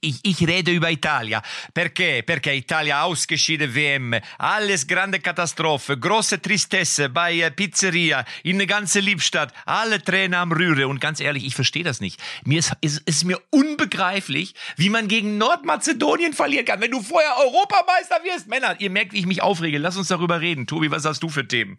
Ich, 0.00 0.20
ich 0.22 0.46
rede 0.46 0.70
über 0.70 0.92
Italia. 0.92 1.42
Perché? 1.74 2.22
Perché 2.22 2.54
Italia 2.54 3.02
ausgeschieden 3.02 3.74
WM. 3.74 4.14
Alles 4.38 4.86
grande 4.86 5.18
Katastrophe. 5.18 5.98
Große 5.98 6.40
Tristesse 6.40 7.08
bei 7.08 7.34
äh, 7.40 7.50
Pizzeria. 7.50 8.24
In 8.44 8.58
der 8.58 8.68
ganzen 8.68 9.02
Liebstadt. 9.02 9.52
Alle 9.66 10.00
Tränen 10.00 10.34
am 10.34 10.52
Rühre. 10.52 10.86
Und 10.86 11.00
ganz 11.00 11.18
ehrlich, 11.18 11.44
ich 11.44 11.56
verstehe 11.56 11.82
das 11.82 12.00
nicht. 12.00 12.20
Mir 12.44 12.60
ist, 12.60 12.74
ist, 12.80 13.02
ist 13.06 13.24
mir 13.24 13.40
unbegreiflich, 13.50 14.54
wie 14.76 14.88
man 14.88 15.08
gegen 15.08 15.36
Nordmazedonien 15.36 16.32
verlieren 16.32 16.64
kann. 16.64 16.80
Wenn 16.80 16.92
du 16.92 17.02
vorher 17.02 17.36
Europameister 17.36 18.20
wirst. 18.22 18.46
Männer, 18.46 18.76
ihr 18.78 18.90
merkt, 18.90 19.12
wie 19.14 19.18
ich 19.18 19.26
mich 19.26 19.42
aufrege. 19.42 19.78
Lass 19.78 19.96
uns 19.96 20.06
darüber 20.06 20.40
reden. 20.40 20.68
Tobi, 20.68 20.92
was 20.92 21.04
hast 21.06 21.24
du 21.24 21.28
für 21.28 21.48
Themen? 21.48 21.76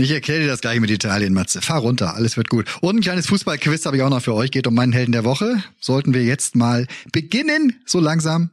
Ich 0.00 0.12
erkläre 0.12 0.42
dir 0.42 0.46
das 0.46 0.60
gleich 0.60 0.78
mit 0.78 0.90
Italien, 0.90 1.34
Matze. 1.34 1.60
Fahr 1.60 1.80
runter, 1.80 2.14
alles 2.14 2.36
wird 2.36 2.48
gut. 2.50 2.66
Und 2.80 2.98
ein 2.98 3.00
kleines 3.00 3.26
Fußballquiz 3.26 3.84
habe 3.84 3.96
ich 3.96 4.02
auch 4.04 4.10
noch 4.10 4.22
für 4.22 4.32
euch. 4.32 4.52
Geht 4.52 4.68
um 4.68 4.74
meinen 4.74 4.92
Helden 4.92 5.10
der 5.10 5.24
Woche. 5.24 5.60
Sollten 5.80 6.14
wir 6.14 6.22
jetzt 6.22 6.54
mal 6.54 6.86
beginnen, 7.10 7.57
so 7.86 8.00
langsam. 8.00 8.50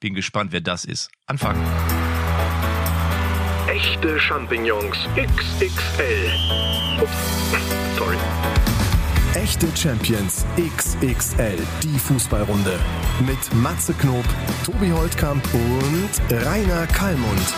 Bin 0.00 0.14
gespannt, 0.14 0.52
wer 0.52 0.60
das 0.60 0.84
ist. 0.84 1.10
Anfangen. 1.26 1.64
Echte 3.68 4.18
Champignons 4.18 4.96
XXL. 5.16 6.30
Ups, 7.02 7.10
sorry. 7.96 8.16
Echte 9.34 9.68
Champions 9.76 10.46
XXL, 10.56 11.58
die 11.82 11.98
Fußballrunde. 11.98 12.78
Mit 13.26 13.54
Matze 13.54 13.92
Knob, 13.94 14.24
Tobi 14.64 14.90
Holtkamp 14.90 15.42
und 15.52 16.10
Rainer 16.44 16.86
Kallmund. 16.86 17.54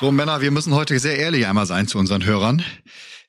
So, 0.00 0.12
Männer, 0.12 0.40
wir 0.40 0.52
müssen 0.52 0.74
heute 0.74 0.96
sehr 1.00 1.18
ehrlich 1.18 1.48
einmal 1.48 1.66
sein 1.66 1.88
zu 1.88 1.98
unseren 1.98 2.24
Hörern. 2.24 2.62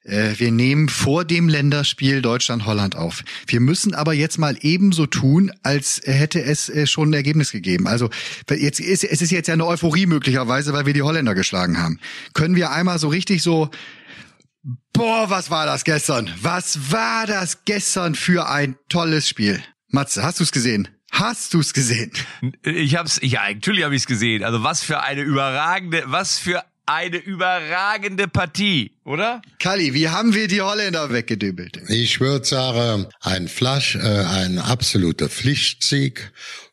Äh, 0.03 0.33
wir 0.37 0.51
nehmen 0.51 0.87
vor 0.87 1.25
dem 1.25 1.49
Länderspiel 1.49 2.21
Deutschland-Holland 2.21 2.95
auf. 2.95 3.23
Wir 3.47 3.59
müssen 3.59 3.95
aber 3.95 4.13
jetzt 4.13 4.37
mal 4.37 4.55
ebenso 4.61 5.07
tun, 5.07 5.51
als 5.63 5.99
hätte 6.05 6.43
es 6.43 6.69
äh, 6.69 6.85
schon 6.85 7.09
ein 7.09 7.13
Ergebnis 7.13 7.51
gegeben. 7.51 7.87
Also 7.87 8.11
jetzt 8.51 8.79
ist, 8.79 9.03
es 9.03 9.23
ist 9.23 9.31
jetzt 9.31 9.47
ja 9.47 9.55
eine 9.55 9.65
Euphorie 9.65 10.05
möglicherweise, 10.05 10.71
weil 10.71 10.85
wir 10.85 10.93
die 10.93 11.01
Holländer 11.01 11.33
geschlagen 11.33 11.81
haben. 11.81 11.99
Können 12.35 12.55
wir 12.55 12.69
einmal 12.69 12.99
so 12.99 13.07
richtig 13.07 13.41
so, 13.41 13.71
boah, 14.93 15.27
was 15.31 15.49
war 15.49 15.65
das 15.65 15.85
gestern? 15.85 16.29
Was 16.39 16.91
war 16.91 17.25
das 17.25 17.65
gestern 17.65 18.13
für 18.13 18.47
ein 18.47 18.75
tolles 18.89 19.27
Spiel? 19.27 19.59
Matze, 19.87 20.21
hast 20.21 20.39
du 20.39 20.43
es 20.43 20.51
gesehen? 20.51 20.87
Hast 21.11 21.53
du 21.53 21.59
es 21.59 21.73
gesehen? 21.73 22.11
Ich 22.63 22.95
hab's, 22.95 23.19
ja, 23.23 23.41
natürlich 23.51 23.83
habe 23.83 23.95
ich 23.95 24.03
es 24.03 24.07
gesehen. 24.07 24.43
Also 24.43 24.63
was 24.63 24.83
für 24.83 25.01
eine 25.01 25.21
überragende, 25.21 26.03
was 26.05 26.37
für 26.37 26.63
eine 26.89 27.17
überragende 27.17 28.27
Partie, 28.27 28.91
oder? 29.05 29.41
Kali, 29.59 29.93
wie 29.93 30.09
haben 30.09 30.33
wir 30.33 30.47
die 30.47 30.61
Holländer 30.61 31.11
weggedübelt? 31.11 31.79
Ich 31.87 32.19
würde 32.19 32.45
sagen, 32.45 33.07
ein 33.21 33.47
Flash, 33.47 33.95
äh, 33.95 33.99
ein 33.99 34.57
absoluter 34.57 35.29
Pflichtsieg, 35.29 36.31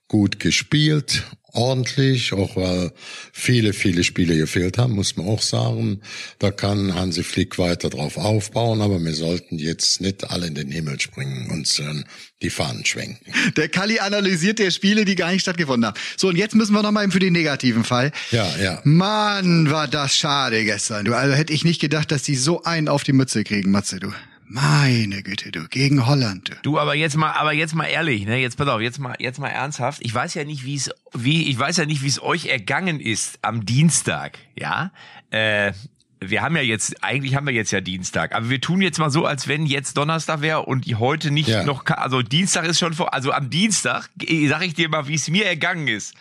gut 0.09 0.41
gespielt 0.41 1.25
ordentlich, 1.57 2.33
auch 2.33 2.57
weil 2.57 2.93
viele, 3.33 3.73
viele 3.73 4.05
Spiele 4.05 4.37
gefehlt 4.37 4.79
haben, 4.79 4.95
muss 4.95 5.17
man 5.17 5.27
auch 5.27 5.43
sagen. 5.43 6.01
Da 6.39 6.51
kann 6.51 6.95
Hansi 6.95 7.23
Flick 7.23 7.59
weiter 7.59 7.91
drauf 7.91 8.17
aufbauen, 8.17 8.81
aber 8.81 9.03
wir 9.03 9.15
sollten 9.15 9.59
jetzt 9.59 10.01
nicht 10.01 10.31
alle 10.31 10.47
in 10.47 10.55
den 10.55 10.71
Himmel 10.71 11.01
springen 11.01 11.51
und 11.51 11.79
äh, 11.81 12.05
die 12.43 12.51
Fahnen 12.51 12.85
schwenken. 12.85 13.33
Der 13.57 13.69
Kali 13.69 13.99
analysiert 13.99 14.59
der 14.59 14.71
Spiele, 14.71 15.05
die 15.05 15.15
gar 15.15 15.33
nicht 15.33 15.43
stattgefunden 15.43 15.87
haben. 15.87 15.99
So, 16.17 16.29
und 16.29 16.37
jetzt 16.37 16.55
müssen 16.55 16.75
wir 16.75 16.83
nochmal 16.83 17.11
für 17.11 17.19
den 17.19 17.33
negativen 17.33 17.85
Fall. 17.85 18.13
Ja, 18.31 18.57
ja. 18.59 18.81
Mann, 18.85 19.71
war 19.71 19.89
das 19.89 20.17
schade 20.17 20.65
gestern. 20.65 21.05
Du, 21.05 21.15
also 21.15 21.35
hätte 21.35 21.53
ich 21.53 21.65
nicht 21.65 21.81
gedacht, 21.81 22.13
dass 22.13 22.23
die 22.23 22.37
so 22.37 22.63
einen 22.65 22.89
auf 22.89 23.05
die 23.05 23.13
Mütze 23.13 23.45
kriegen, 23.45 23.71
Matze, 23.71 24.01
du. 24.01 24.13
Meine 24.49 25.23
Güte, 25.25 25.51
du, 25.51 25.67
gegen 25.69 26.07
Holland. 26.07 26.51
Du. 26.51 26.55
du, 26.63 26.79
aber 26.79 26.95
jetzt 26.95 27.17
mal, 27.17 27.33
aber 27.33 27.53
jetzt 27.53 27.75
mal 27.75 27.87
ehrlich, 27.87 28.27
ne? 28.27 28.39
Jetzt 28.39 28.57
pass 28.57 28.69
auf, 28.69 28.81
jetzt 28.81 29.01
mal, 29.01 29.17
jetzt 29.19 29.41
mal 29.41 29.49
ernsthaft. 29.49 30.01
Ich 30.03 30.15
weiß 30.15 30.35
ja 30.35 30.45
nicht, 30.45 30.65
wie 30.65 30.77
es, 30.77 30.91
wie, 31.13 31.49
ich 31.51 31.59
weiß 31.59 31.79
ja 31.79 31.87
nicht, 31.87 32.03
wie 32.03 32.09
es 32.09 32.23
euch 32.23 32.47
ergangen 32.47 33.01
ist 33.01 33.41
am 33.43 33.67
Dienstag, 33.67 34.39
ja? 34.55 34.93
Äh, 35.31 35.73
wir 36.21 36.43
haben 36.43 36.57
ja 36.57 36.63
jetzt, 36.63 37.03
eigentlich 37.03 37.35
haben 37.35 37.47
wir 37.47 37.55
jetzt 37.55 37.73
ja 37.73 37.81
Dienstag, 37.81 38.35
aber 38.35 38.49
wir 38.49 38.61
tun 38.61 38.81
jetzt 38.81 38.99
mal 38.99 39.11
so, 39.11 39.27
als 39.27 39.49
wenn 39.49 39.67
jetzt 39.67 39.97
Donnerstag 39.97 40.41
wäre 40.41 40.63
und 40.63 40.87
die 40.87 40.95
heute 40.95 41.31
nicht 41.31 41.49
ja. 41.49 41.65
noch, 41.65 41.85
also 41.87 42.23
Dienstag 42.23 42.65
ist 42.67 42.79
schon 42.79 42.95
vor, 42.95 43.13
also 43.13 43.33
am 43.33 43.51
Dienstag, 43.51 44.09
sag 44.49 44.63
ich 44.65 44.75
dir 44.75 44.89
mal, 44.89 45.09
wie 45.09 45.15
es 45.15 45.29
mir 45.29 45.45
ergangen 45.45 45.89
ist. 45.89 46.15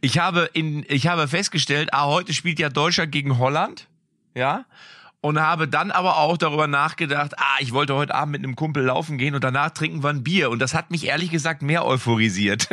Ich 0.00 0.18
habe 0.18 0.50
in, 0.52 0.84
ich 0.88 1.06
habe 1.06 1.28
festgestellt, 1.28 1.90
ah, 1.92 2.06
heute 2.06 2.34
spielt 2.34 2.58
ja 2.58 2.68
Deutschland 2.68 3.12
gegen 3.12 3.38
Holland, 3.38 3.86
ja? 4.34 4.64
Und 5.22 5.38
habe 5.40 5.68
dann 5.68 5.92
aber 5.92 6.18
auch 6.18 6.36
darüber 6.36 6.66
nachgedacht, 6.66 7.38
ah, 7.38 7.56
ich 7.60 7.72
wollte 7.72 7.94
heute 7.94 8.12
Abend 8.12 8.32
mit 8.32 8.42
einem 8.42 8.56
Kumpel 8.56 8.84
laufen 8.84 9.18
gehen 9.18 9.36
und 9.36 9.44
danach 9.44 9.70
trinken 9.70 10.02
wir 10.02 10.10
ein 10.10 10.24
Bier 10.24 10.50
und 10.50 10.58
das 10.58 10.74
hat 10.74 10.90
mich 10.90 11.06
ehrlich 11.06 11.30
gesagt 11.30 11.62
mehr 11.62 11.86
euphorisiert. 11.86 12.68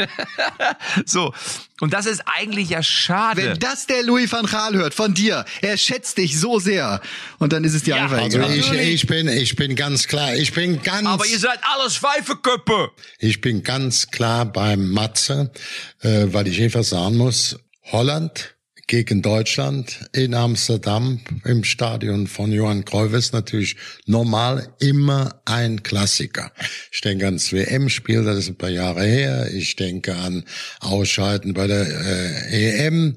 so, 1.06 1.32
und 1.80 1.94
das 1.94 2.08
ist 2.08 2.24
eigentlich 2.26 2.72
ja 2.72 2.82
schade. 2.82 3.44
Wenn 3.44 3.60
das 3.60 3.86
der 3.86 4.02
Louis 4.02 4.32
van 4.32 4.48
Gaal 4.48 4.74
hört 4.74 4.96
von 4.96 5.14
dir, 5.14 5.46
er 5.62 5.78
schätzt 5.78 6.18
dich 6.18 6.40
so 6.40 6.60
sehr 6.60 7.02
und 7.38 7.54
dann 7.54 7.64
ist 7.64 7.76
es 7.76 7.84
dir 7.84 7.96
ja, 7.96 8.04
einfach 8.04 8.18
also 8.18 8.40
egal. 8.40 8.56
Ich, 8.56 8.72
ich 8.72 9.08
bin 9.08 9.28
ich 9.28 9.56
bin 9.56 9.76
ganz 9.76 10.08
klar, 10.08 10.36
ich 10.36 10.52
bin 10.52 10.82
ganz 10.82 11.08
Aber 11.08 11.28
ihr 11.28 11.40
seid 11.40 11.60
alles 11.62 11.98
Pfeifeköppe. 11.98 12.90
Ich 13.20 13.42
bin 13.42 13.62
ganz 13.62 14.10
klar 14.10 14.46
beim 14.46 14.90
Matze, 14.90 15.52
äh, 16.02 16.26
weil 16.32 16.48
ich 16.48 16.60
einfach 16.60 16.84
sagen 16.84 17.16
muss, 17.16 17.60
Holland 17.92 18.56
gegen 18.90 19.22
Deutschland 19.22 20.10
in 20.14 20.34
Amsterdam 20.34 21.20
im 21.46 21.64
Stadion 21.64 22.26
von 22.26 22.52
Johann 22.52 22.86
Cruyff 22.86 23.14
ist 23.14 23.34
natürlich 23.34 23.76
normal 24.08 24.68
immer 24.80 25.40
ein 25.46 25.84
Klassiker. 25.84 26.52
Ich 26.92 27.00
denke 27.02 27.26
ans 27.26 27.54
WM-Spiel, 27.54 28.24
das 28.24 28.40
ist 28.40 28.50
ein 28.50 28.58
paar 28.58 28.72
Jahre 28.72 29.04
her. 29.04 29.48
Ich 29.54 29.76
denke 29.76 30.16
an 30.16 30.44
Ausscheiden 30.80 31.54
bei 31.54 31.68
der 31.68 31.86
äh, 31.88 32.88
EM. 32.88 33.16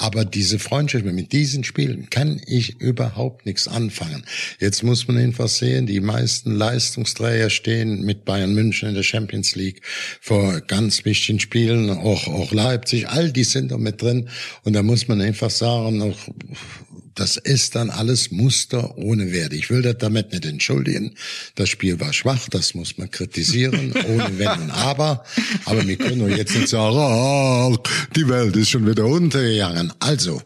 Aber 0.00 0.24
diese 0.24 0.58
Freundschaft 0.58 1.04
mit 1.04 1.30
diesen 1.32 1.62
Spielen 1.62 2.08
kann 2.08 2.40
ich 2.46 2.80
überhaupt 2.80 3.44
nichts 3.44 3.68
anfangen. 3.68 4.24
Jetzt 4.58 4.82
muss 4.82 5.06
man 5.06 5.18
einfach 5.18 5.48
sehen, 5.48 5.86
die 5.86 6.00
meisten 6.00 6.52
Leistungsträger 6.52 7.50
stehen 7.50 8.02
mit 8.06 8.24
Bayern 8.24 8.54
München 8.54 8.88
in 8.88 8.94
der 8.94 9.02
Champions 9.02 9.56
League 9.56 9.82
vor 10.22 10.62
ganz 10.62 11.04
wichtigen 11.04 11.38
Spielen, 11.38 11.90
auch, 11.90 12.28
auch 12.28 12.50
Leipzig, 12.50 13.10
all 13.10 13.30
die 13.30 13.44
sind 13.44 13.72
da 13.72 13.76
mit 13.76 14.00
drin. 14.00 14.30
Und 14.64 14.72
da 14.72 14.82
muss 14.82 15.06
man 15.06 15.20
einfach 15.20 15.50
sagen, 15.50 16.00
auch 16.00 16.18
das 17.20 17.36
ist 17.36 17.74
dann 17.74 17.90
alles 17.90 18.30
Muster 18.30 18.96
ohne 18.96 19.30
Wert. 19.30 19.52
Ich 19.52 19.68
will 19.68 19.82
das 19.82 19.98
damit 19.98 20.32
nicht 20.32 20.46
entschuldigen. 20.46 21.12
Das 21.54 21.68
Spiel 21.68 22.00
war 22.00 22.14
schwach, 22.14 22.48
das 22.48 22.72
muss 22.72 22.96
man 22.96 23.10
kritisieren, 23.10 23.92
ohne 24.08 24.38
Wenn 24.38 24.48
und 24.48 24.70
Aber. 24.70 25.22
Aber 25.66 25.86
wir 25.86 25.96
können 25.96 26.20
doch 26.20 26.34
jetzt 26.34 26.56
nicht 26.56 26.68
sagen, 26.68 26.96
oh, 26.96 27.76
die 28.16 28.26
Welt 28.26 28.56
ist 28.56 28.70
schon 28.70 28.88
wieder 28.88 29.04
untergegangen. 29.04 29.92
Also, 29.98 30.40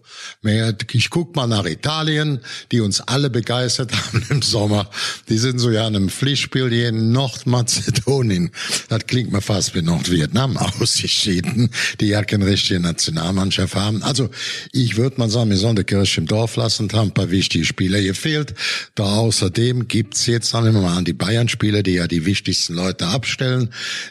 ich 0.93 1.11
guck 1.11 1.37
mal 1.37 1.47
nach 1.47 1.65
Italien, 1.65 2.41
die 2.73 2.81
uns 2.81 3.01
alle 3.01 3.31
begeistert 3.31 3.93
haben 3.97 4.27
im 4.31 4.43
Sommer. 4.43 4.91
Die 5.29 5.39
sind 5.39 5.61
so 5.61 5.71
ja 5.71 5.87
in 5.87 5.95
einem 5.95 6.09
Pflichtspiel 6.09 6.71
hier 6.71 6.89
in 6.89 7.13
Nordmazedonien. 7.13 8.51
Das 8.89 9.07
klingt 9.07 9.31
mir 9.31 9.43
fast 9.43 9.77
wie 9.77 9.83
Nordvietnam 9.83 10.57
ausgeschieden, 10.81 11.71
die 12.01 12.07
ja 12.07 12.25
keine 12.25 12.47
richtige 12.47 12.81
Nationalmannschaft 12.81 13.77
haben. 13.77 14.03
Also, 14.03 14.29
ich 14.73 14.97
würde 14.97 15.21
mal 15.21 15.31
sagen, 15.31 15.51
wir 15.51 15.57
sollen 15.57 15.77
die 15.77 15.85
Kirche 15.85 16.21
im 16.21 16.27
Dorf 16.27 16.57
lassen, 16.57 16.64
haben 16.71 17.09
ein 17.09 17.15
paar 17.15 17.31
wichtige 17.31 17.65
Spieler 17.65 18.01
gefehlt. 18.01 18.55
Da 18.95 19.05
außerdem 19.05 19.89
gibt's 19.89 20.27
jetzt, 20.27 20.51
sagen 20.51 20.73
wir 20.73 20.81
mal 20.81 20.97
an 20.97 21.05
die 21.05 21.13
Bayern-Spieler, 21.13 21.83
die 21.83 21.95
ja 21.95 22.07
die 22.07 22.27
wichtigsten 22.27 22.75
Leute 22.75 23.07
abstellen. 23.07 23.71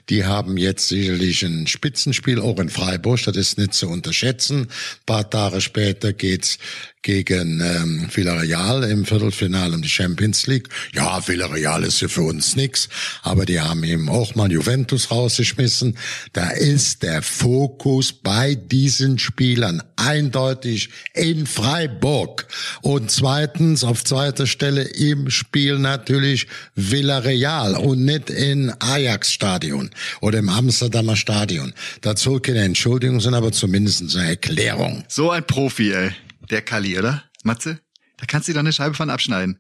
Die 0.09 0.25
haben 0.25 0.57
jetzt 0.57 0.87
sicherlich 0.87 1.43
ein 1.43 1.67
Spitzenspiel, 1.67 2.39
auch 2.39 2.59
in 2.59 2.69
Freiburg, 2.69 3.23
das 3.23 3.35
ist 3.37 3.57
nicht 3.57 3.73
zu 3.73 3.89
unterschätzen. 3.89 4.61
Ein 4.61 4.67
paar 5.05 5.29
Tage 5.29 5.61
später 5.61 6.13
geht's 6.13 6.57
gegen 7.03 7.61
ähm, 7.61 8.07
Villarreal 8.11 8.83
im 8.85 9.05
Viertelfinale 9.05 9.75
um 9.75 9.81
die 9.81 9.89
Champions 9.89 10.47
League. 10.47 10.69
Ja, 10.93 11.25
Villarreal 11.27 11.83
ist 11.83 12.01
ja 12.01 12.07
für 12.07 12.23
uns 12.23 12.55
nix, 12.55 12.89
aber 13.21 13.45
die 13.45 13.59
haben 13.59 13.83
eben 13.83 14.09
auch 14.09 14.33
mal 14.35 14.51
Juventus 14.51 15.11
rausgeschmissen. 15.11 15.97
Da 16.31 16.49
ist 16.49 17.03
der 17.03 17.21
Fokus 17.21 18.13
bei 18.13 18.55
diesen 18.55 19.19
Spielern 19.19 19.83
eindeutig 19.97 20.89
in 21.13 21.45
Freiburg. 21.45 22.47
Und 22.81 23.11
zweitens, 23.11 23.83
auf 23.83 24.03
zweiter 24.03 24.47
Stelle 24.47 24.83
im 24.83 25.29
Spiel 25.29 25.77
natürlich 25.77 26.47
Villarreal 26.75 27.75
und 27.75 28.05
nicht 28.05 28.29
in 28.29 28.73
Ajax-Stadion 28.79 29.91
oder 30.21 30.39
im 30.39 30.49
Amsterdamer 30.49 31.15
Stadion. 31.15 31.73
Dazu 32.01 32.39
keine 32.39 32.61
Entschuldigung, 32.61 33.19
sind 33.19 33.33
aber 33.33 33.51
zumindest 33.51 34.15
eine 34.15 34.29
Erklärung. 34.29 35.03
So 35.09 35.29
ein 35.31 35.45
Profi, 35.45 35.91
ey 35.91 36.11
der 36.49 36.61
Kali, 36.61 36.97
oder? 36.97 37.23
Matze? 37.43 37.79
Da 38.17 38.25
kannst 38.25 38.47
du 38.47 38.53
doch 38.53 38.59
eine 38.59 38.73
Scheibe 38.73 38.95
von 38.95 39.09
abschneiden. 39.09 39.59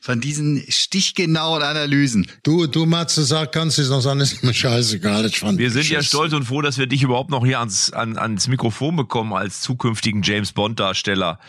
Von 0.00 0.20
diesen 0.20 0.64
stichgenauen 0.68 1.60
Analysen. 1.60 2.30
Du, 2.44 2.68
du 2.68 2.86
Matze, 2.86 3.24
sag, 3.24 3.50
kannst 3.50 3.78
du 3.78 3.82
es 3.82 3.88
noch 3.90 4.00
sagen, 4.00 4.20
ist 4.20 4.44
mir 4.44 4.54
scheißegal. 4.54 5.26
Ich 5.26 5.40
fand 5.40 5.58
Wir 5.58 5.72
sind 5.72 5.88
ja 5.88 5.98
Schiss. 5.98 6.08
stolz 6.08 6.32
und 6.32 6.44
froh, 6.44 6.62
dass 6.62 6.78
wir 6.78 6.86
dich 6.86 7.02
überhaupt 7.02 7.30
noch 7.30 7.44
hier 7.44 7.58
ans, 7.58 7.92
an, 7.92 8.16
ans 8.16 8.46
Mikrofon 8.46 8.94
bekommen 8.94 9.32
als 9.32 9.60
zukünftigen 9.60 10.22
James 10.22 10.52
Bond 10.52 10.78
Darsteller. 10.78 11.40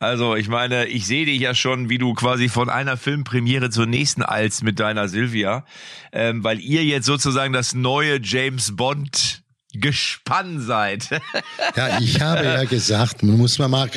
Also 0.00 0.36
ich 0.36 0.48
meine, 0.48 0.86
ich 0.86 1.06
sehe 1.06 1.24
dich 1.24 1.40
ja 1.40 1.54
schon, 1.54 1.88
wie 1.88 1.96
du 1.96 2.12
quasi 2.12 2.50
von 2.50 2.68
einer 2.68 2.98
Filmpremiere 2.98 3.70
zur 3.70 3.86
nächsten 3.86 4.22
eilst 4.22 4.62
mit 4.64 4.78
deiner 4.80 5.08
Silvia, 5.08 5.64
ähm, 6.12 6.44
weil 6.44 6.60
ihr 6.60 6.84
jetzt 6.84 7.06
sozusagen 7.06 7.54
das 7.54 7.74
neue 7.74 8.20
James 8.22 8.76
Bond 8.76 9.43
Gespann 9.80 10.60
seid. 10.60 11.08
Ja, 11.76 11.98
ich 11.98 12.20
habe 12.20 12.44
ja 12.44 12.64
gesagt, 12.64 13.22
man 13.22 13.36
muss 13.36 13.58
mal 13.58 13.68
mal, 13.68 13.90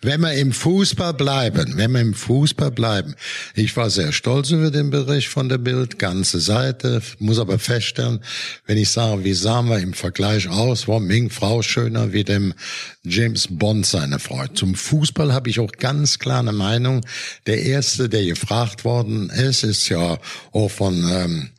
wenn 0.00 0.20
wir 0.20 0.32
im 0.34 0.52
Fußball 0.52 1.14
bleiben, 1.14 1.76
wenn 1.76 1.92
wir 1.92 2.00
im 2.00 2.14
Fußball 2.14 2.70
bleiben. 2.70 3.14
Ich 3.54 3.76
war 3.76 3.90
sehr 3.90 4.12
stolz 4.12 4.50
über 4.50 4.70
den 4.70 4.90
Bericht 4.90 5.28
von 5.28 5.48
der 5.48 5.58
Bild, 5.58 5.98
ganze 5.98 6.38
Seite, 6.40 7.02
muss 7.18 7.38
aber 7.38 7.58
feststellen, 7.58 8.20
wenn 8.66 8.78
ich 8.78 8.90
sage, 8.90 9.24
wie 9.24 9.32
sahen 9.34 9.68
wir 9.68 9.78
im 9.78 9.94
Vergleich 9.94 10.48
aus, 10.48 10.86
war 10.86 11.00
Ming 11.00 11.30
Frau 11.30 11.62
schöner 11.62 12.12
wie 12.12 12.24
dem 12.24 12.54
James 13.02 13.48
Bond 13.50 13.86
seine 13.86 14.18
Frau. 14.18 14.46
Zum 14.48 14.74
Fußball 14.74 15.32
habe 15.32 15.50
ich 15.50 15.58
auch 15.58 15.72
ganz 15.72 16.18
klar 16.18 16.40
eine 16.40 16.52
Meinung. 16.52 17.04
Der 17.46 17.62
erste, 17.62 18.08
der 18.08 18.24
gefragt 18.24 18.84
worden 18.84 19.30
ist, 19.30 19.64
ist 19.64 19.88
ja 19.88 20.18
auch 20.52 20.70
von, 20.70 21.04
ähm, 21.10 21.50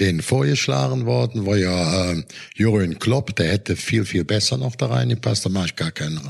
den 0.00 0.20
vorgeschlagen 0.20 1.06
worden, 1.06 1.46
war 1.46 1.56
ja 1.56 2.12
äh, 2.12 2.22
Jürgen 2.54 2.98
Klopp, 2.98 3.34
der 3.36 3.52
hätte 3.52 3.76
viel, 3.76 4.04
viel 4.04 4.24
besser 4.24 4.58
noch 4.58 4.76
da 4.76 4.86
reingepasst, 4.86 5.46
da 5.46 5.48
mache 5.48 5.66
ich 5.66 5.76
gar 5.76 5.90
keinen 5.90 6.20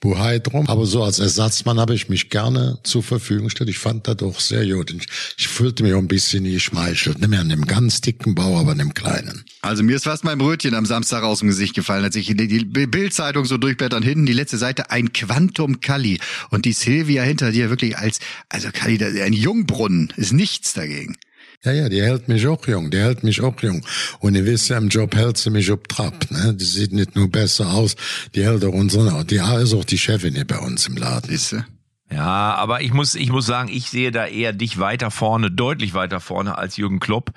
Buhai 0.00 0.40
drum. 0.40 0.68
Aber 0.68 0.84
so 0.86 1.02
als 1.04 1.18
Ersatzmann 1.18 1.78
habe 1.78 1.94
ich 1.94 2.08
mich 2.08 2.28
gerne 2.30 2.78
zur 2.82 3.02
Verfügung 3.02 3.44
gestellt. 3.44 3.70
Ich 3.70 3.78
fand 3.78 4.08
das 4.08 4.16
doch 4.16 4.40
sehr 4.40 4.66
gut. 4.66 4.90
Ich, 4.90 5.06
ich 5.38 5.48
fühlte 5.48 5.82
mich 5.82 5.94
auch 5.94 5.98
ein 5.98 6.08
bisschen 6.08 6.44
geschmeichelt. 6.44 7.20
Nicht 7.20 7.30
mehr 7.30 7.40
an 7.40 7.48
dem 7.48 7.66
ganz 7.66 8.00
dicken 8.00 8.34
Bau, 8.34 8.58
aber 8.58 8.72
an 8.72 8.78
dem 8.78 8.94
kleinen. 8.94 9.44
Also 9.62 9.82
mir 9.82 9.96
ist 9.96 10.04
fast 10.04 10.24
mein 10.24 10.38
Brötchen 10.38 10.74
am 10.74 10.86
Samstag 10.86 11.22
aus 11.22 11.38
dem 11.38 11.48
Gesicht 11.48 11.74
gefallen, 11.74 12.04
als 12.04 12.16
ich 12.16 12.26
die, 12.26 12.48
die 12.48 12.86
Bildzeitung 12.86 13.44
so 13.44 13.56
durchblättern, 13.56 14.02
hinten 14.02 14.26
die 14.26 14.32
letzte 14.32 14.58
Seite, 14.58 14.90
ein 14.90 15.12
Quantum 15.12 15.80
Kali. 15.80 16.20
Und 16.50 16.64
die 16.64 16.72
Silvia 16.72 17.22
hinter 17.22 17.52
dir 17.52 17.70
wirklich 17.70 17.96
als, 17.96 18.18
also 18.48 18.68
Kali, 18.72 19.02
ein 19.22 19.32
Jungbrunnen, 19.32 20.12
ist 20.16 20.32
nichts 20.32 20.74
dagegen. 20.74 21.16
Ja, 21.64 21.72
ja, 21.72 21.88
die 21.88 22.02
hält 22.02 22.28
mich 22.28 22.46
auch 22.46 22.66
jung, 22.66 22.90
die 22.90 22.98
hält 22.98 23.24
mich 23.24 23.40
auch 23.40 23.58
jung. 23.60 23.84
Und 24.20 24.34
ihr 24.34 24.44
wisst 24.44 24.68
ja, 24.68 24.76
im 24.76 24.88
Job 24.88 25.16
hält 25.16 25.38
sie 25.38 25.50
mich 25.50 25.70
ob 25.70 25.88
Trab, 25.88 26.30
ne? 26.30 26.54
Die 26.54 26.64
sieht 26.64 26.92
nicht 26.92 27.16
nur 27.16 27.30
besser 27.30 27.72
aus, 27.72 27.96
die 28.34 28.44
hält 28.44 28.64
auch 28.64 28.72
unsere, 28.74 29.24
die 29.24 29.36
ist 29.36 29.74
auch 29.74 29.84
die 29.84 29.98
Chefin 29.98 30.34
hier 30.34 30.46
bei 30.46 30.58
uns 30.58 30.86
im 30.86 30.96
Laden. 30.96 31.30
Siehste? 31.30 31.64
Ja, 32.10 32.54
aber 32.54 32.82
ich 32.82 32.92
muss, 32.92 33.14
ich 33.14 33.30
muss 33.30 33.46
sagen, 33.46 33.70
ich 33.72 33.88
sehe 33.88 34.10
da 34.10 34.26
eher 34.26 34.52
dich 34.52 34.78
weiter 34.78 35.10
vorne, 35.10 35.50
deutlich 35.50 35.94
weiter 35.94 36.20
vorne 36.20 36.58
als 36.58 36.76
Jürgen 36.76 37.00
Klopp, 37.00 37.30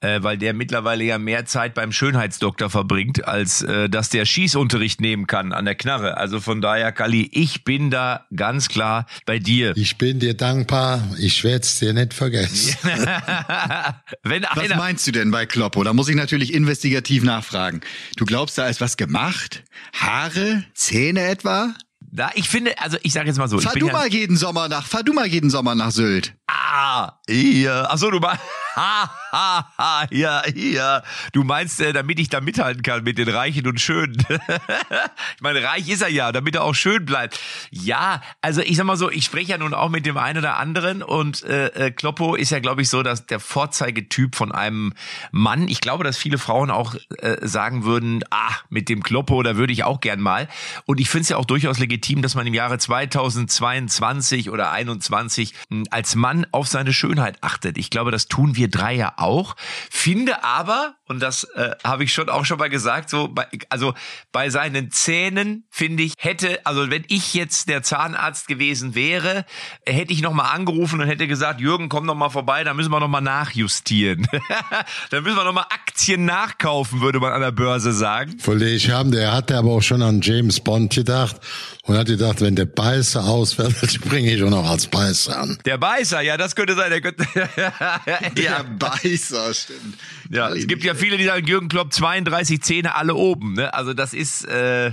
äh, 0.00 0.22
weil 0.22 0.38
der 0.38 0.54
mittlerweile 0.54 1.04
ja 1.04 1.18
mehr 1.18 1.46
Zeit 1.46 1.74
beim 1.74 1.92
Schönheitsdoktor 1.92 2.70
verbringt, 2.70 3.26
als 3.26 3.62
äh, 3.62 3.88
dass 3.88 4.08
der 4.08 4.24
Schießunterricht 4.24 5.00
nehmen 5.00 5.26
kann 5.26 5.52
an 5.52 5.64
der 5.64 5.74
Knarre. 5.74 6.16
Also 6.16 6.40
von 6.40 6.60
daher, 6.60 6.92
Kali, 6.92 7.28
ich 7.32 7.64
bin 7.64 7.90
da 7.90 8.26
ganz 8.34 8.68
klar 8.68 9.06
bei 9.26 9.38
dir. 9.38 9.72
Ich 9.76 9.98
bin 9.98 10.18
dir 10.18 10.34
dankbar, 10.34 11.02
ich 11.18 11.44
werde 11.44 11.62
es 11.62 11.78
dir 11.78 11.92
nicht 11.92 12.14
vergessen. 12.14 12.76
Wenn 14.22 14.42
Was 14.42 14.58
einer, 14.58 14.76
meinst 14.76 15.06
du 15.06 15.12
denn 15.12 15.30
bei 15.30 15.46
Kloppo? 15.46 15.84
Da 15.84 15.92
muss 15.92 16.08
ich 16.08 16.16
natürlich 16.16 16.54
investigativ 16.54 17.22
nachfragen. 17.22 17.80
Du 18.16 18.24
glaubst, 18.24 18.58
da 18.58 18.68
ist 18.68 18.80
was 18.80 18.96
gemacht? 18.96 19.64
Haare? 19.92 20.64
Zähne 20.74 21.22
etwa? 21.22 21.74
Da, 22.12 22.30
ich 22.34 22.48
finde, 22.48 22.78
also 22.78 22.96
ich 23.02 23.12
sage 23.12 23.28
jetzt 23.28 23.38
mal 23.38 23.48
so, 23.48 23.58
Fahr 23.58 23.74
du 23.74 23.86
ja, 23.86 23.92
mal 23.92 24.08
jeden 24.08 24.36
Sommer 24.36 24.68
nach, 24.68 24.86
fahr 24.86 25.02
du 25.02 25.12
mal 25.12 25.26
jeden 25.26 25.50
Sommer 25.50 25.74
nach 25.74 25.90
Sylt. 25.92 26.34
Ah, 26.46 27.20
hier. 27.28 27.86
Ach 27.88 27.98
so, 27.98 28.10
du 28.10 28.18
meinst, 28.18 28.42
ha, 28.76 29.10
ha, 29.32 29.72
ha, 29.78 30.06
hier, 30.10 30.42
hier. 30.52 31.02
Du 31.32 31.44
meinst, 31.44 31.80
äh, 31.80 31.92
damit 31.92 32.18
ich 32.18 32.28
da 32.28 32.40
mithalten 32.40 32.82
kann 32.82 33.04
mit 33.04 33.18
den 33.18 33.28
Reichen 33.28 33.66
und 33.66 33.80
Schönen. 33.80 34.16
ich 34.28 35.40
meine, 35.40 35.62
reich 35.62 35.88
ist 35.88 36.02
er 36.02 36.08
ja, 36.08 36.32
damit 36.32 36.56
er 36.56 36.64
auch 36.64 36.74
schön 36.74 37.04
bleibt. 37.04 37.38
Ja, 37.70 38.22
also 38.40 38.60
ich 38.60 38.76
sag 38.76 38.84
mal 38.84 38.96
so, 38.96 39.10
ich 39.10 39.24
spreche 39.24 39.52
ja 39.52 39.58
nun 39.58 39.74
auch 39.74 39.88
mit 39.88 40.06
dem 40.06 40.16
einen 40.16 40.38
oder 40.38 40.56
anderen 40.56 41.02
und 41.02 41.44
äh, 41.44 41.66
äh, 41.68 41.90
Kloppo 41.90 42.34
ist 42.34 42.50
ja, 42.50 42.58
glaube 42.58 42.82
ich, 42.82 42.88
so, 42.88 43.02
dass 43.02 43.26
der 43.26 43.40
Vorzeigetyp 43.40 44.34
von 44.34 44.52
einem 44.52 44.94
Mann. 45.30 45.68
Ich 45.68 45.80
glaube, 45.80 46.02
dass 46.02 46.16
viele 46.16 46.38
Frauen 46.38 46.70
auch 46.70 46.96
äh, 47.18 47.46
sagen 47.46 47.84
würden, 47.84 48.24
ah, 48.30 48.54
mit 48.68 48.88
dem 48.88 49.02
Kloppo, 49.02 49.42
da 49.42 49.56
würde 49.56 49.72
ich 49.72 49.84
auch 49.84 50.00
gern 50.00 50.20
mal. 50.20 50.48
Und 50.86 51.00
ich 51.00 51.08
finde 51.08 51.22
es 51.22 51.28
ja 51.28 51.36
auch 51.36 51.44
durchaus 51.44 51.78
legitim, 51.78 51.99
dass 52.22 52.34
man 52.34 52.46
im 52.46 52.54
Jahre 52.54 52.78
2022 52.78 54.50
oder 54.50 54.70
21 54.70 55.54
mh, 55.68 55.84
als 55.90 56.14
Mann 56.14 56.46
auf 56.52 56.66
seine 56.68 56.92
Schönheit 56.92 57.38
achtet. 57.42 57.78
Ich 57.78 57.90
glaube, 57.90 58.10
das 58.10 58.28
tun 58.28 58.56
wir 58.56 58.68
drei 58.68 58.94
ja 58.94 59.14
auch. 59.16 59.56
Finde 59.90 60.44
aber, 60.44 60.94
und 61.10 61.18
das 61.20 61.42
äh, 61.56 61.72
habe 61.82 62.04
ich 62.04 62.12
schon 62.12 62.28
auch 62.28 62.44
schon 62.44 62.58
mal 62.58 62.70
gesagt, 62.70 63.10
so 63.10 63.26
bei, 63.26 63.48
also 63.68 63.94
bei 64.30 64.48
seinen 64.48 64.92
Zähnen 64.92 65.64
finde 65.68 66.04
ich 66.04 66.14
hätte, 66.18 66.64
also 66.64 66.88
wenn 66.88 67.04
ich 67.08 67.34
jetzt 67.34 67.68
der 67.68 67.82
Zahnarzt 67.82 68.46
gewesen 68.46 68.94
wäre, 68.94 69.44
hätte 69.84 70.12
ich 70.12 70.22
noch 70.22 70.32
mal 70.32 70.50
angerufen 70.50 71.00
und 71.00 71.08
hätte 71.08 71.26
gesagt, 71.26 71.60
Jürgen, 71.60 71.88
komm 71.88 72.06
noch 72.06 72.14
mal 72.14 72.30
vorbei, 72.30 72.62
da 72.62 72.74
müssen 72.74 72.92
wir 72.92 73.00
noch 73.00 73.08
mal 73.08 73.20
nachjustieren. 73.20 74.28
da 75.10 75.20
müssen 75.20 75.36
wir 75.36 75.42
noch 75.42 75.52
mal 75.52 75.66
Aktien 75.68 76.26
nachkaufen, 76.26 77.00
würde 77.00 77.18
man 77.18 77.32
an 77.32 77.40
der 77.40 77.50
Börse 77.50 77.92
sagen. 77.92 78.38
Verleg 78.38 78.88
haben, 78.88 79.10
der 79.10 79.32
hatte 79.32 79.58
aber 79.58 79.72
auch 79.72 79.82
schon 79.82 80.02
an 80.02 80.20
James 80.20 80.60
Bond 80.60 80.94
gedacht 80.94 81.40
und 81.82 81.96
hat 81.98 82.06
gedacht, 82.06 82.40
wenn 82.40 82.54
der 82.54 82.66
Beißer 82.66 83.24
ausfällt, 83.24 83.74
springe 83.90 84.32
ich 84.32 84.42
auch 84.44 84.50
noch 84.50 84.68
als 84.68 84.86
Beißer 84.86 85.36
an. 85.36 85.58
Der 85.64 85.76
Beißer, 85.76 86.20
ja, 86.20 86.36
das 86.36 86.54
könnte 86.54 86.76
sein. 86.76 86.90
Der 86.90 87.00
könnte, 87.00 87.26
ja, 88.40 88.62
Beißer, 88.78 89.52
stimmt. 89.52 89.98
ja, 90.30 90.50
es 90.50 90.68
gibt 90.68 90.84
ja 90.84 90.94
viele, 91.00 91.16
die 91.16 91.24
sagen, 91.24 91.46
Jürgen 91.46 91.68
Klopp 91.68 91.92
32 91.92 92.62
Zähne 92.62 92.94
alle 92.94 93.14
oben. 93.14 93.54
Ne? 93.54 93.74
Also 93.74 93.94
das 93.94 94.14
ist, 94.14 94.44
äh, 94.44 94.92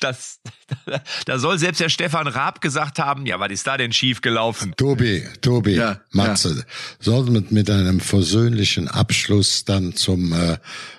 das, 0.00 0.40
da 1.26 1.38
soll 1.38 1.58
selbst 1.58 1.80
der 1.80 1.88
Stefan 1.88 2.26
Raab 2.26 2.60
gesagt 2.60 2.98
haben, 2.98 3.26
ja, 3.26 3.38
was 3.40 3.52
ist 3.52 3.66
da 3.66 3.76
denn 3.76 3.92
schief 3.92 4.20
gelaufen? 4.20 4.74
Tobi, 4.76 5.26
Tobi, 5.40 5.74
Ja, 5.74 6.00
Matze, 6.10 6.64
sollten 6.98 7.34
wir 7.34 7.44
mit 7.50 7.70
einem 7.70 8.00
versöhnlichen 8.00 8.88
Abschluss 8.88 9.64
dann 9.64 9.94
zum 9.94 10.32
äh, 10.32 10.58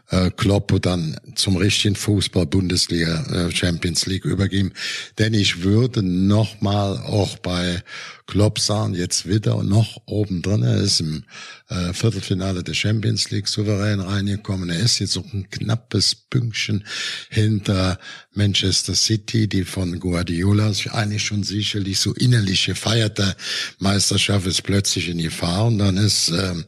äh, 0.09 0.31
Klopp 0.31 0.81
dann 0.81 1.17
zum 1.35 1.57
richtigen 1.57 1.95
Fußball 1.95 2.45
Bundesliga 2.45 3.23
äh, 3.25 3.51
Champions 3.51 4.05
League 4.05 4.25
übergeben. 4.25 4.73
Denn 5.17 5.33
ich 5.33 5.63
würde 5.63 6.03
noch 6.03 6.61
mal 6.61 6.97
auch 6.97 7.37
bei 7.37 7.83
Klopp 8.25 8.59
sagen, 8.59 8.93
jetzt 8.93 9.27
wieder 9.27 9.61
noch 9.63 10.01
oben 10.05 10.41
drin. 10.41 10.63
Er 10.63 10.77
ist 10.77 11.01
im 11.01 11.23
äh, 11.67 11.93
Viertelfinale 11.93 12.63
der 12.63 12.73
Champions 12.73 13.31
League 13.31 13.47
souverän 13.47 13.99
reingekommen. 13.99 14.69
Er 14.69 14.79
ist 14.79 14.99
jetzt 14.99 15.17
auch 15.17 15.33
ein 15.33 15.49
knappes 15.49 16.15
Pünktchen 16.15 16.85
hinter 17.29 17.99
Manchester 18.33 18.95
City, 18.95 19.47
die 19.47 19.65
von 19.65 19.99
Guardiola 19.99 20.71
eigentlich 20.91 21.23
schon 21.23 21.43
sicherlich 21.43 21.99
so 21.99 22.13
innerlich 22.13 22.65
gefeierte 22.65 23.35
Meisterschaft 23.79 24.47
ist 24.47 24.63
plötzlich 24.63 25.09
in 25.09 25.17
Gefahr 25.17 25.65
und 25.65 25.77
dann 25.77 25.97
ist 25.97 26.29
ähm, 26.29 26.65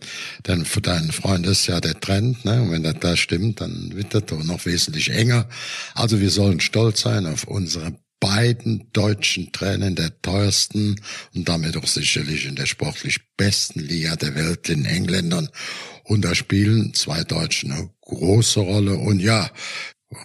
für 0.66 0.82
deinen 0.82 1.12
Freund 1.12 1.46
ist 1.48 1.68
ja 1.68 1.80
der 1.80 2.00
Trend, 2.00 2.44
ne? 2.46 2.62
Und 2.62 2.72
wenn 2.72 2.84
das 2.84 2.96
da 3.00 3.16
stimmt, 3.36 3.62
dann 3.62 3.96
wird 3.96 4.14
das 4.14 4.26
doch 4.26 4.44
noch 4.44 4.66
wesentlich 4.66 5.10
enger. 5.10 5.48
Also 5.94 6.20
wir 6.20 6.30
sollen 6.30 6.60
stolz 6.60 7.02
sein 7.02 7.26
auf 7.26 7.44
unsere 7.46 7.94
beiden 8.22 8.90
deutschen 8.94 9.52
Trainer 9.52 9.88
in 9.88 9.96
der 9.96 10.22
teuersten 10.22 10.96
und 11.36 11.50
damit 11.50 11.76
auch 11.78 11.86
sicherlich 11.86 12.46
in 12.46 12.56
der 12.56 12.66
sportlich 12.66 13.20
besten 13.36 13.82
Liga 13.82 14.16
der 14.16 14.36
Welt, 14.36 14.70
den 14.70 14.86
Engländern. 14.86 15.50
Und 16.06 16.24
da 16.24 16.34
spielen 16.34 16.94
zwei 16.94 17.24
Deutsche 17.24 17.68
eine 17.68 17.90
große 18.02 18.62
Rolle. 18.62 18.96
Und 18.96 19.20
ja, 19.20 19.52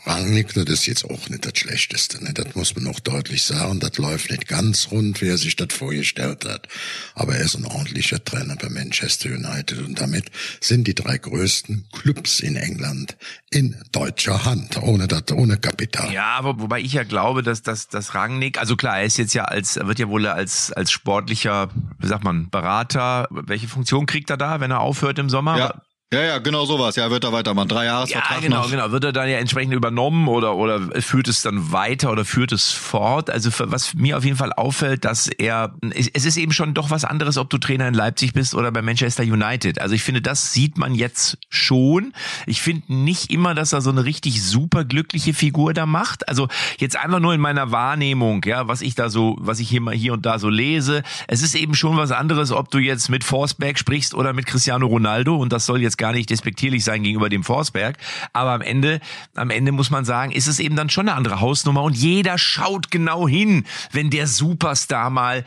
Rangnick, 0.04 0.52
das 0.54 0.64
ist 0.64 0.86
jetzt 0.86 1.04
auch 1.04 1.28
nicht 1.28 1.44
das 1.44 1.58
Schlechteste. 1.58 2.22
Ne? 2.22 2.32
Das 2.34 2.54
muss 2.54 2.76
man 2.76 2.86
auch 2.86 3.00
deutlich 3.00 3.42
sagen. 3.42 3.80
Das 3.80 3.96
läuft 3.96 4.30
nicht 4.30 4.46
ganz 4.46 4.88
rund, 4.90 5.20
wie 5.20 5.28
er 5.28 5.38
sich 5.38 5.56
das 5.56 5.72
vorgestellt 5.72 6.44
hat. 6.44 6.68
Aber 7.14 7.34
er 7.34 7.44
ist 7.44 7.56
ein 7.56 7.64
ordentlicher 7.64 8.22
Trainer 8.22 8.56
bei 8.56 8.68
Manchester 8.68 9.30
United. 9.30 9.78
Und 9.78 10.00
damit 10.00 10.30
sind 10.60 10.86
die 10.86 10.94
drei 10.94 11.16
größten 11.16 11.88
Clubs 11.92 12.40
in 12.40 12.56
England 12.56 13.16
in 13.50 13.76
deutscher 13.90 14.44
Hand. 14.44 14.76
Ohne 14.82 15.08
das, 15.08 15.32
ohne 15.32 15.56
Kapital. 15.56 16.12
Ja, 16.12 16.36
aber 16.36 16.60
wobei 16.60 16.80
ich 16.80 16.92
ja 16.92 17.04
glaube, 17.04 17.42
dass 17.42 17.62
dass 17.62 17.88
das 17.88 18.14
Rangnick, 18.14 18.58
also 18.58 18.76
klar, 18.76 18.98
er 18.98 19.06
ist 19.06 19.16
jetzt 19.16 19.34
ja 19.34 19.44
als, 19.44 19.76
er 19.76 19.86
wird 19.88 19.98
ja 19.98 20.08
wohl 20.08 20.26
als 20.26 20.72
als 20.72 20.90
sportlicher, 20.90 21.70
wie 21.98 22.06
sagt 22.06 22.22
man, 22.24 22.50
Berater. 22.50 23.28
Welche 23.30 23.66
Funktion 23.66 24.06
kriegt 24.06 24.30
er 24.30 24.36
da, 24.36 24.60
wenn 24.60 24.70
er 24.70 24.80
aufhört 24.80 25.18
im 25.18 25.30
Sommer? 25.30 25.58
Ja. 25.58 25.82
Ja, 26.12 26.22
ja, 26.22 26.38
genau 26.38 26.64
sowas. 26.64 26.96
Ja, 26.96 27.08
wird 27.12 27.22
er 27.22 27.32
weitermachen. 27.32 27.68
Drei 27.68 27.84
Jahresvertrag 27.84 28.38
Ja, 28.38 28.40
genau, 28.40 28.62
noch. 28.62 28.70
genau. 28.72 28.90
Wird 28.90 29.04
er 29.04 29.12
dann 29.12 29.28
ja 29.28 29.38
entsprechend 29.38 29.74
übernommen 29.74 30.26
oder, 30.26 30.56
oder 30.56 30.80
führt 31.00 31.28
es 31.28 31.42
dann 31.42 31.70
weiter 31.70 32.10
oder 32.10 32.24
führt 32.24 32.50
es 32.50 32.72
fort? 32.72 33.30
Also 33.30 33.52
für, 33.52 33.70
was 33.70 33.94
mir 33.94 34.18
auf 34.18 34.24
jeden 34.24 34.36
Fall 34.36 34.52
auffällt, 34.52 35.04
dass 35.04 35.28
er, 35.28 35.72
es 35.92 36.24
ist 36.24 36.36
eben 36.36 36.50
schon 36.50 36.74
doch 36.74 36.90
was 36.90 37.04
anderes, 37.04 37.38
ob 37.38 37.48
du 37.48 37.58
Trainer 37.58 37.86
in 37.86 37.94
Leipzig 37.94 38.32
bist 38.32 38.56
oder 38.56 38.72
bei 38.72 38.82
Manchester 38.82 39.22
United. 39.22 39.80
Also 39.80 39.94
ich 39.94 40.02
finde, 40.02 40.20
das 40.20 40.52
sieht 40.52 40.78
man 40.78 40.96
jetzt 40.96 41.38
schon. 41.48 42.12
Ich 42.44 42.60
finde 42.60 42.92
nicht 42.92 43.30
immer, 43.30 43.54
dass 43.54 43.72
er 43.72 43.80
so 43.80 43.90
eine 43.90 44.04
richtig 44.04 44.42
super 44.42 44.84
glückliche 44.84 45.32
Figur 45.32 45.74
da 45.74 45.86
macht. 45.86 46.28
Also 46.28 46.48
jetzt 46.78 46.96
einfach 46.96 47.20
nur 47.20 47.34
in 47.34 47.40
meiner 47.40 47.70
Wahrnehmung, 47.70 48.42
ja, 48.46 48.66
was 48.66 48.82
ich 48.82 48.96
da 48.96 49.10
so, 49.10 49.36
was 49.38 49.60
ich 49.60 49.68
hier 49.68 49.80
mal 49.80 49.94
hier 49.94 50.14
und 50.14 50.26
da 50.26 50.40
so 50.40 50.48
lese. 50.48 51.04
Es 51.28 51.40
ist 51.42 51.54
eben 51.54 51.76
schon 51.76 51.96
was 51.96 52.10
anderes, 52.10 52.50
ob 52.50 52.68
du 52.72 52.78
jetzt 52.78 53.10
mit 53.10 53.22
Forsberg 53.22 53.78
sprichst 53.78 54.12
oder 54.12 54.32
mit 54.32 54.46
Cristiano 54.46 54.88
Ronaldo 54.88 55.36
und 55.36 55.52
das 55.52 55.66
soll 55.66 55.80
jetzt 55.80 55.99
gar 56.00 56.12
nicht 56.12 56.30
despektierlich 56.30 56.82
sein 56.82 57.04
gegenüber 57.04 57.28
dem 57.28 57.44
Forsberg, 57.44 57.96
aber 58.32 58.52
am 58.54 58.62
Ende, 58.62 58.98
am 59.36 59.50
Ende 59.50 59.70
muss 59.70 59.90
man 59.90 60.04
sagen, 60.04 60.32
ist 60.32 60.48
es 60.48 60.58
eben 60.58 60.74
dann 60.74 60.90
schon 60.90 61.08
eine 61.08 61.16
andere 61.16 61.40
Hausnummer. 61.40 61.84
Und 61.84 61.96
jeder 61.96 62.38
schaut 62.38 62.90
genau 62.90 63.28
hin, 63.28 63.64
wenn 63.92 64.10
der 64.10 64.26
Superstar 64.26 65.10
mal 65.10 65.44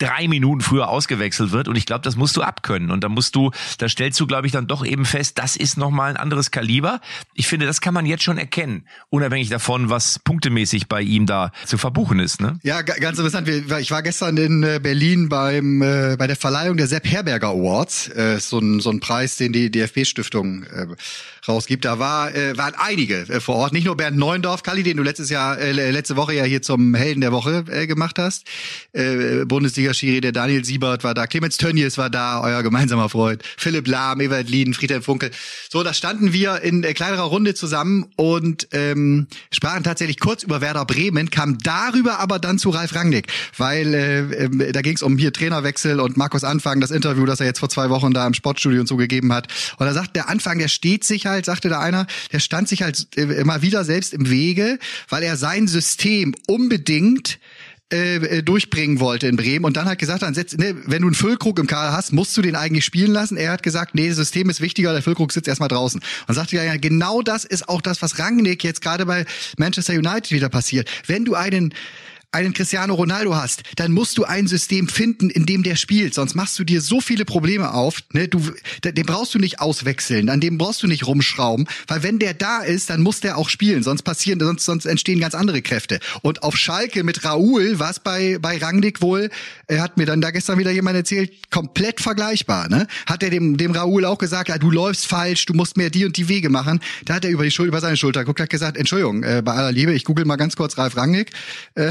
drei 0.00 0.26
Minuten 0.26 0.60
früher 0.62 0.88
ausgewechselt 0.88 1.52
wird 1.52 1.68
und 1.68 1.76
ich 1.76 1.86
glaube, 1.86 2.02
das 2.02 2.16
musst 2.16 2.36
du 2.36 2.42
abkönnen 2.42 2.90
und 2.90 3.04
da 3.04 3.08
musst 3.08 3.36
du, 3.36 3.52
da 3.78 3.88
stellst 3.88 4.18
du, 4.18 4.26
glaube 4.26 4.46
ich, 4.46 4.52
dann 4.52 4.66
doch 4.66 4.84
eben 4.84 5.04
fest, 5.04 5.38
das 5.38 5.54
ist 5.54 5.76
nochmal 5.76 6.10
ein 6.10 6.16
anderes 6.16 6.50
Kaliber. 6.50 7.00
Ich 7.34 7.46
finde, 7.46 7.66
das 7.66 7.80
kann 7.80 7.94
man 7.94 8.06
jetzt 8.06 8.24
schon 8.24 8.38
erkennen, 8.38 8.84
unabhängig 9.10 9.50
davon, 9.50 9.90
was 9.90 10.18
punktemäßig 10.18 10.88
bei 10.88 11.02
ihm 11.02 11.26
da 11.26 11.52
zu 11.66 11.78
verbuchen 11.78 12.18
ist. 12.18 12.40
Ne? 12.40 12.58
Ja, 12.62 12.82
ga- 12.82 12.94
ganz 12.94 13.18
interessant. 13.18 13.46
Ich 13.48 13.90
war 13.90 14.02
gestern 14.02 14.36
in 14.38 14.62
äh, 14.62 14.80
Berlin 14.82 15.28
beim 15.28 15.82
äh, 15.82 16.16
bei 16.18 16.26
der 16.26 16.36
Verleihung 16.36 16.76
der 16.76 16.86
Sepp 16.86 17.06
Herberger 17.06 17.48
Awards, 17.48 18.08
äh, 18.08 18.40
so 18.40 18.58
ein 18.58 18.80
so 18.80 18.90
ein 18.90 19.00
Preis, 19.00 19.36
den 19.36 19.52
die 19.52 19.70
DFB-Stiftung 19.70 20.64
äh, 20.64 20.86
rausgibt. 21.50 21.84
Da 21.84 21.98
war 21.98 22.34
äh, 22.34 22.56
waren 22.56 22.74
einige 22.76 23.20
äh, 23.28 23.40
vor 23.40 23.56
Ort, 23.56 23.72
nicht 23.72 23.84
nur 23.84 23.96
Bernd 23.96 24.16
Neuendorf, 24.16 24.62
Kalli, 24.62 24.82
den 24.82 24.96
du 24.96 25.02
letztes 25.02 25.30
Jahr 25.30 25.58
äh, 25.58 25.90
letzte 25.90 26.16
Woche 26.16 26.34
ja 26.34 26.44
hier 26.44 26.62
zum 26.62 26.94
Helden 26.94 27.20
der 27.20 27.32
Woche 27.32 27.64
äh, 27.70 27.86
gemacht 27.86 28.18
hast. 28.18 28.46
Äh, 28.92 29.44
Bundesliga-Schiri, 29.44 30.20
der 30.20 30.32
Daniel 30.32 30.64
Siebert 30.64 31.04
war 31.04 31.14
da, 31.14 31.26
Clemens 31.26 31.56
Tönnies 31.56 31.98
war 31.98 32.10
da, 32.10 32.40
euer 32.40 32.62
gemeinsamer 32.62 33.08
Freund, 33.08 33.42
Philipp 33.56 33.86
Lahm, 33.86 34.20
Ewald 34.20 34.48
Lieden, 34.48 34.74
Friedhelm 34.74 35.02
Funkel. 35.02 35.30
So, 35.70 35.82
da 35.82 35.92
standen 35.94 36.32
wir 36.32 36.60
in 36.62 36.84
äh, 36.84 36.94
kleinerer 36.94 37.24
Runde 37.24 37.54
zusammen 37.54 38.06
und 38.16 38.68
ähm, 38.72 39.26
sprachen 39.52 39.84
tatsächlich 39.84 40.20
kurz 40.20 40.42
über 40.42 40.60
Werder 40.60 40.84
Bremen, 40.84 41.30
kam 41.30 41.58
darüber 41.58 42.18
aber 42.18 42.38
dann 42.38 42.58
zu 42.58 42.70
Ralf 42.70 42.94
Rangnick, 42.94 43.26
weil 43.56 43.94
äh, 43.94 44.18
ähm, 44.44 44.64
da 44.72 44.82
ging 44.82 44.94
es 44.94 45.02
um 45.02 45.18
hier 45.18 45.32
Trainerwechsel 45.32 46.00
und 46.00 46.16
Markus 46.16 46.44
Anfang, 46.44 46.80
das 46.80 46.90
Interview, 46.90 47.26
das 47.26 47.40
er 47.40 47.46
jetzt 47.46 47.58
vor 47.58 47.68
zwei 47.68 47.90
Wochen 47.90 48.12
da 48.12 48.26
im 48.26 48.34
Sportstudio 48.34 48.80
und 48.80 48.86
so 48.86 48.96
gegeben 48.96 49.32
hat. 49.32 49.48
Und 49.78 49.86
da 49.86 49.92
sagt 49.92 50.16
der 50.16 50.28
Anfang, 50.28 50.58
der 50.58 50.68
steht 50.68 51.04
sich 51.04 51.26
halt, 51.26 51.39
sagte 51.46 51.68
da 51.68 51.80
einer, 51.80 52.06
der 52.32 52.40
stand 52.40 52.68
sich 52.68 52.82
halt 52.82 53.08
äh, 53.16 53.22
immer 53.22 53.62
wieder 53.62 53.84
selbst 53.84 54.12
im 54.14 54.30
Wege, 54.30 54.78
weil 55.08 55.22
er 55.22 55.36
sein 55.36 55.68
System 55.68 56.34
unbedingt 56.46 57.38
äh, 57.92 58.38
äh, 58.38 58.42
durchbringen 58.44 59.00
wollte 59.00 59.26
in 59.26 59.34
Bremen 59.34 59.64
und 59.64 59.76
dann 59.76 59.86
hat 59.86 59.98
gesagt, 59.98 60.22
dann 60.22 60.32
setz, 60.32 60.56
ne, 60.56 60.76
wenn 60.86 61.02
du 61.02 61.08
einen 61.08 61.14
Füllkrug 61.16 61.58
im 61.58 61.66
Kader 61.66 61.92
hast, 61.92 62.12
musst 62.12 62.36
du 62.36 62.42
den 62.42 62.54
eigentlich 62.54 62.84
spielen 62.84 63.10
lassen. 63.10 63.36
Er 63.36 63.50
hat 63.50 63.64
gesagt, 63.64 63.96
nee, 63.96 64.06
das 64.06 64.16
System 64.16 64.48
ist 64.48 64.60
wichtiger, 64.60 64.92
der 64.92 65.02
Füllkrug 65.02 65.32
sitzt 65.32 65.48
erstmal 65.48 65.68
draußen. 65.68 66.00
Und 66.28 66.34
sagte 66.34 66.54
ja, 66.54 66.76
genau 66.76 67.20
das 67.20 67.44
ist 67.44 67.68
auch 67.68 67.80
das, 67.80 68.00
was 68.00 68.20
Rangnick 68.20 68.62
jetzt 68.62 68.80
gerade 68.80 69.06
bei 69.06 69.24
Manchester 69.58 69.94
United 69.94 70.30
wieder 70.30 70.48
passiert. 70.48 70.88
Wenn 71.08 71.24
du 71.24 71.34
einen 71.34 71.74
einen 72.32 72.52
Cristiano 72.52 72.94
Ronaldo 72.94 73.34
hast, 73.34 73.62
dann 73.76 73.92
musst 73.92 74.16
du 74.16 74.24
ein 74.24 74.46
System 74.46 74.88
finden, 74.88 75.30
in 75.30 75.46
dem 75.46 75.62
der 75.62 75.76
spielt. 75.76 76.14
Sonst 76.14 76.34
machst 76.34 76.58
du 76.58 76.64
dir 76.64 76.80
so 76.80 77.00
viele 77.00 77.24
Probleme 77.24 77.74
auf. 77.74 77.98
Ne? 78.12 78.28
Du, 78.28 78.52
den 78.84 79.06
brauchst 79.06 79.34
du 79.34 79.38
nicht 79.38 79.60
auswechseln, 79.60 80.28
an 80.28 80.40
dem 80.40 80.56
brauchst 80.56 80.82
du 80.82 80.86
nicht 80.86 81.06
rumschrauben, 81.06 81.66
weil 81.88 82.02
wenn 82.02 82.18
der 82.18 82.34
da 82.34 82.60
ist, 82.60 82.90
dann 82.90 83.02
muss 83.02 83.20
der 83.20 83.36
auch 83.36 83.48
spielen. 83.48 83.82
Sonst 83.82 84.02
passieren, 84.02 84.38
sonst, 84.38 84.64
sonst 84.64 84.86
entstehen 84.86 85.18
ganz 85.20 85.34
andere 85.34 85.60
Kräfte. 85.62 85.98
Und 86.22 86.42
auf 86.42 86.56
Schalke 86.56 87.02
mit 87.02 87.24
Raoul 87.24 87.78
war 87.78 87.90
es 87.90 87.98
bei 87.98 88.38
bei 88.40 88.58
Rangnick 88.58 89.02
wohl, 89.02 89.30
er 89.66 89.82
hat 89.82 89.96
mir 89.96 90.06
dann 90.06 90.20
da 90.20 90.30
gestern 90.30 90.58
wieder 90.58 90.70
jemand 90.70 90.96
erzählt, 90.96 91.50
komplett 91.50 92.00
vergleichbar. 92.00 92.68
Ne? 92.68 92.86
Hat 93.06 93.22
er 93.22 93.30
dem 93.30 93.56
dem 93.56 93.72
Raoul 93.72 94.04
auch 94.04 94.18
gesagt, 94.18 94.48
ja, 94.48 94.58
du 94.58 94.70
läufst 94.70 95.06
falsch, 95.06 95.46
du 95.46 95.54
musst 95.54 95.76
mehr 95.76 95.90
die 95.90 96.04
und 96.04 96.16
die 96.16 96.28
Wege 96.28 96.48
machen. 96.48 96.80
Da 97.04 97.14
hat 97.14 97.24
er 97.24 97.30
über 97.30 97.44
die 97.44 97.50
Schul 97.50 97.66
über 97.66 97.80
seine 97.80 97.96
Schulter 97.96 98.20
geguckt, 98.20 98.40
hat 98.40 98.50
gesagt, 98.50 98.76
Entschuldigung, 98.76 99.24
äh, 99.24 99.42
bei 99.44 99.52
aller 99.52 99.72
Liebe, 99.72 99.92
ich 99.92 100.04
google 100.04 100.24
mal 100.24 100.36
ganz 100.36 100.54
kurz 100.54 100.78
Ralf 100.78 100.96
Rangnick. 100.96 101.32
Äh, 101.74 101.90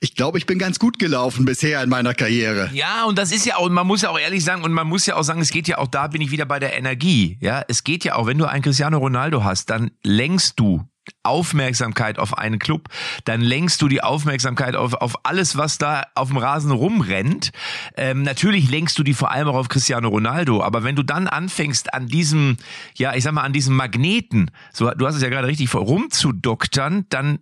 ich 0.00 0.14
glaube, 0.14 0.38
ich 0.38 0.46
bin 0.46 0.58
ganz 0.58 0.78
gut 0.78 0.98
gelaufen 0.98 1.44
bisher 1.44 1.82
in 1.82 1.88
meiner 1.88 2.14
Karriere. 2.14 2.70
Ja, 2.72 3.04
und 3.04 3.18
das 3.18 3.32
ist 3.32 3.46
ja 3.46 3.56
auch, 3.56 3.68
man 3.68 3.86
muss 3.86 4.02
ja 4.02 4.10
auch 4.10 4.18
ehrlich 4.18 4.44
sagen, 4.44 4.62
und 4.62 4.72
man 4.72 4.86
muss 4.86 5.06
ja 5.06 5.16
auch 5.16 5.22
sagen, 5.22 5.40
es 5.40 5.50
geht 5.50 5.68
ja 5.68 5.78
auch, 5.78 5.88
da 5.88 6.08
bin 6.08 6.20
ich 6.20 6.30
wieder 6.30 6.46
bei 6.46 6.58
der 6.58 6.76
Energie. 6.76 7.38
Ja, 7.40 7.64
es 7.68 7.84
geht 7.84 8.04
ja 8.04 8.16
auch, 8.16 8.26
wenn 8.26 8.38
du 8.38 8.46
einen 8.46 8.62
Cristiano 8.62 8.98
Ronaldo 8.98 9.44
hast, 9.44 9.70
dann 9.70 9.90
lenkst 10.02 10.58
du 10.58 10.84
Aufmerksamkeit 11.22 12.18
auf 12.18 12.36
einen 12.38 12.58
Club, 12.58 12.88
dann 13.24 13.40
lenkst 13.40 13.80
du 13.82 13.88
die 13.88 14.02
Aufmerksamkeit 14.02 14.76
auf, 14.76 14.94
auf 14.94 15.24
alles, 15.24 15.56
was 15.56 15.78
da 15.78 16.04
auf 16.14 16.28
dem 16.28 16.36
Rasen 16.36 16.70
rumrennt. 16.70 17.50
Ähm, 17.96 18.22
natürlich 18.22 18.70
lenkst 18.70 18.98
du 18.98 19.02
die 19.02 19.14
vor 19.14 19.30
allem 19.30 19.48
auch 19.48 19.54
auf 19.54 19.68
Cristiano 19.68 20.08
Ronaldo, 20.08 20.62
aber 20.62 20.84
wenn 20.84 20.96
du 20.96 21.02
dann 21.02 21.26
anfängst 21.26 21.94
an 21.94 22.06
diesem, 22.06 22.56
ja, 22.94 23.14
ich 23.14 23.24
sag 23.24 23.32
mal, 23.32 23.42
an 23.42 23.52
diesem 23.52 23.76
Magneten, 23.76 24.50
so, 24.72 24.90
du 24.90 25.06
hast 25.06 25.16
es 25.16 25.22
ja 25.22 25.28
gerade 25.28 25.48
richtig 25.48 25.68
vor, 25.68 25.82
rumzudoktern, 25.82 27.06
dann, 27.08 27.40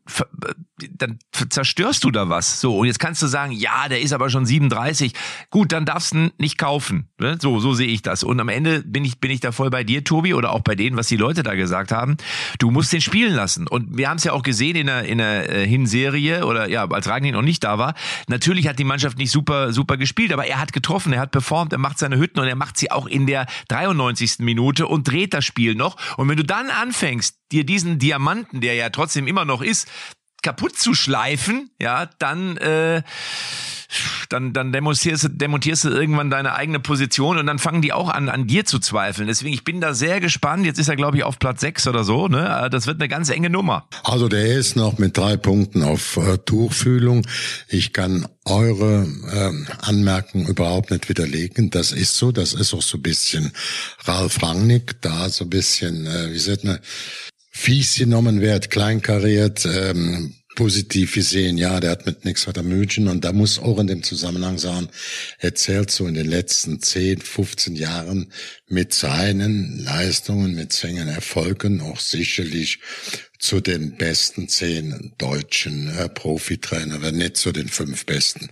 dann 0.91 1.19
zerstörst 1.33 2.05
du 2.05 2.11
da 2.11 2.29
was. 2.29 2.61
So, 2.61 2.79
und 2.79 2.87
jetzt 2.87 2.99
kannst 2.99 3.23
du 3.23 3.27
sagen, 3.27 3.53
ja, 3.53 3.89
der 3.89 4.01
ist 4.01 4.13
aber 4.13 4.31
schon 4.31 4.47
37. 4.47 5.13
Gut, 5.51 5.73
dann 5.73 5.85
darfst 5.85 6.13
du 6.13 6.19
ihn 6.19 6.31
nicht 6.39 6.59
kaufen. 6.59 7.09
Ne? 7.19 7.39
So, 7.41 7.61
so 7.61 7.75
sehe 7.75 7.89
ich 7.89 8.03
das. 8.03 8.23
Und 8.23 8.41
am 8.41 8.49
Ende 8.49 8.83
bin 8.83 9.05
ich, 9.05 9.21
bin 9.21 9.31
ich 9.31 9.41
da 9.41 9.53
voll 9.53 9.71
bei 9.71 9.85
dir, 9.85 10.05
Tobi, 10.05 10.35
oder 10.35 10.53
auch 10.53 10.61
bei 10.61 10.75
denen, 10.75 10.97
was 10.97 11.09
die 11.09 11.17
Leute 11.17 11.43
da 11.43 11.55
gesagt 11.55 11.93
haben. 11.93 12.17
Du 12.59 12.71
musst 12.71 12.93
den 12.93 13.01
spielen 13.01 13.35
lassen. 13.35 13.67
Und 13.67 13.97
wir 13.97 14.09
haben 14.09 14.17
es 14.19 14.25
ja 14.25 14.33
auch 14.33 14.43
gesehen 14.43 14.77
in 14.77 14.87
der, 14.87 15.05
in 15.05 15.19
der 15.19 15.49
äh, 15.49 15.67
Hinserie 15.67 16.45
oder 16.45 16.69
ja, 16.69 16.87
als 16.89 17.09
Ragnar 17.09 17.33
noch 17.33 17.43
nicht 17.43 17.65
da 17.65 17.79
war. 17.79 17.95
Natürlich 18.29 18.69
hat 18.69 18.79
die 18.79 18.85
Mannschaft 18.85 19.19
nicht 19.19 19.31
super, 19.31 19.73
super 19.73 19.97
gespielt, 19.97 20.33
aber 20.33 20.47
er 20.47 20.61
hat 20.61 20.73
getroffen, 20.73 21.13
er 21.13 21.21
hat 21.21 21.31
performt, 21.31 21.73
er 21.73 21.79
macht 21.79 21.99
seine 21.99 22.19
Hütten 22.19 22.41
und 22.41 22.47
er 22.47 22.57
macht 22.57 22.77
sie 22.77 22.91
auch 22.91 23.07
in 23.07 23.27
der 23.27 23.47
93. 23.69 24.39
Minute 24.41 24.87
und 24.87 25.09
dreht 25.09 25.35
das 25.35 25.45
Spiel 25.45 25.75
noch. 25.75 25.97
Und 26.17 26.29
wenn 26.29 26.37
du 26.37 26.45
dann 26.45 26.71
anfängst, 26.71 27.39
dir 27.53 27.65
diesen 27.65 27.99
Diamanten, 27.99 28.61
der 28.61 28.75
ja 28.75 28.91
trotzdem 28.91 29.27
immer 29.27 29.45
noch 29.45 29.63
ist, 29.63 29.89
kaputt 30.43 30.79
zu 30.79 30.95
schleifen, 30.95 31.71
ja, 31.81 32.07
dann 32.19 32.57
äh, 32.59 33.03
dann, 34.29 34.53
dann 34.53 34.73
demontierst, 34.73 35.25
du, 35.25 35.29
demontierst 35.31 35.85
du 35.85 35.89
irgendwann 35.89 36.29
deine 36.29 36.55
eigene 36.55 36.79
Position 36.79 37.39
und 37.39 37.47
dann 37.47 37.59
fangen 37.59 37.81
die 37.81 37.93
auch 37.93 38.11
an, 38.11 38.29
an 38.29 38.47
dir 38.47 38.67
zu 38.67 38.79
zweifeln. 38.79 39.27
Deswegen, 39.29 39.55
ich 39.55 39.65
bin 39.65 39.81
da 39.81 39.95
sehr 39.95 40.21
gespannt. 40.21 40.67
Jetzt 40.67 40.79
ist 40.79 40.89
er, 40.89 40.97
glaube 40.97 41.17
ich, 41.17 41.25
auf 41.25 41.39
Platz 41.39 41.63
6 41.63 41.87
oder 41.87 42.05
so. 42.05 42.29
Ne? 42.29 42.69
Das 42.71 42.87
wird 42.87 43.01
eine 43.01 43.09
ganz 43.09 43.31
enge 43.31 43.49
Nummer. 43.49 43.89
Also 44.05 44.29
der 44.29 44.47
ist 44.47 44.77
noch 44.77 44.99
mit 44.99 45.17
drei 45.17 45.37
Punkten 45.37 45.83
auf 45.83 46.19
äh, 46.19 46.37
Tuchfühlung. 46.39 47.27
Ich 47.69 47.95
kann 47.95 48.29
eure 48.45 49.07
ähm, 49.33 49.67
Anmerkungen 49.81 50.47
überhaupt 50.47 50.91
nicht 50.91 51.09
widerlegen. 51.09 51.71
Das 51.71 51.93
ist 51.93 52.19
so. 52.19 52.31
Das 52.31 52.53
ist 52.53 52.75
auch 52.75 52.83
so 52.83 52.99
ein 52.99 53.03
bisschen 53.03 53.53
Ralf 54.05 54.43
Rangnick, 54.43 55.01
da 55.01 55.31
so 55.31 55.45
ein 55.45 55.51
bisschen, 55.51 56.07
äh, 56.07 56.31
wie 56.33 56.39
sagt 56.39 56.65
man, 56.65 56.79
fies 57.59 57.97
genommen 57.97 58.41
wird, 58.41 58.71
kleinkariert, 58.71 59.67
ähm, 59.67 60.35
positiv 60.55 61.15
gesehen, 61.15 61.59
ja, 61.59 61.81
der 61.81 61.91
hat 61.91 62.07
mit 62.07 62.25
nichts 62.25 62.47
weiter 62.47 62.63
München 62.63 63.09
und 63.09 63.25
da 63.25 63.33
muss 63.33 63.59
auch 63.59 63.79
in 63.81 63.89
dem 63.89 64.03
Zusammenhang 64.03 64.59
sagen, 64.59 64.89
er 65.39 65.55
zählt 65.55 65.91
so 65.91 66.07
in 66.07 66.15
den 66.15 66.29
letzten 66.29 66.81
10, 66.81 67.21
15 67.21 67.75
Jahren 67.75 68.33
mit 68.69 68.95
seinen 68.95 69.85
Leistungen, 69.85 70.55
mit 70.55 70.73
seinen 70.73 71.09
Erfolgen 71.09 71.81
auch 71.81 72.01
sicherlich 72.01 72.79
zu 73.39 73.61
den 73.61 73.97
besten 73.97 74.49
zehn 74.49 75.13
deutschen 75.19 75.89
äh, 75.97 76.09
Profitrainer, 76.09 77.03
wenn 77.03 77.17
nicht 77.17 77.37
zu 77.37 77.53
den 77.53 77.69
fünf 77.69 78.07
besten. 78.07 78.49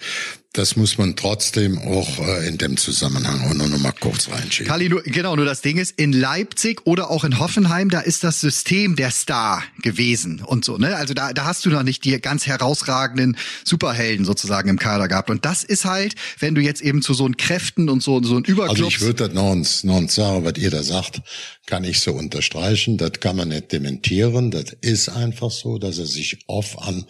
Das 0.57 0.75
muss 0.75 0.97
man 0.97 1.17
trotzdem 1.17 1.79
auch 1.79 2.19
äh, 2.19 2.49
in 2.49 2.57
dem 2.57 2.79
Zusammenhang 2.79 3.43
auch 3.43 3.55
noch 3.55 3.79
mal 3.79 3.93
kurz 3.93 4.31
reinschieben. 4.31 4.67
Kali, 4.67 4.89
nur, 4.89 5.03
genau, 5.03 5.37
nur 5.37 5.45
das 5.45 5.61
Ding 5.61 5.77
ist, 5.77 5.93
in 5.99 6.15
Leipzig 6.15 6.87
oder 6.87 7.11
auch 7.11 7.25
in 7.25 7.39
Hoffenheim, 7.39 7.91
da 7.91 8.01
ist 8.01 8.25
das 8.25 8.41
System 8.41 8.97
der 8.97 9.11
Star 9.11 9.63
gewesen 9.83 10.41
und 10.41 10.65
so, 10.65 10.79
ne? 10.79 10.97
Also 10.97 11.13
da, 11.13 11.35
da 11.35 11.45
hast 11.45 11.67
du 11.67 11.71
noch 11.71 11.83
nicht 11.83 12.05
die 12.05 12.19
ganz 12.23 12.47
herausragenden 12.47 13.37
Superhelden 13.65 14.25
sozusagen 14.25 14.71
im 14.71 14.79
Kader 14.79 15.09
gehabt. 15.09 15.29
Und 15.29 15.45
das 15.45 15.63
ist 15.63 15.85
halt, 15.85 16.15
wenn 16.39 16.55
du 16.55 16.63
jetzt 16.63 16.81
eben 16.81 17.03
zu 17.03 17.13
so 17.13 17.27
einen 17.27 17.37
Kräften 17.37 17.91
und 17.91 18.03
so, 18.03 18.23
so 18.23 18.37
einen 18.37 18.45
Überclubs... 18.47 18.81
Also 18.81 18.89
ich 18.89 19.01
würde 19.03 19.27
das 19.29 19.35
noch, 19.35 19.51
uns- 19.51 19.85
noch 19.85 19.97
uns 19.97 20.15
sagen, 20.15 20.43
was 20.47 20.57
ihr 20.57 20.71
da 20.71 20.83
sagt, 20.83 21.21
kann 21.67 21.85
ich 21.85 22.01
so 22.01 22.13
unterstreichen. 22.13 22.97
Das 22.97 23.13
kann 23.21 23.37
man 23.37 23.49
nicht 23.49 23.73
dementieren. 23.73 24.51
Das 24.51 24.67
ist 24.81 25.11
einfach 25.11 25.51
so, 25.51 25.79
dass 25.79 25.99
er 25.99 26.07
sich 26.07 26.39
oft 26.47 26.79
an 26.79 27.05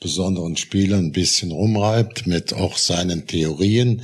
besonderen 0.00 0.56
Spielern 0.56 1.06
ein 1.06 1.12
bisschen 1.12 1.50
rumreibt, 1.50 2.26
mit 2.26 2.52
auch 2.52 2.76
seinen 2.92 3.26
Theorien. 3.26 4.02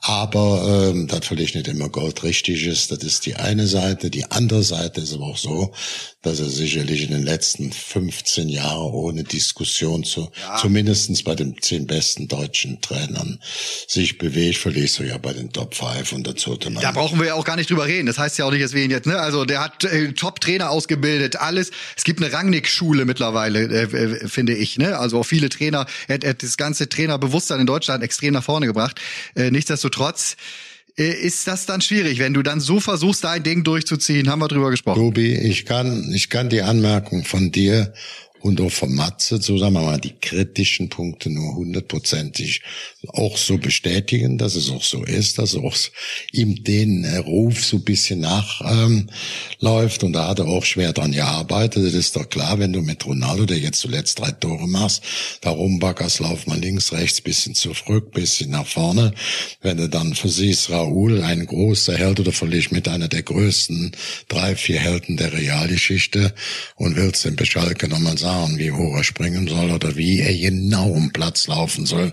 Aber 0.00 0.90
ähm, 0.90 1.08
das 1.08 1.26
vielleicht 1.26 1.54
nicht 1.54 1.68
immer 1.68 1.88
goldrichtig 1.88 2.64
ist, 2.66 2.92
das 2.92 2.98
ist 2.98 3.26
die 3.26 3.36
eine 3.36 3.66
Seite. 3.66 4.10
Die 4.10 4.30
andere 4.30 4.62
Seite 4.62 5.00
ist 5.00 5.12
aber 5.14 5.24
auch 5.24 5.36
so, 5.36 5.72
dass 6.22 6.38
er 6.38 6.48
sicherlich 6.48 7.02
in 7.02 7.10
den 7.10 7.24
letzten 7.24 7.72
15 7.72 8.48
Jahren 8.48 8.92
ohne 8.92 9.24
Diskussion 9.24 10.04
zu, 10.04 10.30
ja. 10.40 10.56
zumindestens 10.58 11.24
bei 11.24 11.34
den 11.34 11.56
zehn 11.60 11.86
besten 11.86 12.28
deutschen 12.28 12.80
Trainern 12.82 13.40
sich 13.88 14.18
bewegt. 14.18 14.58
Verlierst 14.58 14.98
du 15.00 15.02
ja 15.02 15.18
bei 15.18 15.32
den 15.32 15.50
Top 15.52 15.74
5 15.74 16.12
und 16.12 16.26
dazu. 16.26 16.56
Da 16.56 16.92
brauchen 16.92 17.18
wir 17.18 17.26
ja 17.26 17.34
auch 17.34 17.44
gar 17.44 17.56
nicht 17.56 17.70
drüber 17.70 17.86
reden. 17.86 18.06
Das 18.06 18.18
heißt 18.18 18.38
ja 18.38 18.44
auch 18.44 18.52
nicht, 18.52 18.62
dass 18.62 18.74
wir 18.74 18.84
ihn 18.84 18.90
jetzt, 18.90 19.06
ne? 19.06 19.18
Also 19.18 19.44
der 19.44 19.64
hat 19.64 19.82
äh, 19.84 20.12
Top-Trainer 20.12 20.70
ausgebildet, 20.70 21.36
alles. 21.36 21.70
Es 21.96 22.04
gibt 22.04 22.22
eine 22.22 22.32
Rangnick-Schule 22.32 23.06
mittlerweile, 23.06 23.64
äh, 23.64 23.82
äh, 23.82 24.28
finde 24.28 24.54
ich. 24.54 24.78
Ne? 24.78 24.96
Also 24.98 25.18
auch 25.18 25.26
viele 25.26 25.48
Trainer, 25.48 25.86
er, 26.06 26.22
er 26.22 26.30
hat 26.30 26.42
das 26.42 26.56
ganze 26.56 26.88
Trainerbewusstsein 26.88 27.60
in 27.60 27.66
Deutschland 27.66 28.04
extrem 28.04 28.34
nach 28.34 28.44
vorne 28.44 28.66
gebracht. 28.66 29.00
Äh, 29.34 29.50
nichtsdestotrotz 29.50 29.85
äh, 30.98 31.12
ist 31.12 31.46
das 31.46 31.66
dann 31.66 31.80
schwierig, 31.80 32.18
wenn 32.18 32.34
du 32.34 32.42
dann 32.42 32.60
so 32.60 32.80
versuchst, 32.80 33.24
dein 33.24 33.42
Ding 33.42 33.64
durchzuziehen. 33.64 34.30
Haben 34.30 34.40
wir 34.40 34.48
drüber 34.48 34.70
gesprochen. 34.70 34.98
Tobi, 34.98 35.34
ich 35.34 35.66
kann, 35.66 36.10
ich 36.14 36.30
kann 36.30 36.48
die 36.48 36.62
Anmerkung 36.62 37.24
von 37.24 37.52
dir 37.52 37.92
und 38.40 38.60
auch 38.60 38.70
von 38.70 38.94
Matze, 38.94 39.40
wir 39.48 39.70
mal, 39.70 39.98
die 39.98 40.14
kritischen 40.20 40.88
Punkte 40.88 41.30
nur 41.30 41.56
hundertprozentig 41.56 42.62
auch 43.08 43.36
so 43.36 43.58
bestätigen, 43.58 44.38
dass 44.38 44.54
es 44.54 44.70
auch 44.70 44.82
so 44.82 45.04
ist, 45.04 45.38
dass 45.38 45.54
auch 45.54 45.76
ihm 46.32 46.62
den 46.62 47.04
Ruf 47.04 47.64
so 47.64 47.76
ein 47.78 47.84
bisschen 47.84 48.20
nachläuft 48.20 50.02
ähm, 50.02 50.06
und 50.06 50.12
da 50.12 50.28
hat 50.28 50.38
er 50.38 50.46
auch 50.46 50.64
schwer 50.64 50.92
dran 50.92 51.12
gearbeitet. 51.12 51.84
Das 51.84 51.94
ist 51.94 52.16
doch 52.16 52.28
klar, 52.28 52.58
wenn 52.58 52.72
du 52.72 52.82
mit 52.82 53.04
Ronaldo, 53.06 53.46
der 53.46 53.58
jetzt 53.58 53.80
zuletzt 53.80 54.18
drei 54.18 54.30
Tore 54.30 54.68
machst, 54.68 55.02
da 55.40 55.50
rumbackerst, 55.50 56.20
lauf 56.20 56.46
mal 56.46 56.58
links, 56.58 56.92
rechts, 56.92 57.20
bisschen 57.20 57.54
zurück, 57.54 58.12
bisschen 58.12 58.50
nach 58.50 58.66
vorne. 58.66 59.12
Wenn 59.60 59.76
du 59.76 59.88
dann 59.88 60.14
versiehst, 60.14 60.70
Raoul, 60.70 61.22
ein 61.22 61.46
großer 61.46 61.96
Held 61.96 62.20
oder 62.20 62.32
vielleicht 62.32 62.72
mit 62.72 62.88
einer 62.88 63.08
der 63.08 63.22
größten 63.22 63.92
drei, 64.28 64.56
vier 64.56 64.78
Helden 64.78 65.16
der 65.16 65.32
Realgeschichte 65.32 66.34
und 66.76 66.96
willst 66.96 67.24
den 67.24 67.36
Beschalke 67.36 67.88
nochmal 67.88 68.18
sagen, 68.18 68.25
wie 68.56 68.72
hoch 68.72 68.96
er 68.96 69.04
springen 69.04 69.48
soll 69.48 69.70
oder 69.70 69.96
wie 69.96 70.20
er 70.20 70.34
genau 70.34 70.88
um 70.88 71.10
Platz 71.12 71.46
laufen 71.46 71.86
soll, 71.86 72.12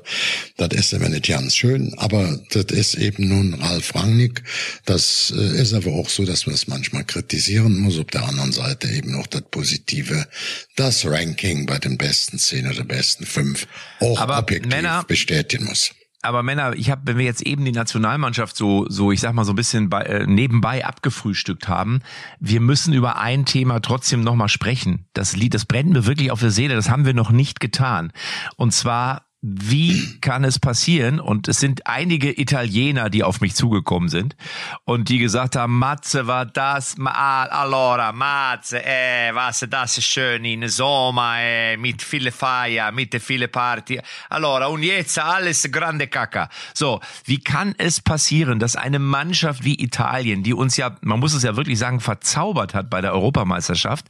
das 0.57 0.69
ist 0.69 0.93
immer 0.93 1.09
nicht 1.09 1.27
ganz 1.27 1.55
schön, 1.55 1.93
aber 1.97 2.39
das 2.51 2.65
ist 2.65 2.95
eben 2.95 3.27
nun 3.27 3.55
Ralf 3.55 3.95
Rangnick. 3.95 4.43
Das 4.85 5.33
äh, 5.35 5.61
ist 5.61 5.73
aber 5.73 5.91
auch 5.93 6.09
so, 6.09 6.25
dass 6.25 6.45
man 6.45 6.55
es 6.55 6.67
manchmal 6.67 7.03
kritisieren 7.03 7.79
muss. 7.79 7.99
Auf 7.99 8.07
der 8.07 8.23
anderen 8.27 8.51
Seite 8.51 8.87
eben 8.89 9.15
auch 9.15 9.27
das 9.27 9.43
Positive, 9.49 10.27
das 10.75 11.05
Ranking 11.05 11.65
bei 11.65 11.79
den 11.79 11.97
besten 11.97 12.37
zehn 12.37 12.67
oder 12.67 12.83
besten 12.83 13.25
fünf 13.25 13.67
auch 13.99 14.19
aber 14.19 14.37
objektiv 14.37 14.69
Männer, 14.71 15.03
bestätigen 15.07 15.65
muss 15.65 15.91
aber 16.23 16.41
Männer, 16.41 16.73
ich 16.73 16.89
habe, 16.89 17.01
wenn 17.05 17.17
wir 17.17 17.25
jetzt 17.25 17.41
eben 17.41 17.65
die 17.65 17.71
Nationalmannschaft 17.71 18.55
so, 18.55 18.85
so 18.89 19.11
ich 19.11 19.19
sag 19.19 19.33
mal 19.33 19.43
so 19.43 19.51
ein 19.51 19.57
bisschen 19.57 19.89
bei, 19.89 20.01
äh, 20.03 20.25
nebenbei 20.25 20.85
abgefrühstückt 20.85 21.67
haben, 21.67 21.99
wir 22.39 22.61
müssen 22.61 22.93
über 22.93 23.19
ein 23.19 23.45
Thema 23.45 23.81
trotzdem 23.81 24.21
nochmal 24.21 24.49
sprechen. 24.49 25.05
Das 25.13 25.35
Lied, 25.35 25.53
das 25.53 25.65
brennt 25.65 25.91
mir 25.91 26.05
wirklich 26.05 26.31
auf 26.31 26.39
der 26.39 26.51
Seele. 26.51 26.75
Das 26.75 26.89
haben 26.89 27.05
wir 27.05 27.13
noch 27.13 27.31
nicht 27.31 27.59
getan. 27.59 28.13
Und 28.55 28.73
zwar 28.73 29.25
wie 29.45 30.21
kann 30.21 30.45
es 30.45 30.57
passieren? 30.57 31.19
Und 31.19 31.49
es 31.49 31.59
sind 31.59 31.85
einige 31.85 32.39
Italiener, 32.39 33.09
die 33.09 33.23
auf 33.23 33.41
mich 33.41 33.55
zugekommen 33.55 34.07
sind 34.07 34.37
und 34.85 35.09
die 35.09 35.17
gesagt 35.17 35.57
haben, 35.57 35.77
Matze, 35.77 36.27
war 36.27 36.45
das, 36.45 36.95
ma, 36.97 37.43
allora, 37.43 38.13
Matze, 38.13 38.81
eh, 38.81 39.35
was, 39.35 39.65
das 39.69 39.97
ist 39.97 40.05
schön 40.05 40.45
in 40.45 40.69
Sommer, 40.69 41.35
eh, 41.39 41.75
mit 41.75 42.01
viele 42.01 42.31
Feier, 42.31 42.93
mit 42.93 43.21
viele 43.21 43.49
Party. 43.49 43.99
Allora, 44.29 44.67
und 44.67 44.81
jetzt 44.81 45.19
alles 45.19 45.69
grande 45.69 46.07
Caca. 46.07 46.47
So, 46.73 47.01
wie 47.25 47.39
kann 47.39 47.75
es 47.77 47.99
passieren, 47.99 48.59
dass 48.59 48.77
eine 48.77 48.99
Mannschaft 48.99 49.65
wie 49.65 49.75
Italien, 49.77 50.43
die 50.43 50.53
uns 50.53 50.77
ja, 50.77 50.95
man 51.01 51.19
muss 51.19 51.33
es 51.33 51.43
ja 51.43 51.57
wirklich 51.57 51.79
sagen, 51.79 51.99
verzaubert 51.99 52.73
hat 52.73 52.89
bei 52.89 53.01
der 53.01 53.11
Europameisterschaft, 53.11 54.05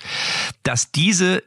dass 0.61 0.91
diese 0.91 1.41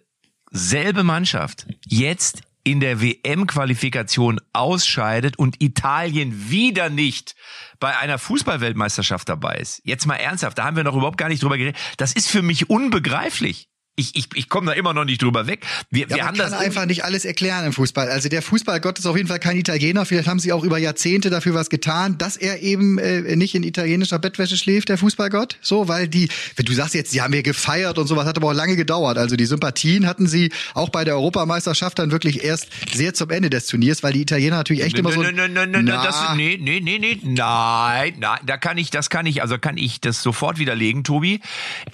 selbe 0.50 1.04
Mannschaft 1.04 1.66
jetzt 1.86 2.42
in 2.66 2.80
der 2.80 3.00
WM-Qualifikation 3.00 4.40
ausscheidet 4.52 5.38
und 5.38 5.62
Italien 5.62 6.50
wieder 6.50 6.90
nicht 6.90 7.36
bei 7.78 7.96
einer 7.96 8.18
Fußballweltmeisterschaft 8.18 9.28
dabei 9.28 9.54
ist. 9.58 9.80
Jetzt 9.84 10.04
mal 10.06 10.16
ernsthaft, 10.16 10.58
da 10.58 10.64
haben 10.64 10.76
wir 10.76 10.82
noch 10.82 10.96
überhaupt 10.96 11.16
gar 11.16 11.28
nicht 11.28 11.44
drüber 11.44 11.58
geredet. 11.58 11.76
Das 11.96 12.12
ist 12.12 12.28
für 12.28 12.42
mich 12.42 12.68
unbegreiflich 12.68 13.68
ich, 13.96 14.14
ich, 14.14 14.28
ich 14.34 14.48
komme 14.48 14.66
da 14.66 14.72
immer 14.72 14.92
noch 14.92 15.04
nicht 15.04 15.22
drüber 15.22 15.46
weg. 15.46 15.64
Wir, 15.90 16.02
ja, 16.02 16.16
wir 16.16 16.26
haben 16.26 16.36
kann 16.36 16.50
das 16.50 16.58
einfach 16.58 16.84
nicht 16.84 17.04
alles 17.04 17.24
erklären 17.24 17.64
im 17.64 17.72
Fußball. 17.72 18.08
Also 18.08 18.28
der 18.28 18.42
Fußballgott 18.42 18.98
ist 18.98 19.06
auf 19.06 19.16
jeden 19.16 19.28
Fall 19.28 19.38
kein 19.38 19.56
Italiener. 19.56 20.04
Vielleicht 20.04 20.28
haben 20.28 20.38
sie 20.38 20.52
auch 20.52 20.64
über 20.64 20.78
Jahrzehnte 20.78 21.30
dafür 21.30 21.54
was 21.54 21.70
getan, 21.70 22.18
dass 22.18 22.36
er 22.36 22.62
eben 22.62 22.98
äh, 22.98 23.36
nicht 23.36 23.54
in 23.54 23.62
italienischer 23.62 24.18
Bettwäsche 24.18 24.56
schläft, 24.56 24.90
der 24.90 24.98
Fußballgott. 24.98 25.58
So, 25.62 25.88
weil 25.88 26.08
die, 26.08 26.28
wenn 26.56 26.66
du 26.66 26.74
sagst 26.74 26.94
jetzt, 26.94 27.10
sie 27.10 27.22
haben 27.22 27.32
wir 27.32 27.42
gefeiert 27.42 27.98
und 27.98 28.06
sowas, 28.06 28.26
hat 28.26 28.36
aber 28.36 28.48
auch 28.48 28.54
lange 28.54 28.76
gedauert. 28.76 29.16
Also 29.16 29.34
die 29.34 29.46
Sympathien 29.46 30.06
hatten 30.06 30.26
sie 30.26 30.52
auch 30.74 30.90
bei 30.90 31.04
der 31.04 31.14
Europameisterschaft 31.14 31.98
dann 31.98 32.10
wirklich 32.10 32.44
erst 32.44 32.68
sehr 32.92 33.14
zum 33.14 33.30
Ende 33.30 33.48
des 33.48 33.66
Turniers, 33.66 34.02
weil 34.02 34.12
die 34.12 34.22
Italiener 34.22 34.56
natürlich 34.56 34.82
echt 34.82 34.98
immer 34.98 35.12
so. 35.12 35.22
Nein, 35.22 35.34
nein, 35.36 35.52
nein, 35.52 35.84
nein, 35.84 36.36
nee, 36.36 36.58
nee, 36.60 36.80
nee, 36.80 37.18
nein, 37.22 38.14
nein, 38.18 38.38
da 38.44 38.56
kann 38.58 38.76
ich, 38.76 38.90
das 38.90 39.08
kann 39.08 39.24
ich, 39.24 39.40
also 39.40 39.58
kann 39.58 39.78
ich 39.78 40.00
das 40.00 40.22
sofort 40.22 40.58
widerlegen, 40.58 41.02
Tobi. 41.02 41.40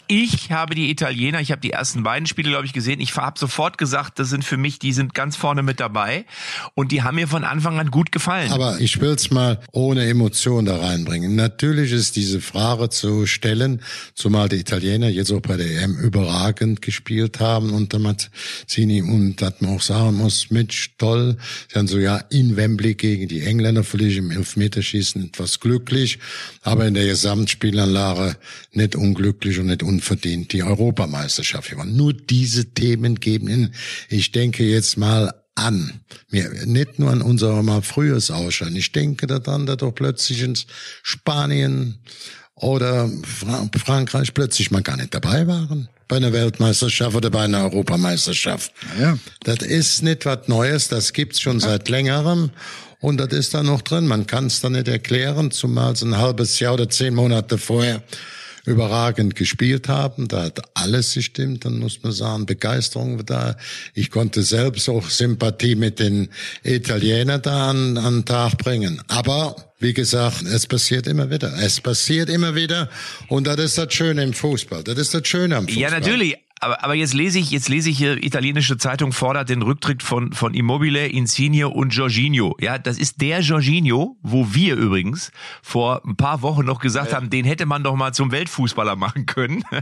Ich 0.08 0.50
habe 0.50 0.74
die 0.74 0.90
Italiener, 0.90 1.40
ich 1.40 1.52
habe 1.52 1.60
die 1.60 1.70
ersten 1.70 1.91
ersten 1.92 2.04
beiden 2.04 2.26
Spiele, 2.26 2.48
glaube 2.48 2.64
ich, 2.64 2.72
gesehen. 2.72 3.00
Ich 3.00 3.14
habe 3.16 3.38
sofort 3.38 3.76
gesagt, 3.76 4.18
das 4.18 4.30
sind 4.30 4.44
für 4.44 4.56
mich, 4.56 4.78
die 4.78 4.94
sind 4.94 5.14
ganz 5.14 5.36
vorne 5.36 5.62
mit 5.62 5.78
dabei. 5.78 6.24
Und 6.74 6.90
die 6.90 7.02
haben 7.02 7.16
mir 7.16 7.28
von 7.28 7.44
Anfang 7.44 7.78
an 7.78 7.90
gut 7.90 8.12
gefallen. 8.12 8.50
Aber 8.50 8.80
ich 8.80 8.98
will 9.00 9.10
es 9.10 9.30
mal 9.30 9.60
ohne 9.72 10.06
Emotion 10.06 10.64
da 10.64 10.78
reinbringen. 10.78 11.36
Natürlich 11.36 11.92
ist 11.92 12.16
diese 12.16 12.40
Frage 12.40 12.88
zu 12.88 13.26
stellen, 13.26 13.82
zumal 14.14 14.48
die 14.48 14.56
Italiener 14.56 15.08
jetzt 15.08 15.30
auch 15.32 15.40
bei 15.40 15.58
der 15.58 15.82
EM 15.82 15.98
überragend 15.98 16.80
gespielt 16.80 17.40
haben 17.40 17.70
und 17.74 17.92
Mazzini 17.92 19.02
und 19.02 19.42
dass 19.42 19.60
man 19.60 19.76
auch 19.76 19.82
sagen 19.82 20.16
muss, 20.16 20.50
Mitch, 20.50 20.92
toll. 20.96 21.36
Sie 21.70 21.78
haben 21.78 21.88
so 21.88 21.98
ja 21.98 22.16
in 22.30 22.56
Wembley 22.56 22.94
gegen 22.94 23.28
die 23.28 23.42
Engländer 23.42 23.84
völlig 23.84 24.16
im 24.16 24.30
Elfmeterschießen 24.30 25.26
etwas 25.26 25.60
glücklich, 25.60 26.18
aber 26.62 26.86
in 26.86 26.94
der 26.94 27.04
Gesamtspielanlage 27.04 28.36
nicht 28.72 28.96
unglücklich 28.96 29.58
und 29.58 29.66
nicht 29.66 29.82
unverdient 29.82 30.54
die 30.54 30.62
Europameisterschaft 30.62 31.70
gewonnen. 31.82 31.96
Nur 31.96 32.12
diese 32.12 32.66
Themen 32.66 33.16
geben 33.16 33.72
ich 34.08 34.32
denke 34.32 34.64
jetzt 34.64 34.96
mal 34.96 35.32
an. 35.54 36.00
Mir, 36.30 36.50
nicht 36.64 36.98
nur 36.98 37.10
an 37.10 37.22
unser 37.22 37.62
mal 37.62 37.82
frühes 37.82 38.30
Ausscheiden. 38.30 38.76
Ich 38.76 38.92
denke 38.92 39.26
daran, 39.26 39.66
dass 39.66 39.78
doch 39.78 39.92
plötzlich 39.92 40.42
in 40.42 40.56
Spanien 41.02 41.98
oder 42.54 43.10
Fra 43.24 43.68
Frankreich 43.76 44.32
plötzlich 44.34 44.70
mal 44.70 44.82
gar 44.82 44.96
nicht 44.96 45.14
dabei 45.14 45.46
waren 45.46 45.88
bei 46.08 46.16
einer 46.16 46.32
Weltmeisterschaft 46.32 47.16
oder 47.16 47.30
bei 47.30 47.44
einer 47.44 47.64
Europameisterschaft. 47.64 48.72
Ja. 49.00 49.18
Das 49.44 49.58
ist 49.58 50.02
nicht 50.02 50.26
was 50.26 50.46
Neues, 50.46 50.88
das 50.88 51.12
gibt's 51.14 51.40
schon 51.40 51.58
seit 51.58 51.88
längerem 51.88 52.50
und 53.00 53.16
das 53.18 53.32
ist 53.32 53.54
da 53.54 53.62
noch 53.62 53.80
drin. 53.80 54.06
Man 54.06 54.26
kann 54.26 54.46
es 54.46 54.60
da 54.60 54.68
nicht 54.68 54.88
erklären, 54.88 55.50
zumal 55.50 55.94
es 55.94 56.02
ein 56.02 56.18
halbes 56.18 56.60
Jahr 56.60 56.74
oder 56.74 56.88
zehn 56.88 57.14
Monate 57.14 57.56
vorher 57.56 58.02
überragend 58.64 59.34
gespielt 59.34 59.88
haben. 59.88 60.28
Da 60.28 60.44
hat 60.44 60.60
alles 60.74 61.14
gestimmt, 61.14 61.64
dann 61.64 61.78
muss 61.78 62.02
man 62.02 62.12
sagen, 62.12 62.46
Begeisterung 62.46 63.24
da. 63.24 63.56
Ich 63.94 64.10
konnte 64.10 64.42
selbst 64.42 64.88
auch 64.88 65.08
Sympathie 65.08 65.74
mit 65.74 65.98
den 65.98 66.28
Italienern 66.62 67.42
da 67.42 67.70
an, 67.70 67.98
an 67.98 68.18
den 68.18 68.24
Tag 68.24 68.58
bringen. 68.58 69.02
Aber 69.08 69.56
wie 69.78 69.94
gesagt, 69.94 70.42
es 70.42 70.66
passiert 70.66 71.06
immer 71.06 71.30
wieder. 71.30 71.52
Es 71.60 71.80
passiert 71.80 72.28
immer 72.30 72.54
wieder. 72.54 72.88
Und 73.28 73.46
das 73.46 73.58
ist 73.58 73.78
das 73.78 73.92
Schöne 73.92 74.22
im 74.22 74.32
Fußball. 74.32 74.84
Das 74.84 74.96
ist 74.96 75.12
das 75.12 75.26
Schöne 75.26 75.56
am 75.56 75.66
Fußball. 75.66 75.82
Ja, 75.82 75.90
natürlich 75.90 76.36
aber, 76.62 76.84
aber 76.84 76.94
jetzt 76.94 77.12
lese 77.12 77.40
ich, 77.40 77.50
jetzt 77.50 77.68
lese 77.68 77.90
ich 77.90 77.98
hier, 77.98 78.22
italienische 78.22 78.78
Zeitung 78.78 79.12
fordert 79.12 79.48
den 79.48 79.62
Rücktritt 79.62 80.00
von, 80.00 80.32
von 80.32 80.54
Immobile, 80.54 81.08
Insigne 81.08 81.68
und 81.68 81.92
Jorginho. 81.92 82.56
Ja, 82.60 82.78
das 82.78 82.98
ist 82.98 83.20
der 83.20 83.40
Jorginho, 83.40 84.16
wo 84.22 84.54
wir 84.54 84.76
übrigens 84.76 85.32
vor 85.60 86.02
ein 86.06 86.14
paar 86.14 86.40
Wochen 86.42 86.64
noch 86.64 86.78
gesagt 86.78 87.10
ja. 87.10 87.16
haben, 87.16 87.30
den 87.30 87.44
hätte 87.44 87.66
man 87.66 87.82
doch 87.82 87.96
mal 87.96 88.12
zum 88.12 88.30
Weltfußballer 88.30 88.94
machen 88.94 89.26
können. 89.26 89.64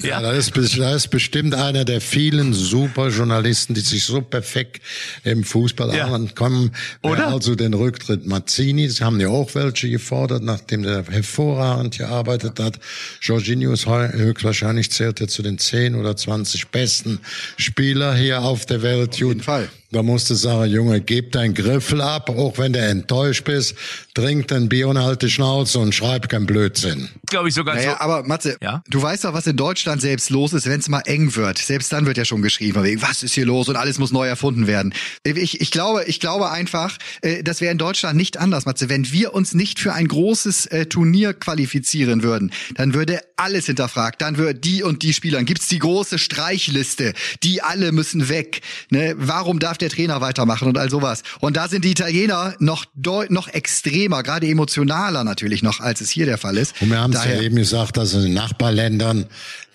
ja, 0.00 0.20
ja 0.20 0.22
das, 0.22 0.48
ist, 0.48 0.78
das 0.78 0.94
ist 0.94 1.08
bestimmt 1.08 1.54
einer 1.54 1.84
der 1.84 2.00
vielen 2.00 2.54
super 2.54 3.08
Journalisten, 3.08 3.74
die 3.74 3.80
sich 3.80 4.04
so 4.04 4.22
perfekt 4.22 4.80
im 5.24 5.44
Fußball 5.44 5.94
ja. 5.94 6.06
ankommen. 6.06 6.72
Oder? 7.02 7.28
Also 7.28 7.54
den 7.54 7.74
Rücktritt 7.74 8.26
Mazzini, 8.26 8.88
das 8.88 9.02
haben 9.02 9.20
ja 9.20 9.28
auch 9.28 9.54
welche 9.54 9.90
gefordert, 9.90 10.42
nachdem 10.42 10.84
der 10.84 11.04
hervorragend 11.04 11.98
gearbeitet 11.98 12.58
hat. 12.60 12.80
Jorginho 13.20 13.72
ist 13.72 13.86
höchstwahrscheinlich 13.86 14.90
zählt 14.90 15.20
er 15.20 15.28
zu 15.28 15.42
den 15.42 15.58
zehn 15.58 15.94
oder 15.94 16.13
20 16.16 16.68
besten 16.68 17.20
Spieler 17.56 18.14
hier 18.14 18.42
auf 18.42 18.66
der 18.66 18.82
Welt. 18.82 19.10
Auf 19.10 19.18
jeden 19.18 19.42
Fall. 19.42 19.68
Da 19.90 20.02
musst 20.02 20.28
du 20.28 20.34
sagen, 20.34 20.70
Junge, 20.72 21.00
gib 21.00 21.32
deinen 21.32 21.54
Griffel 21.54 22.00
ab, 22.00 22.28
auch 22.30 22.58
wenn 22.58 22.72
du 22.72 22.80
enttäuscht 22.80 23.44
bist, 23.44 23.76
trink 24.14 24.48
dein 24.48 24.68
Bier 24.68 24.88
und 24.88 24.98
halt 24.98 25.22
die 25.22 25.30
Schnauze 25.30 25.78
und 25.78 25.94
schreib 25.94 26.28
kein 26.28 26.46
Blödsinn. 26.46 27.08
Glaube 27.26 27.48
ich 27.48 27.54
sogar 27.54 27.76
Naja, 27.76 27.92
so. 27.92 27.98
aber 28.00 28.24
Matze, 28.24 28.56
Ja? 28.60 28.82
du 28.88 29.00
weißt 29.00 29.24
doch, 29.24 29.34
was 29.34 29.46
in 29.46 29.56
Deutschland 29.56 30.00
selbst 30.00 30.30
los 30.30 30.52
ist, 30.52 30.66
wenn 30.66 30.80
es 30.80 30.88
mal 30.88 31.02
eng 31.06 31.36
wird. 31.36 31.58
Selbst 31.58 31.92
dann 31.92 32.06
wird 32.06 32.16
ja 32.18 32.24
schon 32.24 32.42
wegen, 32.42 33.02
was 33.02 33.22
ist 33.22 33.34
hier 33.34 33.46
los 33.46 33.68
und 33.68 33.76
alles 33.76 33.98
muss 33.98 34.10
neu 34.10 34.26
erfunden 34.26 34.66
werden. 34.66 34.92
Ich, 35.22 35.60
ich 35.60 35.70
glaube, 35.70 36.04
ich 36.06 36.18
glaube 36.18 36.50
einfach, 36.50 36.96
äh, 37.22 37.42
das 37.44 37.60
wäre 37.60 37.70
in 37.70 37.78
Deutschland 37.78 38.16
nicht 38.16 38.36
anders, 38.36 38.66
Matze. 38.66 38.88
Wenn 38.88 39.12
wir 39.12 39.32
uns 39.32 39.54
nicht 39.54 39.78
für 39.78 39.92
ein 39.92 40.08
großes 40.08 40.66
äh, 40.66 40.86
Turnier 40.86 41.34
qualifizieren 41.34 42.22
würden, 42.22 42.52
dann 42.74 42.94
würde 42.94 43.20
alles 43.36 43.66
hinterfragt. 43.66 44.22
Dann 44.22 44.38
würde 44.38 44.58
die 44.58 44.82
und 44.82 45.02
die 45.02 45.12
Spieler, 45.12 45.42
gibt's 45.44 45.68
die 45.68 45.78
große 45.78 46.18
Streichliste, 46.18 47.12
die 47.42 47.62
alle 47.62 47.92
müssen 47.92 48.28
weg. 48.28 48.60
Ne? 48.90 49.14
Warum 49.16 49.58
darf 49.58 49.78
der 49.78 49.83
Trainer 49.88 50.20
weitermachen 50.20 50.68
und 50.68 50.78
all 50.78 50.90
sowas? 50.90 51.22
Und 51.40 51.56
da 51.56 51.68
sind 51.68 51.84
die 51.84 51.92
Italiener 51.92 52.54
noch 52.58 52.84
noch 53.28 53.48
extremer, 53.48 54.22
gerade 54.22 54.46
emotionaler 54.46 55.24
natürlich 55.24 55.62
noch, 55.62 55.80
als 55.80 56.00
es 56.00 56.10
hier 56.10 56.26
der 56.26 56.38
Fall 56.38 56.56
ist. 56.56 56.74
Und 56.80 56.90
wir 56.90 56.98
haben 56.98 57.12
es 57.12 57.24
ja 57.24 57.40
eben 57.40 57.56
gesagt, 57.56 57.96
dass 57.96 58.14
in 58.14 58.22
den 58.22 58.34
Nachbarländern, 58.34 59.26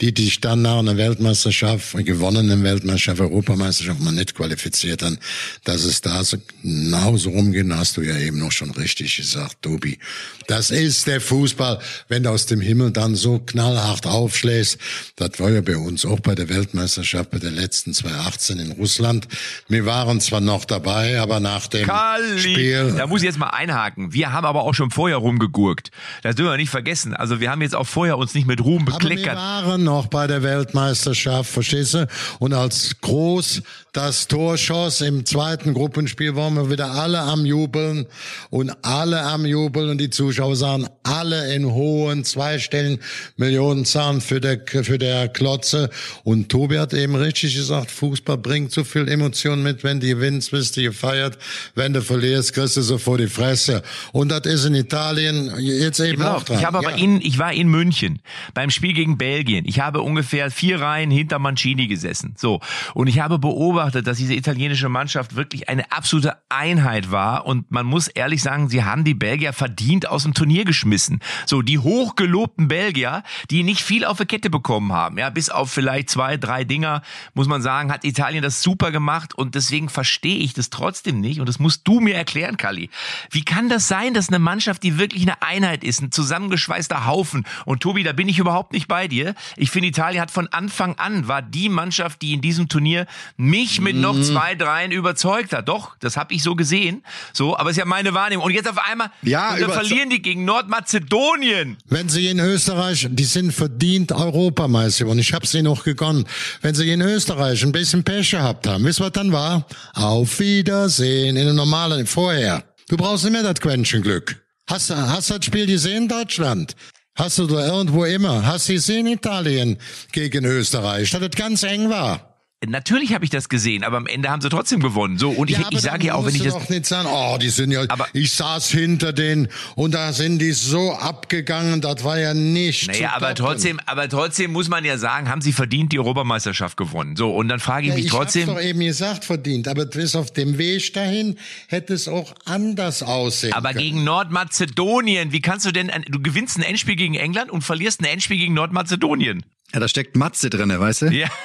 die 0.01 0.13
sich 0.17 0.39
dann 0.41 0.61
nach 0.61 0.79
einer 0.79 0.97
Weltmeisterschaft, 0.97 1.95
gewonnenen 2.05 2.63
Weltmeisterschaft, 2.63 3.21
Europameisterschaft 3.21 3.99
mal 3.99 4.13
nicht 4.13 4.35
qualifiziert 4.35 5.03
haben, 5.03 5.17
dass 5.63 5.83
es 5.83 6.01
da 6.01 6.23
so 6.23 6.37
genauso 6.63 7.31
rumgeht, 7.31 7.65
hast 7.71 7.97
du 7.97 8.01
ja 8.01 8.17
eben 8.17 8.39
noch 8.39 8.51
schon 8.51 8.71
richtig 8.71 9.17
gesagt, 9.17 9.61
Tobi. 9.61 9.99
Das 10.47 10.71
ist 10.71 11.07
der 11.07 11.21
Fußball, 11.21 11.79
wenn 12.07 12.23
du 12.23 12.29
aus 12.29 12.45
dem 12.45 12.61
Himmel 12.61 12.91
dann 12.91 13.15
so 13.15 13.39
knallhart 13.39 14.07
aufschlägst. 14.07 14.77
Das 15.15 15.39
war 15.39 15.49
ja 15.51 15.61
bei 15.61 15.77
uns 15.77 16.05
auch 16.05 16.19
bei 16.19 16.35
der 16.35 16.49
Weltmeisterschaft, 16.49 17.31
bei 17.31 17.39
der 17.39 17.51
letzten 17.51 17.93
2018 17.93 18.59
in 18.59 18.71
Russland. 18.71 19.27
Wir 19.67 19.85
waren 19.89 20.21
zwar 20.21 20.39
noch 20.39 20.65
dabei, 20.65 21.19
aber 21.19 21.39
nach 21.39 21.65
dem 21.65 21.87
Kali, 21.87 22.37
Spiel... 22.37 22.93
da 22.95 23.07
muss 23.07 23.21
ich 23.21 23.25
jetzt 23.25 23.39
mal 23.39 23.47
einhaken. 23.47 24.13
Wir 24.13 24.31
haben 24.31 24.45
aber 24.45 24.61
auch 24.61 24.75
schon 24.75 24.91
vorher 24.91 25.17
rumgegurkt. 25.17 25.89
Das 26.21 26.35
dürfen 26.35 26.51
wir 26.51 26.57
nicht 26.57 26.69
vergessen. 26.69 27.15
Also 27.15 27.39
wir 27.39 27.49
haben 27.49 27.63
jetzt 27.63 27.75
auch 27.75 27.87
vorher 27.87 28.19
uns 28.19 28.35
nicht 28.35 28.45
mit 28.45 28.63
Ruhm 28.63 28.83
Aber 28.83 28.91
wir 29.01 29.09
bekleckert. 29.09 29.35
waren 29.35 29.83
noch 29.83 30.05
bei 30.05 30.27
der 30.27 30.43
Weltmeisterschaft, 30.43 31.49
verstehst 31.49 31.95
du? 31.95 32.07
Und 32.37 32.53
als 32.53 33.01
Groß 33.01 33.63
das 33.91 34.27
Tor 34.27 34.57
schoss 34.57 35.01
im 35.01 35.25
zweiten 35.25 35.73
Gruppenspiel, 35.73 36.35
waren 36.35 36.53
wir 36.53 36.69
wieder 36.69 36.91
alle 36.91 37.21
am 37.21 37.43
Jubeln 37.43 38.05
und 38.51 38.71
alle 38.83 39.23
am 39.23 39.43
Jubeln 39.43 39.89
und 39.89 39.97
die 39.97 40.11
Zuschauer 40.11 40.55
sahen 40.55 40.87
alle 41.01 41.55
in 41.55 41.65
hohen 41.65 42.23
zweistelligen 42.23 42.99
Millionenzahlen 43.37 44.21
für 44.21 44.39
der, 44.39 44.61
für 44.67 44.99
der 44.99 45.29
Klotze. 45.29 45.89
Und 46.23 46.49
Tobi 46.49 46.77
hat 46.77 46.93
eben 46.93 47.15
richtig 47.15 47.55
gesagt, 47.55 47.89
Fußball 47.89 48.37
bringt 48.37 48.71
so 48.71 48.83
viel 48.83 49.07
Emotionen 49.07 49.63
mit, 49.63 49.78
wenn 49.83 49.99
du 49.99 50.07
gewinnst, 50.07 50.51
bist 50.51 50.77
du 50.77 50.81
gefeiert, 50.81 51.37
wenn 51.75 51.93
du 51.93 52.01
verlierst, 52.01 52.53
kriegst 52.53 52.77
du 52.77 52.81
so 52.81 52.97
vor 52.97 53.17
die 53.17 53.27
Fresse. 53.27 53.83
Und 54.11 54.29
das 54.29 54.41
ist 54.45 54.65
in 54.65 54.75
Italien 54.75 55.51
jetzt 55.59 55.99
eben 55.99 56.21
auch 56.23 56.43
dran. 56.43 56.59
ich 56.59 56.65
habe 56.65 56.77
aber 56.79 56.91
Ja. 56.91 56.97
in, 56.97 57.21
ich 57.21 57.37
war 57.39 57.53
in 57.53 57.67
München 57.69 58.21
beim 58.53 58.69
Spiel 58.69 58.93
gegen 58.93 59.17
Belgien. 59.17 59.65
Ich 59.67 59.79
habe 59.79 60.01
ungefähr 60.01 60.51
vier 60.51 60.81
Reihen 60.81 61.11
hinter 61.11 61.39
Mancini 61.39 61.87
gesessen. 61.87 62.35
So. 62.37 62.59
Und 62.93 63.07
ich 63.07 63.19
habe 63.19 63.39
beobachtet, 63.39 64.07
dass 64.07 64.17
diese 64.17 64.33
italienische 64.33 64.89
Mannschaft 64.89 65.35
wirklich 65.35 65.69
eine 65.69 65.91
absolute 65.91 66.35
Einheit 66.49 67.11
war. 67.11 67.45
Und 67.45 67.71
man 67.71 67.85
muss 67.85 68.07
ehrlich 68.07 68.41
sagen, 68.41 68.69
sie 68.69 68.83
haben 68.83 69.03
die 69.03 69.13
Belgier 69.13 69.53
verdient 69.53 70.07
aus 70.07 70.23
dem 70.23 70.33
Turnier 70.33 70.65
geschmissen. 70.65 71.19
So, 71.45 71.61
die 71.61 71.79
hochgelobten 71.79 72.67
Belgier, 72.67 73.23
die 73.51 73.63
nicht 73.63 73.81
viel 73.81 74.05
auf 74.05 74.17
die 74.17 74.25
Kette 74.25 74.49
bekommen 74.49 74.91
haben. 74.93 75.17
Ja, 75.17 75.29
bis 75.29 75.49
auf 75.49 75.71
vielleicht 75.71 76.09
zwei, 76.09 76.37
drei 76.37 76.63
Dinger, 76.63 77.01
muss 77.33 77.47
man 77.47 77.61
sagen, 77.61 77.91
hat 77.91 78.03
Italien 78.05 78.41
das 78.43 78.61
super 78.61 78.91
gemacht. 78.91 79.33
Und 79.35 79.55
deswegen 79.69 79.89
verstehe 79.89 80.37
ich 80.39 80.53
das 80.53 80.71
trotzdem 80.71 81.19
nicht. 81.21 81.39
Und 81.39 81.47
das 81.47 81.59
musst 81.59 81.81
du 81.83 81.99
mir 81.99 82.15
erklären, 82.15 82.57
Kali. 82.57 82.89
Wie 83.29 83.43
kann 83.45 83.69
das 83.69 83.87
sein, 83.87 84.15
dass 84.15 84.29
eine 84.29 84.39
Mannschaft, 84.39 84.81
die 84.81 84.97
wirklich 84.97 85.21
eine 85.21 85.43
Einheit 85.43 85.83
ist, 85.83 86.01
ein 86.01 86.11
zusammengeschweißter 86.11 87.05
Haufen. 87.05 87.45
Und 87.65 87.81
Tobi, 87.81 88.03
da 88.03 88.11
bin 88.13 88.27
ich 88.27 88.39
überhaupt 88.39 88.73
nicht 88.73 88.87
bei 88.87 89.07
dir. 89.07 89.35
Ich 89.57 89.69
finde, 89.69 89.89
Italien 89.89 90.21
hat 90.21 90.31
von 90.31 90.47
Anfang 90.47 90.95
an, 90.95 91.27
war 91.27 91.43
die 91.43 91.69
Mannschaft, 91.69 92.23
die 92.23 92.33
in 92.33 92.41
diesem 92.41 92.67
Turnier 92.67 93.05
mich 93.37 93.79
mit 93.79 93.95
Mhm. 93.95 94.01
noch 94.01 94.21
zwei, 94.21 94.55
dreien 94.55 94.91
überzeugt 94.91 95.53
hat. 95.53 95.67
Doch, 95.69 95.95
das 95.99 96.17
habe 96.17 96.33
ich 96.33 96.41
so 96.41 96.55
gesehen. 96.55 97.03
So, 97.31 97.55
aber 97.55 97.69
ist 97.69 97.77
ja 97.77 97.85
meine 97.85 98.15
Wahrnehmung. 98.15 98.45
Und 98.45 98.53
jetzt 98.53 98.67
auf 98.67 98.79
einmal 98.79 99.11
Ja, 99.21 99.53
und 99.53 99.61
dann 99.61 99.71
verlieren 99.71 100.09
die 100.09 100.21
gegen 100.21 100.45
Nordmazedonien. 100.45 101.77
Wenn 101.85 102.09
sie 102.09 102.27
in 102.27 102.39
Österreich, 102.39 103.07
die 103.09 103.23
sind 103.23 103.51
verdient 103.53 104.11
Europameister 104.11 105.05
und 105.05 105.19
ich 105.19 105.33
hab's 105.33 105.53
ihnen 105.53 105.67
auch 105.67 105.83
gegonnen. 105.83 106.25
Wenn 106.61 106.73
sie 106.73 106.91
in 106.91 107.01
Österreich 107.01 107.63
ein 107.63 107.71
bisschen 107.71 108.03
Pech 108.03 108.31
gehabt 108.31 108.65
haben, 108.67 108.83
wisst 108.83 108.99
ihr, 108.99 109.05
was 109.05 109.11
dann 109.11 109.31
war? 109.31 109.58
Auf 109.93 110.39
Wiedersehen 110.39 111.35
in 111.37 111.47
einem 111.47 111.55
normalen, 111.55 112.05
vorher. 112.07 112.63
Du 112.87 112.97
brauchst 112.97 113.23
nicht 113.23 113.33
mehr 113.33 113.43
das 113.43 113.59
Quäntchen 113.61 114.01
Glück. 114.01 114.43
Hast, 114.67 114.89
du- 114.89 114.95
das 114.95 115.45
Spiel 115.45 115.65
gesehen, 115.65 116.07
Deutschland? 116.07 116.75
Hast 117.15 117.37
du 117.37 117.47
da 117.47 117.65
irgendwo 117.67 118.05
immer? 118.05 118.45
Hast 118.45 118.69
du 118.69 118.73
gesehen, 118.73 119.07
Italien 119.07 119.77
gegen 120.11 120.45
Österreich, 120.45 121.11
dass 121.11 121.19
das 121.21 121.31
ganz 121.31 121.63
eng 121.63 121.89
war? 121.89 122.28
Natürlich 122.67 123.13
habe 123.13 123.23
ich 123.23 123.31
das 123.31 123.47
gesehen, 123.47 123.85
aber 123.85 123.95
am 123.95 124.05
Ende 124.05 124.29
haben 124.29 124.41
sie 124.41 124.49
trotzdem 124.49 124.81
gewonnen. 124.81 125.17
So, 125.17 125.29
und 125.29 125.49
ich, 125.49 125.57
aber 125.57 125.71
ich 125.71 125.79
sage 125.79 126.07
ja 126.07 126.15
auch, 126.15 126.25
wenn 126.25 126.35
ich 126.35 126.43
das. 126.43 126.53
doch 126.53 126.67
nicht 126.67 126.85
sagen, 126.85 127.07
oh, 127.09 127.37
die 127.41 127.47
sind 127.47 127.71
ja, 127.71 127.85
Aber- 127.87 128.07
ich 128.11 128.33
saß 128.33 128.69
hinter 128.69 129.13
denen 129.13 129.47
und 129.75 129.93
da 129.93 130.11
sind 130.11 130.39
die 130.39 130.51
so 130.51 130.91
abgegangen, 130.91 131.79
das 131.79 132.03
war 132.03 132.19
ja 132.19 132.33
nicht 132.33 132.87
Naja, 132.89 133.13
aber 133.15 133.33
toppen. 133.33 133.53
trotzdem, 133.53 133.79
aber 133.85 134.09
trotzdem 134.09 134.51
muss 134.51 134.67
man 134.67 134.83
ja 134.83 134.97
sagen, 134.97 135.29
haben 135.29 135.39
sie 135.41 135.53
verdient 135.53 135.93
die 135.93 135.99
Europameisterschaft 135.99 136.75
gewonnen. 136.75 137.15
So, 137.15 137.33
und 137.33 137.47
dann 137.47 137.61
frage 137.61 137.83
ich 137.85 137.89
Ja, 137.91 137.95
mich 137.95 138.05
ich 138.07 138.11
trotzdem. 138.11 138.49
hab's 138.49 138.59
doch 138.59 138.67
eben 138.67 138.81
gesagt, 138.81 139.23
verdient. 139.23 139.69
Aber 139.69 139.85
bis 139.85 140.17
auf 140.17 140.31
dem 140.31 140.57
Weg 140.57 140.91
dahin 140.93 141.37
hätte 141.69 141.93
es 141.93 142.09
auch 142.09 142.33
anders 142.43 143.03
aussehen 143.03 143.53
Aber 143.53 143.69
können. 143.69 143.79
gegen 143.85 144.03
Nordmazedonien, 144.03 145.31
wie 145.31 145.39
kannst 145.39 145.65
du 145.65 145.71
denn, 145.71 145.89
du 146.09 146.19
gewinnst 146.21 146.57
ein 146.57 146.63
Endspiel 146.63 146.97
gegen 146.97 147.15
England 147.15 147.51
und 147.51 147.61
verlierst 147.61 148.01
ein 148.01 148.05
Endspiel 148.05 148.37
gegen 148.37 148.53
Nordmazedonien? 148.53 149.45
Ja, 149.73 149.79
da 149.79 149.87
steckt 149.87 150.15
Matze 150.15 150.49
drinne, 150.49 150.79
weißt 150.79 151.03
du? 151.03 151.05
Ja. 151.07 151.29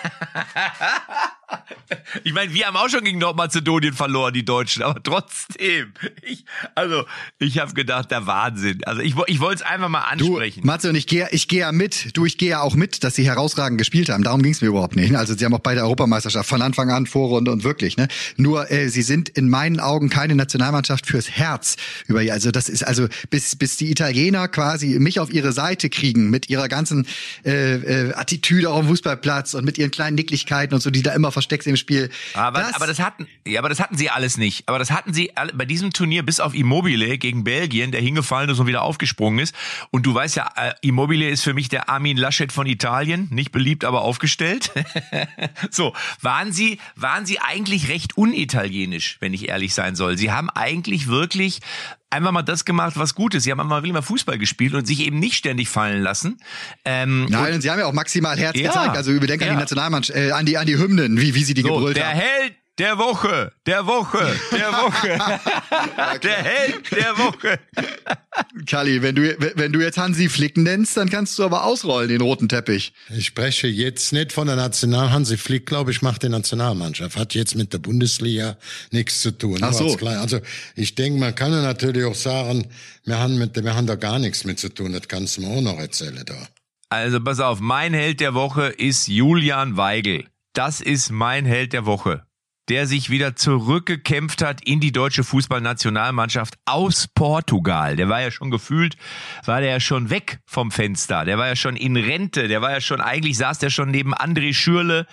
Ich 2.23 2.33
meine, 2.33 2.53
wir 2.55 2.67
haben 2.67 2.77
auch 2.77 2.89
schon 2.89 3.03
gegen 3.03 3.19
Nordmazedonien 3.19 3.95
verloren, 3.95 4.33
die 4.33 4.45
Deutschen, 4.45 4.83
aber 4.83 5.03
trotzdem. 5.03 5.93
Ich, 6.23 6.45
also, 6.75 7.05
ich 7.39 7.59
habe 7.59 7.75
gedacht, 7.75 8.11
der 8.11 8.27
Wahnsinn. 8.27 8.83
Also, 8.85 9.01
ich, 9.03 9.15
ich 9.27 9.41
wollte 9.41 9.63
es 9.65 9.69
einfach 9.69 9.89
mal 9.89 10.05
Du, 10.17 10.35
ansprechen. 10.35 10.67
Matze 10.67 10.89
und 10.91 10.95
ich 10.95 11.07
gehe 11.07 11.29
ich 11.33 11.49
gehe 11.49 11.61
ja 11.61 11.73
mit. 11.73 12.17
Du, 12.17 12.25
ich 12.25 12.39
gehe 12.39 12.51
ja 12.51 12.61
auch 12.61 12.75
mit, 12.75 13.03
dass 13.05 13.15
sie 13.15 13.25
herausragend 13.27 13.79
gespielt 13.79 14.09
haben. 14.09 14.23
Darum 14.23 14.43
ging 14.43 14.53
es 14.53 14.61
mir 14.61 14.69
überhaupt 14.69 14.97
nicht. 14.97 15.15
Also 15.15 15.35
sie 15.35 15.45
haben 15.45 15.55
auch 15.55 15.61
bei 15.61 15.75
der 15.75 15.85
Europameisterschaft 15.85 16.49
von 16.49 16.63
Anfang 16.63 16.91
an 16.91 17.07
Vorrunde 17.07 17.51
und 17.51 17.65
wirklich. 17.65 17.97
Ne? 17.97 18.09
Nur 18.37 18.71
äh, 18.71 18.89
sie 18.89 19.03
sind 19.03 19.29
in 19.31 19.49
meinen 19.49 19.81
Augen 19.81 20.09
keine 20.11 20.35
Nationalmannschaft 20.35 21.07
fürs 21.07 21.31
Herz. 21.31 21.77
Über 22.07 22.21
also 22.21 22.51
das 22.51 22.69
ist 22.69 22.87
also 22.87 23.09
bis 23.31 23.57
bis 23.57 23.77
die 23.77 23.91
Italiener 23.91 24.49
quasi 24.49 24.99
mich 24.99 25.21
auf 25.21 25.33
ihre 25.33 25.53
Seite 25.53 25.91
kriegen 25.91 26.31
mit 26.31 26.49
ihrer 26.49 26.69
ganzen 26.69 27.07
äh, 27.45 27.75
äh, 27.75 28.15
Attitüde 28.15 28.71
auf 28.71 28.81
dem 28.81 28.89
Fußballplatz 28.89 29.55
und 29.55 29.65
mit 29.65 29.79
ihren 29.79 29.91
kleinen 29.91 30.15
Nicklichkeiten 30.15 30.75
und 30.75 30.81
so, 30.81 30.91
die 30.91 31.03
da 31.03 31.13
immer 31.13 31.33
versteckt 31.33 31.65
sind 31.65 31.73
im 31.73 31.77
Spiel. 31.77 32.04
Aber, 32.35 32.75
aber 32.75 32.87
das 32.87 32.99
hatten, 32.99 33.27
ja, 33.47 33.61
aber 33.61 33.69
das 33.69 33.81
hatten 33.81 33.97
sie 33.97 34.11
alles 34.11 34.37
nicht. 34.37 34.69
Aber 34.69 34.79
das 34.79 34.91
hatten 34.91 35.13
sie 35.13 35.37
alle, 35.37 35.53
bei 35.53 35.65
diesem 35.65 35.93
Turnier 35.93 36.25
bis 36.25 36.41
auf 36.41 36.55
Immobile 36.55 37.19
gegen 37.19 37.45
Belgien, 37.45 37.93
der 37.93 38.01
hingefallen 38.01 38.51
ist 38.51 38.59
und 38.59 38.67
wieder 38.67 38.83
aufgesprungen 38.83 39.39
ist. 39.39 39.55
Und 39.91 40.07
du 40.07 40.15
weißt 40.15 40.37
ja, 40.37 40.51
äh, 40.57 40.75
Immobile 40.83 41.29
ist 41.29 41.43
für 41.43 41.55
mich 41.55 41.69
der 41.69 41.89
Armin 41.89 42.17
Laschet 42.17 42.53
von 42.53 42.67
Italien, 42.67 43.29
nicht 43.31 43.53
beliebt, 43.53 43.85
aber 43.85 44.03
aufgestellt. 44.03 44.71
so, 45.71 45.95
waren 46.21 46.53
sie, 46.53 46.79
waren 46.97 47.27
sie 47.27 47.41
eigentlich 47.41 47.89
recht 47.89 48.17
unitalienisch, 48.17 49.17
wenn 49.21 49.35
ich 49.35 49.49
ehrlich 49.49 49.75
sein 49.75 49.97
soll. 49.97 50.17
Sie 50.17 50.31
haben 50.31 50.51
eigentlich 50.51 51.09
wirklich 51.09 51.61
einfach 52.15 52.33
mal 52.33 52.43
das 52.43 52.65
gemacht, 52.65 52.95
was 52.97 53.15
gut 53.15 53.35
ist. 53.35 53.45
Sie 53.45 53.51
haben 53.51 53.61
einfach 53.61 53.83
mal 53.83 54.03
Fußball 54.03 54.39
gespielt 54.39 54.75
und 54.75 54.87
sich 54.87 55.01
eben 55.01 55.19
nicht 55.19 55.35
ständig 55.35 55.69
fallen 55.69 56.03
lassen. 56.03 56.39
Ähm, 56.85 57.27
Nein, 57.29 57.55
und 57.55 57.61
sie 57.61 57.71
haben 57.71 57.79
ja 57.79 57.87
auch 57.87 57.93
maximal 57.93 58.39
Herz 58.39 58.57
Ja, 58.57 58.69
gezeigt. 58.69 58.97
Also 58.97 59.13
überdenk 59.13 59.43
an 59.43 59.49
ja. 59.49 59.55
die 59.55 59.61
Nationalmannschaft, 59.61 60.19
äh, 60.19 60.31
an 60.31 60.47
die 60.47 60.57
an 60.57 60.67
die 60.67 60.79
Hymnen, 60.79 61.21
wie 61.21 61.35
wie 61.35 61.45
sie 61.45 61.55
die 61.55 61.63
So, 61.63 61.75
gebrüllt 61.75 61.97
der 61.97 62.09
haben. 62.09 62.19
Held 62.19 62.55
der 62.79 62.99
Woche, 62.99 63.53
der 63.67 63.87
Woche, 63.87 64.35
der 64.51 64.73
Woche, 64.73 65.09
der 66.23 66.37
Held 66.37 66.91
der 66.91 67.17
Woche. 67.19 67.61
Kali, 68.67 69.01
wenn 69.01 69.15
du, 69.15 69.37
wenn 69.57 69.73
du 69.73 69.81
jetzt 69.81 69.97
Hansi 69.97 70.29
Flick 70.29 70.57
nennst, 70.57 70.97
dann 70.97 71.09
kannst 71.09 71.39
du 71.39 71.45
aber 71.45 71.65
ausrollen, 71.65 72.09
den 72.09 72.21
roten 72.21 72.49
Teppich. 72.49 72.93
Ich 73.17 73.27
spreche 73.27 73.69
jetzt 73.69 74.13
nicht 74.13 74.33
von 74.33 74.49
der 74.49 74.57
National. 74.57 75.13
Hansi 75.13 75.37
Flick, 75.37 75.67
glaube 75.67 75.93
ich, 75.93 76.03
macht 76.03 76.25
die 76.25 76.29
Nationalmannschaft. 76.29 77.17
Hat 77.17 77.35
jetzt 77.35 77.55
mit 77.55 77.73
der 77.73 77.79
Bundesliga 77.79 78.57
nichts 78.91 79.21
zu 79.21 79.31
tun. 79.31 79.59
Ach 79.61 79.73
so. 79.73 79.97
Also 80.07 80.41
ich 80.75 80.97
denke, 80.97 81.21
man 81.21 81.35
kann 81.35 81.53
natürlich 81.53 82.05
auch 82.05 82.17
sagen, 82.17 82.67
wir 83.05 83.19
haben, 83.19 83.39
mit, 83.39 83.55
wir 83.63 83.75
haben 83.75 83.87
da 83.87 83.95
gar 83.95 84.19
nichts 84.19 84.45
mit 84.45 84.59
zu 84.59 84.69
tun. 84.69 84.93
Das 84.93 85.07
kannst 85.07 85.37
du 85.37 85.43
mir 85.43 85.49
auch 85.49 85.63
noch 85.63 85.79
erzählen 85.79 86.25
da. 86.27 86.49
Also 86.89 87.21
pass 87.21 87.39
auf, 87.39 87.61
mein 87.61 87.95
Held 87.95 88.19
der 88.21 88.35
Woche 88.35 88.67
ist 88.67 89.07
Julian 89.07 89.77
Weigel. 89.77 90.25
Das 90.55 90.81
ist 90.81 91.11
mein 91.11 91.45
Held 91.45 91.73
der 91.73 91.87
Woche. 91.87 92.25
Der 92.69 92.87
sich 92.87 93.11
wieder 93.11 93.37
zurückgekämpft 93.37 94.43
hat 94.43 94.67
in 94.67 94.81
die 94.81 94.93
deutsche 94.93 95.25
Fußballnationalmannschaft 95.25 96.55
aus 96.65 97.09
Portugal. 97.09 97.97
Der 97.97 98.09
war 98.09 98.23
ja 98.23 98.31
schon 98.31 98.51
gefühlt, 98.51 98.97
war 99.45 99.61
der 99.61 99.71
ja 99.71 99.81
schon 99.81 100.11
weg 100.11 100.41
vom 100.47 100.71
Fenster. 100.71 101.25
Der 101.25 101.39
war 101.39 101.49
ja 101.49 101.57
schon 101.57 101.77
in 101.77 101.97
Rente. 101.97 102.49
Der 102.49 102.63
war 102.63 102.71
ja 102.71 102.81
schon, 102.81 103.01
eigentlich 103.01 103.37
saß 103.37 103.59
der 103.59 103.71
schon 103.71 103.91
neben 103.91 104.15
André 104.15 104.55
Schürle 104.55 105.07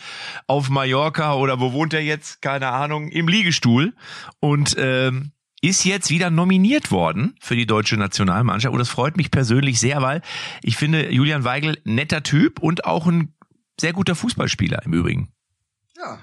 auf 0.48 0.70
Mallorca 0.70 1.34
oder 1.36 1.60
wo 1.60 1.74
wohnt 1.74 1.94
er 1.94 2.02
jetzt? 2.02 2.42
Keine 2.42 2.70
Ahnung, 2.70 3.10
im 3.10 3.28
Liegestuhl. 3.28 3.94
Und 4.40 4.76
ähm, 4.78 5.32
ist 5.62 5.84
jetzt 5.84 6.10
wieder 6.10 6.32
nominiert 6.32 6.92
worden 6.92 7.36
für 7.40 7.56
die 7.56 7.68
deutsche 7.68 7.96
Nationalmannschaft. 7.96 8.74
Und 8.74 8.80
das 8.80 8.90
freut 8.90 9.16
mich 9.16 9.30
persönlich 9.30 9.80
sehr, 9.80 10.02
weil 10.02 10.22
ich 10.64 10.76
finde 10.76 11.12
Julian 11.12 11.44
Weigel 11.44 11.80
netter 11.84 12.24
Typ 12.24 12.60
und 12.60 12.86
auch 12.86 13.06
ein 13.06 13.34
sehr 13.80 13.94
guter 13.94 14.16
Fußballspieler 14.16 14.84
im 14.86 14.94
Übrigen. 14.94 15.32
Ja, 15.98 16.20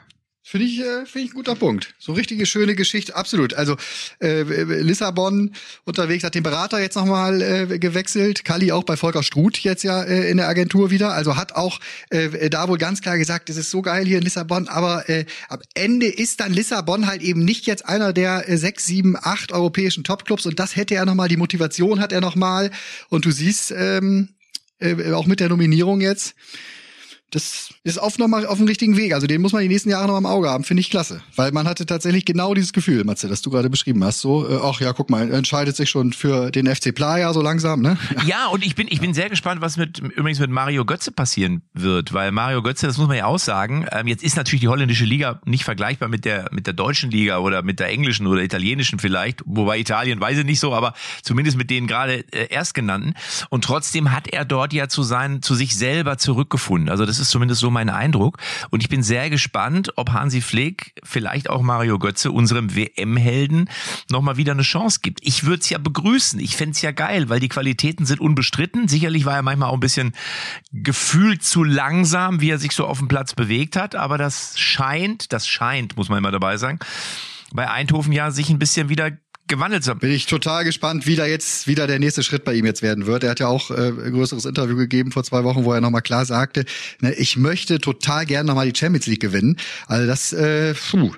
Finde 0.51 0.65
ich, 0.65 0.81
äh, 0.81 1.05
finde 1.05 1.27
ich 1.27 1.33
ein 1.33 1.35
guter 1.35 1.55
Punkt. 1.55 1.95
So 1.99 2.15
richtige 2.15 2.47
schöne 2.47 2.75
Geschichte, 2.75 3.15
absolut. 3.15 3.53
Also 3.53 3.77
äh, 4.19 4.45
Lissabon 4.45 5.53
unterwegs 5.85 6.25
hat 6.25 6.35
den 6.35 6.43
Berater 6.43 6.81
jetzt 6.81 6.95
nochmal 6.95 7.43
äh, 7.43 7.79
gewechselt. 7.79 8.47
Kali 8.47 8.73
auch 8.73 8.85
bei 8.85 8.97
Volker 8.97 9.23
Struth 9.23 9.59
jetzt 9.59 9.83
ja 9.85 10.03
äh, 10.05 10.31
in 10.31 10.39
der 10.39 10.49
Agentur 10.49 10.91
wieder. 10.91 11.13
Also 11.13 11.37
hat 11.37 11.53
auch 11.53 11.81
äh, 12.09 12.49
da 12.49 12.67
wohl 12.67 12.79
ganz 12.79 13.03
klar 13.03 13.19
gesagt, 13.19 13.51
es 13.51 13.59
ist 13.59 13.71
so 13.71 13.83
geil 13.83 14.07
hier 14.07 14.17
in 14.17 14.25
Lissabon. 14.25 14.69
Aber 14.69 15.07
äh, 15.11 15.27
am 15.51 15.61
Ende 15.75 16.07
ist 16.07 16.41
dann 16.41 16.55
Lissabon 16.55 17.07
halt 17.07 17.21
eben 17.21 17.45
nicht 17.45 17.67
jetzt 17.67 17.85
einer 17.85 18.15
der 18.15 18.49
äh, 18.49 18.57
sechs, 18.57 18.87
sieben, 18.87 19.17
acht 19.21 19.53
europäischen 19.53 20.03
Topclubs. 20.03 20.47
Und 20.47 20.59
das 20.59 20.77
hätte 20.77 20.95
er 20.95 21.05
nochmal, 21.05 21.29
die 21.29 21.37
Motivation 21.37 22.01
hat 22.01 22.11
er 22.11 22.23
nochmal. 22.23 22.71
Und 23.11 23.27
du 23.27 23.33
siehst 23.33 23.71
ähm, 23.77 24.31
äh, 24.79 25.13
auch 25.13 25.27
mit 25.27 25.41
der 25.41 25.51
Nominierung 25.51 26.01
jetzt 26.01 26.35
das 27.31 27.75
ist 27.85 27.99
oft 27.99 28.19
nochmal 28.19 28.47
auf 28.47 28.57
dem 28.57 28.67
richtigen 28.67 28.97
Weg. 28.97 29.13
Also 29.13 29.27
den 29.27 29.43
muss 29.43 29.53
man 29.53 29.63
die 29.63 29.69
nächsten 29.69 29.91
Jahre 29.91 30.07
noch 30.07 30.17
im 30.17 30.25
Auge 30.25 30.49
haben, 30.49 30.65
finde 30.65 30.81
ich 30.81 30.91
klasse. 30.91 31.21
Weil 31.37 31.53
man 31.53 31.69
hatte 31.69 31.85
tatsächlich 31.85 32.25
genau 32.25 32.55
dieses 32.55 32.73
Gefühl, 32.73 33.05
Matze, 33.05 33.29
das 33.29 33.43
du 33.43 33.51
gerade 33.51 33.69
beschrieben 33.69 34.03
hast. 34.03 34.21
So, 34.21 34.49
äh, 34.49 34.59
ach 34.63 34.81
ja, 34.81 34.95
guck 34.95 35.11
mal, 35.11 35.31
entscheidet 35.31 35.77
sich 35.77 35.91
schon 35.91 36.15
für 36.15 36.51
den 36.51 36.67
FC 36.67 36.95
Playa 36.95 37.35
so 37.35 37.43
langsam, 37.43 37.83
ne? 37.83 37.99
Ja, 38.27 38.47
und 38.49 38.65
ich 38.65 38.75
bin, 38.75 38.89
ich 38.91 39.01
bin 39.01 39.15
sehr 39.15 39.29
gespannt, 39.29 39.61
was 39.61 39.77
mit 39.77 39.99
übrigens 39.99 40.39
mit 40.39 40.51
Mario 40.51 40.85
Götze 40.85 41.13
passieren 41.13 41.63
wird, 41.75 42.13
weil 42.13 42.33
Mario 42.33 42.63
Götze, 42.63 42.87
das 42.87 42.99
muss 42.99 43.09
man 43.09 43.17
ja 43.17 43.27
auch 43.27 43.39
sagen, 43.39 43.87
ähm, 43.93 44.07
jetzt 44.07 44.23
ist 44.23 44.37
natürlich 44.37 44.61
die 44.61 44.69
holländische 44.69 45.05
Liga 45.05 45.41
nicht 45.45 45.65
vergleichbar 45.65 46.09
mit 46.09 46.25
der, 46.25 46.49
mit 46.53 46.67
der 46.67 46.75
deutschen 46.75 47.11
Liga 47.11 47.39
oder 47.39 47.63
mit 47.63 47.79
der 47.79 47.89
englischen 47.89 48.27
oder 48.27 48.43
italienischen 48.43 48.99
vielleicht, 48.99 49.43
wobei 49.45 49.79
Italien 49.79 50.21
weiß 50.21 50.39
ich 50.39 50.45
nicht 50.45 50.61
so, 50.61 50.75
aber 50.75 50.95
zumindest 51.23 51.57
mit 51.57 51.71
denen 51.71 51.87
gerade 51.87 52.25
äh, 52.33 52.49
erstgenannten. 52.49 53.15
Und 53.51 53.65
trotzdem 53.65 54.13
hat 54.13 54.29
er 54.29 54.45
dort 54.45 54.73
ja 54.73 54.89
zu 54.89 55.03
sein, 55.03 55.43
zu 55.43 55.55
sich 55.55 55.77
selber 55.77 56.19
zurückgefunden. 56.19 56.89
Also 56.89 57.05
das 57.07 57.18
das 57.19 57.29
ist 57.29 57.33
zumindest 57.33 57.61
so 57.61 57.71
mein 57.71 57.91
Eindruck. 57.91 58.39
Und 58.71 58.83
ich 58.83 58.89
bin 58.89 59.03
sehr 59.03 59.31
gespannt, 59.31 59.93
ob 59.97 60.13
Hansi 60.13 60.41
Flick, 60.41 60.95
vielleicht 61.03 61.51
auch 61.51 61.63
Mario 61.63 61.99
Götze, 61.99 62.31
unserem 62.31 62.75
WM-Helden, 62.75 63.69
nochmal 64.11 64.37
wieder 64.37 64.53
eine 64.53 64.63
Chance 64.63 65.01
gibt. 65.03 65.21
Ich 65.23 65.45
würde 65.45 65.61
es 65.61 65.71
ja 65.71 65.79
begrüßen. 65.79 66.39
Ich 66.41 66.57
fände 66.57 66.73
es 66.73 66.83
ja 66.83 66.93
geil, 66.93 67.29
weil 67.29 67.41
die 67.41 67.49
Qualitäten 67.49 68.07
sind 68.07 68.21
unbestritten. 68.21 68.89
Sicherlich 68.89 69.25
war 69.25 69.37
er 69.37 69.43
manchmal 69.43 69.71
auch 69.71 69.75
ein 69.75 69.81
bisschen 69.81 70.13
gefühlt 70.73 71.43
zu 71.43 71.65
langsam, 71.65 72.41
wie 72.41 72.51
er 72.51 72.59
sich 72.59 72.73
so 72.73 72.87
auf 72.87 72.99
dem 72.99 73.09
Platz 73.09 73.35
bewegt 73.35 73.77
hat. 73.77 73.95
Aber 73.95 74.19
das 74.19 74.59
scheint, 74.59 75.33
das 75.33 75.49
scheint, 75.49 75.97
muss 75.97 76.09
man 76.09 76.19
immer 76.19 76.31
dabei 76.31 76.57
sagen, 76.57 76.79
bei 77.53 77.71
Eindhoven 77.71 78.13
ja 78.13 78.31
sich 78.31 78.51
ein 78.51 78.59
bisschen 78.59 78.89
wieder 78.89 79.11
gewandelt 79.49 79.85
sind. 79.85 80.01
Bin 80.01 80.11
ich 80.11 80.27
total 80.27 80.65
gespannt, 80.65 81.07
wie 81.07 81.17
da 81.17 81.27
jetzt 81.27 81.67
wieder 81.67 81.87
der 81.87 81.99
nächste 81.99 82.23
Schritt 82.23 82.45
bei 82.45 82.55
ihm 82.55 82.67
jetzt 82.67 82.83
werden 82.83 83.07
wird. 83.07 83.25
Er 83.25 83.31
hat 83.31 83.41
ja 83.41 83.49
auch 83.49 83.71
äh, 83.71 83.89
ein 83.89 84.13
größeres 84.13 84.45
Interview 84.45 84.77
gegeben 84.77 85.13
vor 85.13 85.25
zwei 85.25 85.45
Wochen, 85.45 85.65
wo 85.65 85.73
er 85.73 85.81
nochmal 85.81 86.03
klar 86.03 86.25
sagte, 86.25 86.65
ne, 87.01 87.13
ich 87.15 87.37
möchte 87.37 87.81
total 87.81 88.27
gern 88.27 88.47
nochmal 88.47 88.71
die 88.71 88.79
Champions 88.79 89.07
League 89.07 89.21
gewinnen. 89.21 89.57
Also 89.87 90.07
das, 90.07 90.33
äh, 90.33 90.75
puh 90.75 91.13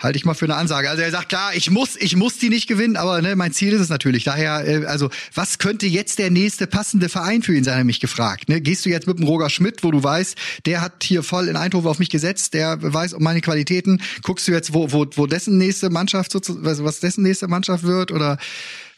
halte 0.00 0.16
ich 0.16 0.24
mal 0.24 0.34
für 0.34 0.46
eine 0.46 0.56
Ansage. 0.56 0.90
Also 0.90 1.02
er 1.02 1.10
sagt, 1.10 1.28
klar, 1.28 1.54
ich 1.54 1.70
muss, 1.70 1.96
ich 1.96 2.16
muss 2.16 2.38
die 2.38 2.48
nicht 2.48 2.66
gewinnen, 2.66 2.96
aber 2.96 3.22
ne, 3.22 3.36
mein 3.36 3.52
Ziel 3.52 3.72
ist 3.72 3.80
es 3.80 3.88
natürlich. 3.88 4.24
Daher, 4.24 4.66
äh, 4.66 4.86
also 4.86 5.10
was 5.34 5.58
könnte 5.58 5.86
jetzt 5.86 6.18
der 6.18 6.30
nächste 6.30 6.66
passende 6.66 7.08
Verein 7.08 7.42
für 7.42 7.54
ihn 7.54 7.64
sein, 7.64 7.74
hat 7.74 7.80
er 7.80 7.84
mich 7.84 8.00
gefragt. 8.00 8.48
Ne? 8.48 8.60
Gehst 8.60 8.84
du 8.84 8.90
jetzt 8.90 9.06
mit 9.06 9.18
dem 9.18 9.26
Roger 9.26 9.50
Schmidt, 9.50 9.82
wo 9.82 9.90
du 9.90 10.02
weißt, 10.02 10.36
der 10.66 10.80
hat 10.80 11.02
hier 11.02 11.22
voll 11.22 11.48
in 11.48 11.56
Eindhoven 11.56 11.88
auf 11.88 11.98
mich 11.98 12.10
gesetzt, 12.10 12.54
der 12.54 12.78
weiß 12.80 13.14
um 13.14 13.22
meine 13.22 13.40
Qualitäten. 13.40 14.02
Guckst 14.22 14.48
du 14.48 14.52
jetzt, 14.52 14.74
wo, 14.74 14.92
wo, 14.92 15.06
wo 15.14 15.26
dessen 15.26 15.58
nächste 15.58 15.90
Mannschaft, 15.90 16.34
was 16.34 17.00
dessen 17.00 17.22
nächste 17.22 17.48
Mannschaft 17.48 17.84
wird 17.84 18.12
oder 18.12 18.38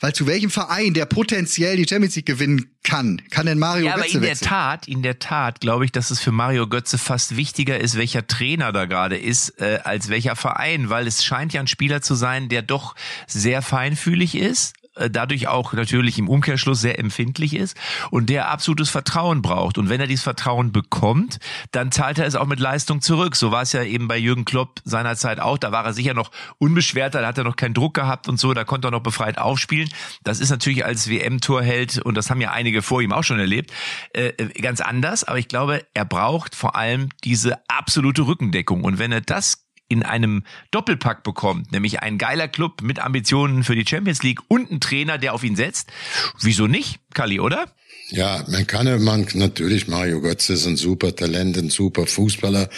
weil 0.03 0.12
zu 0.12 0.27
welchem 0.27 0.51
Verein, 0.51 0.95
der 0.95 1.07
potenziell 1.07 1.77
die 1.77 1.87
Champions 1.88 2.17
League 2.17 2.27
gewinnen 2.27 2.71
kann, 2.83 3.23
kann 3.31 3.47
denn 3.47 3.59
Mario 3.59 3.87
ja, 3.87 3.95
Götze 3.95 4.17
aber 4.17 4.17
in 4.17 4.23
wechseln? 4.23 4.41
der 4.41 4.49
Tat, 4.49 4.88
in 4.88 5.03
der 5.03 5.19
Tat 5.21 5.61
glaube 5.61 5.85
ich, 5.85 5.93
dass 5.93 6.11
es 6.11 6.19
für 6.19 6.33
Mario 6.33 6.67
Götze 6.67 6.99
fast 6.99 7.37
wichtiger 7.37 7.79
ist, 7.81 7.97
welcher 7.97 8.27
Trainer 8.27 8.73
da 8.73 8.87
gerade 8.87 9.17
ist, 9.17 9.61
äh, 9.61 9.79
als 9.85 10.09
welcher 10.09 10.35
Verein, 10.35 10.91
weil 10.91 11.07
es 11.07 11.25
scheint 11.25 11.53
ja 11.53 11.61
ein 11.61 11.69
Spieler 11.69 12.03
zu 12.03 12.17
sein, 12.17 12.49
der 12.49 12.62
doch 12.62 12.97
sehr 13.29 13.62
feinfühlig 13.62 14.35
ist, 14.35 14.75
dadurch 14.94 15.48
auch 15.48 15.72
natürlich 15.72 16.18
im 16.18 16.28
Umkehrschluss 16.28 16.81
sehr 16.81 16.98
empfindlich 16.98 17.55
ist 17.55 17.76
und 18.11 18.28
der 18.28 18.50
absolutes 18.50 18.90
Vertrauen 18.90 19.42
braucht. 19.42 19.78
Und 19.78 19.88
wenn 19.88 20.00
er 20.00 20.07
dieses 20.07 20.24
Vertrauen 20.24 20.72
bekommt, 20.72 21.38
dann 21.70 21.92
zahlt 21.92 22.18
er 22.18 22.26
es 22.26 22.35
auch 22.35 22.46
mit 22.46 22.61
Leistung 22.61 23.00
zurück. 23.00 23.37
So 23.37 23.50
war 23.50 23.62
es 23.62 23.72
ja 23.72 23.83
eben 23.83 24.09
bei 24.09 24.18
Jürgen 24.18 24.44
Klopp 24.44 24.81
seinerzeit 24.85 25.40
auch. 25.40 25.59
Da 25.59 25.72
war 25.72 25.85
er 25.85 25.92
sicher 25.92 26.14
noch 26.14 26.31
unbeschwerter, 26.59 27.20
da 27.20 27.28
hat 27.28 27.38
er 27.38 27.44
noch 27.44 27.57
keinen 27.57 27.74
Druck 27.74 27.94
gehabt 27.94 28.28
und 28.28 28.38
so, 28.38 28.52
da 28.55 28.64
konnte 28.64 28.88
er 28.88 28.90
noch 28.90 29.02
befreit 29.02 29.38
aufspielen. 29.38 29.88
Das 30.24 30.40
ist 30.40 30.50
natürlich 30.50 30.85
als 30.85 31.09
WM-Torheld, 31.09 31.98
und 31.98 32.16
das 32.16 32.31
haben 32.31 32.40
ja 32.40 32.52
einige 32.52 32.83
vor 32.83 33.02
ihm 33.02 33.12
auch 33.12 33.24
schon 33.24 33.38
erlebt, 33.38 33.72
äh, 34.12 34.33
ganz 34.61 34.81
anders. 34.81 35.24
Aber 35.24 35.38
ich 35.38 35.48
glaube, 35.48 35.85
er 35.94 36.05
braucht 36.05 36.55
vor 36.55 36.76
allem 36.76 37.09
diese 37.24 37.59
absolute 37.68 38.26
Rückendeckung. 38.26 38.85
Und 38.85 38.98
wenn 38.98 39.12
er 39.12 39.20
das 39.20 39.62
in 39.92 40.02
einem 40.02 40.42
Doppelpack 40.70 41.22
bekommt, 41.22 41.70
nämlich 41.70 42.00
ein 42.00 42.18
geiler 42.18 42.48
Club 42.48 42.83
mit 42.83 42.98
Ambitionen 42.98 43.62
für 43.62 43.76
die 43.76 43.87
Champions 43.87 44.22
League 44.22 44.40
und 44.48 44.70
ein 44.70 44.81
Trainer, 44.81 45.18
der 45.18 45.35
auf 45.35 45.44
ihn 45.44 45.55
setzt, 45.55 45.92
wieso 46.40 46.66
nicht, 46.66 47.00
Kali, 47.14 47.40
oder? 47.40 47.66
Ja, 48.14 48.44
man 48.46 48.66
kann, 48.66 49.03
man, 49.03 49.27
natürlich, 49.33 49.88
Mario 49.88 50.20
Götze 50.20 50.53
ist 50.53 50.66
ein 50.66 50.77
super 50.77 51.16
Talent, 51.16 51.57
ein 51.57 51.70
super 51.70 52.07
Fußballer, 52.07 52.68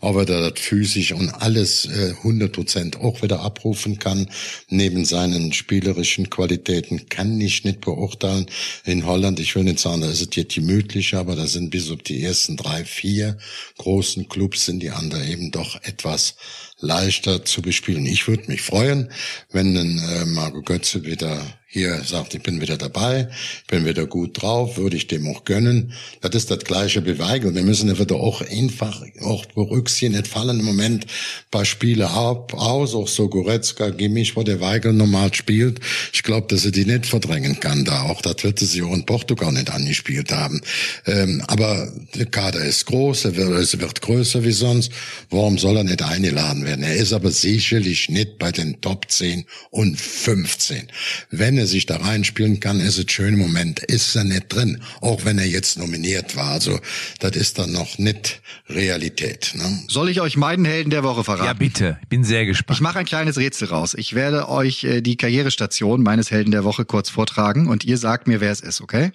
aber 0.00 0.24
der 0.24 0.50
das 0.50 0.60
physisch 0.60 1.10
und 1.10 1.30
alles 1.30 1.86
äh, 1.86 2.14
100 2.18 2.52
Prozent 2.52 3.00
auch 3.00 3.20
wieder 3.20 3.40
abrufen 3.40 3.98
kann, 3.98 4.28
neben 4.68 5.04
seinen 5.04 5.52
spielerischen 5.52 6.30
Qualitäten, 6.30 7.08
kann 7.08 7.40
ich 7.40 7.64
nicht 7.64 7.80
beurteilen. 7.80 8.46
In 8.84 9.04
Holland, 9.04 9.40
ich 9.40 9.56
will 9.56 9.64
nicht 9.64 9.80
sagen, 9.80 10.02
da 10.02 10.10
ist 10.10 10.20
es 10.20 10.36
jetzt 10.36 10.54
gemütlich, 10.54 11.16
aber 11.16 11.34
da 11.34 11.48
sind 11.48 11.70
bis 11.70 11.90
auf 11.90 12.02
die 12.02 12.22
ersten 12.22 12.56
drei, 12.56 12.84
vier 12.84 13.36
großen 13.78 14.28
Clubs 14.28 14.66
sind 14.66 14.78
die 14.80 14.90
anderen 14.90 15.28
eben 15.28 15.50
doch 15.50 15.74
etwas 15.82 16.36
leichter 16.78 17.44
zu 17.44 17.62
bespielen. 17.62 18.06
Ich 18.06 18.28
würde 18.28 18.44
mich 18.46 18.62
freuen, 18.62 19.10
wenn 19.50 19.76
ein 19.76 19.98
äh, 19.98 20.24
Marco 20.26 20.62
Götze 20.62 21.04
wieder 21.04 21.42
hier 21.74 22.02
sagt, 22.04 22.34
ich 22.34 22.42
bin 22.42 22.60
wieder 22.60 22.76
dabei, 22.76 23.28
bin 23.66 23.84
wieder 23.84 24.06
gut 24.06 24.40
drauf, 24.40 24.76
würde 24.76 24.96
ich 24.96 25.08
dem 25.08 25.26
auch 25.26 25.44
gönnen. 25.44 25.92
Das 26.20 26.36
ist 26.36 26.48
das 26.48 26.60
gleiche 26.60 27.04
Weigel. 27.18 27.52
Wir 27.52 27.64
müssen 27.64 27.98
wieder 27.98 28.14
auch 28.14 28.42
einfach 28.42 29.02
auch 29.20 29.44
berücksichtigen, 29.46 30.12
nicht 30.12 30.28
fallen 30.28 30.60
im 30.60 30.64
Moment 30.64 31.04
paar 31.50 31.64
Spiele 31.64 32.10
ab, 32.10 32.54
aus, 32.54 32.94
auch 32.94 33.08
so 33.08 33.28
Goretzka, 33.28 33.90
Gimmich, 33.90 34.36
wo 34.36 34.44
der 34.44 34.60
Weigel 34.60 34.92
normal 34.92 35.34
spielt. 35.34 35.80
Ich 36.12 36.22
glaube, 36.22 36.46
dass 36.46 36.64
er 36.64 36.70
die 36.70 36.84
nicht 36.84 37.06
verdrängen 37.06 37.58
kann 37.58 37.84
da. 37.84 38.02
Auch 38.02 38.22
das 38.22 38.44
wird 38.44 38.60
sie 38.60 38.82
auch 38.82 38.94
in 38.94 39.04
Portugal 39.04 39.52
nicht 39.52 39.70
angespielt 39.70 40.30
haben. 40.30 40.60
Ähm, 41.06 41.42
aber 41.48 41.92
der 42.14 42.26
Kader 42.26 42.64
ist 42.64 42.86
groß, 42.86 43.24
er 43.24 43.36
wird, 43.36 43.50
es 43.50 43.80
wird 43.80 44.00
größer 44.00 44.44
wie 44.44 44.52
sonst. 44.52 44.92
Warum 45.28 45.58
soll 45.58 45.78
er 45.78 45.84
nicht 45.84 46.02
eingeladen 46.02 46.64
werden? 46.64 46.84
Er 46.84 46.94
ist 46.94 47.12
aber 47.12 47.32
sicherlich 47.32 48.08
nicht 48.10 48.38
bei 48.38 48.52
den 48.52 48.80
Top 48.80 49.10
10 49.10 49.44
und 49.70 49.98
15. 49.98 50.86
Wenn 51.32 51.63
er 51.64 51.66
sich 51.66 51.86
da 51.86 51.96
reinspielen 51.96 52.60
kann, 52.60 52.78
ist 52.80 52.98
es 52.98 53.10
schön 53.10 53.34
im 53.34 53.40
Moment, 53.40 53.80
ist 53.80 54.14
er 54.14 54.24
nicht 54.24 54.52
drin, 54.52 54.82
auch 55.00 55.24
wenn 55.24 55.38
er 55.38 55.46
jetzt 55.46 55.78
nominiert 55.78 56.36
war. 56.36 56.50
Also 56.50 56.78
das 57.20 57.32
ist 57.36 57.58
dann 57.58 57.72
noch 57.72 57.98
nicht 57.98 58.42
Realität. 58.68 59.52
Ne? 59.54 59.82
Soll 59.88 60.10
ich 60.10 60.20
euch 60.20 60.36
meinen 60.36 60.64
Helden 60.64 60.90
der 60.90 61.02
Woche 61.02 61.24
verraten? 61.24 61.46
Ja, 61.46 61.52
bitte. 61.54 61.98
Ich 62.02 62.08
bin 62.08 62.24
sehr 62.24 62.46
gespannt. 62.46 62.76
Ich 62.76 62.82
mache 62.82 62.98
ein 62.98 63.06
kleines 63.06 63.38
Rätsel 63.38 63.68
raus. 63.68 63.94
Ich 63.94 64.14
werde 64.14 64.48
euch 64.48 64.84
äh, 64.84 65.00
die 65.00 65.16
Karrierestation 65.16 66.02
meines 66.02 66.30
Helden 66.30 66.50
der 66.50 66.64
Woche 66.64 66.84
kurz 66.84 67.08
vortragen 67.08 67.66
und 67.68 67.84
ihr 67.84 67.98
sagt 67.98 68.28
mir, 68.28 68.40
wer 68.40 68.52
es 68.52 68.60
ist, 68.60 68.80
okay? 68.80 69.12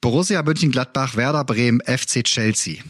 Borussia 0.00 0.42
Mönchengladbach, 0.42 1.16
Werder 1.16 1.44
Bremen, 1.44 1.80
FC 1.80 2.22
Chelsea, 2.22 2.82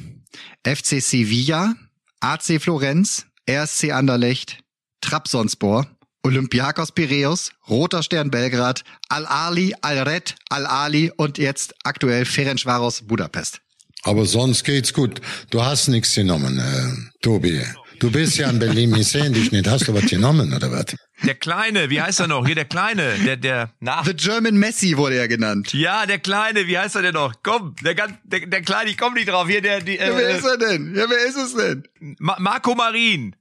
FC 0.67 1.01
Sevilla, 1.01 1.75
AC 2.21 2.61
Florenz, 2.61 3.27
RSC 3.49 3.93
Anderlecht, 3.93 4.59
Trabzonspor, 5.01 5.87
Olympiakos 6.23 6.93
Piräus, 6.93 7.53
Roter 7.69 8.03
Stern 8.03 8.31
Belgrad, 8.31 8.83
Al-Ali, 9.09 9.75
Al-Red, 9.81 10.35
Al-Ali 10.51 11.13
und 11.17 11.39
jetzt 11.39 11.75
aktuell 11.85 12.25
Ferencvaros 12.25 13.03
Budapest. 13.03 13.61
Aber 14.03 14.27
sonst 14.27 14.65
geht's 14.65 14.93
gut. 14.93 15.21
Du 15.51 15.63
hast 15.63 15.89
nichts 15.89 16.15
genommen, 16.15 16.59
äh, 16.59 17.21
Tobi. 17.23 17.63
Du 17.99 18.13
bist 18.13 18.39
ja 18.39 18.49
in 18.49 18.61
Berlin, 18.61 18.95
wir 18.95 19.03
sehen 19.03 19.33
dich 19.33 19.51
nicht. 19.51 19.67
Hast 19.67 19.89
du 19.89 19.95
was 19.95 20.07
genommen 20.07 20.55
oder 20.55 20.71
was? 20.71 20.97
Der 21.25 21.35
Kleine, 21.35 21.91
wie 21.91 22.01
heißt 22.01 22.21
er 22.21 22.29
noch? 22.29 22.47
Hier 22.47 22.55
der 22.55 22.65
Kleine, 22.65 23.15
der 23.25 23.37
der 23.37 23.73
nach. 23.81 24.05
The 24.05 24.15
German 24.15 24.57
Messi 24.57 24.97
wurde 24.97 25.17
er 25.17 25.27
genannt. 25.27 25.75
Ja, 25.75 26.07
der 26.07 26.21
Kleine, 26.21 26.69
wie 26.69 26.79
heißt 26.79 26.95
er 26.95 27.03
denn 27.03 27.15
noch? 27.15 27.35
Komm, 27.43 27.75
der 27.83 27.97
ganz, 27.97 28.15
der, 28.23 28.47
der 28.47 28.63
Kleine, 28.63 28.91
ich 28.91 28.99
komm 28.99 29.15
nicht 29.15 29.29
drauf. 29.29 29.49
Hier 29.49 29.63
der 29.63 29.81
die. 29.81 29.99
Äh, 29.99 30.11
ja, 30.11 30.17
wer 30.17 30.31
ist 30.31 30.45
er 30.45 30.59
denn? 30.59 30.95
Ja, 30.95 31.07
wer 31.11 31.27
ist 31.27 31.37
es 31.37 31.55
denn? 31.57 31.89
Ma 32.19 32.37
Marco 32.39 32.77
Marin. 32.77 33.35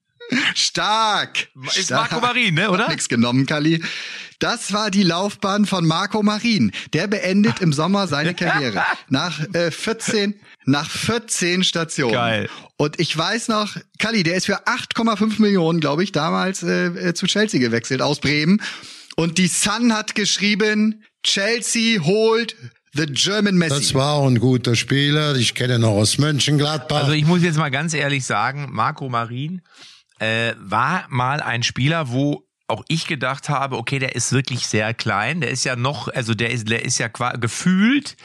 Stark. 0.56 1.48
Ist 1.76 1.86
Stark. 1.86 2.12
Marco 2.12 2.26
Marin, 2.26 2.56
ne, 2.56 2.70
oder? 2.70 2.90
Nix 2.90 3.10
genommen, 3.10 3.46
Kali. 3.46 3.84
Das 4.40 4.72
war 4.72 4.92
die 4.92 5.04
Laufbahn 5.04 5.66
von 5.66 5.88
Marco 5.88 6.22
Marin. 6.22 6.72
Der 6.94 7.08
beendet 7.08 7.60
im 7.60 7.74
Sommer 7.74 8.08
seine 8.08 8.36
Karriere. 8.36 8.84
Nach 9.10 9.40
äh, 9.54 9.72
14, 9.72 10.36
nach 10.66 10.90
14 10.90 11.64
Stationen. 11.64 12.14
Geil. 12.14 12.50
Und 12.76 13.00
ich 13.00 13.18
weiß 13.18 13.48
noch, 13.48 13.78
Kali, 13.98 14.24
der 14.24 14.36
ist 14.36 14.46
für 14.46 14.68
8,5 14.68 15.42
Millionen, 15.42 15.80
glaube 15.80 16.04
ich, 16.04 16.12
damals 16.12 16.62
äh, 16.62 16.88
äh, 16.88 17.14
zu 17.14 17.26
Chelsea 17.26 17.60
gewechselt 17.60 18.02
aus 18.02 18.20
Bremen. 18.20 18.62
Und 19.16 19.40
die 19.40 19.48
Sun 19.48 19.94
hat 19.94 20.14
geschrieben, 20.14 21.04
Chelsea 21.24 22.04
holt 22.04 22.56
the 22.94 23.06
German 23.08 23.56
Messi. 23.56 23.76
Das 23.76 23.94
war 23.96 24.14
auch 24.14 24.28
ein 24.28 24.40
guter 24.40 24.76
Spieler. 24.76 25.36
Ich 25.36 25.56
kenne 25.56 25.76
ihn 25.76 25.82
noch 25.82 25.92
aus 25.92 26.18
Mönchengladbach. 26.20 27.04
Also 27.04 27.14
ich 27.14 27.26
muss 27.26 27.42
jetzt 27.42 27.58
mal 27.58 27.70
ganz 27.70 27.94
ehrlich 27.94 28.26
sagen, 28.26 28.68
Marco 28.72 29.10
Marin 29.10 29.62
äh, 30.20 30.54
war 30.60 31.06
mal 31.10 31.42
ein 31.42 31.64
Spieler, 31.64 32.10
wo 32.10 32.48
auch 32.68 32.84
ich 32.90 33.08
gedacht 33.08 33.50
habe, 33.50 33.78
okay, 33.78 33.98
der 33.98 34.16
ist 34.16 34.34
wirklich 34.34 34.68
sehr 34.68 34.94
klein. 34.94 35.42
Der 35.42 35.50
ist 35.50 35.64
ja 35.64 35.76
noch, 35.76 36.10
also 36.10 36.34
der 36.34 36.52
ist, 36.52 36.70
der 36.70 36.84
ist 36.84 36.98
ja 36.98 37.08
gefühlt, 37.08 38.18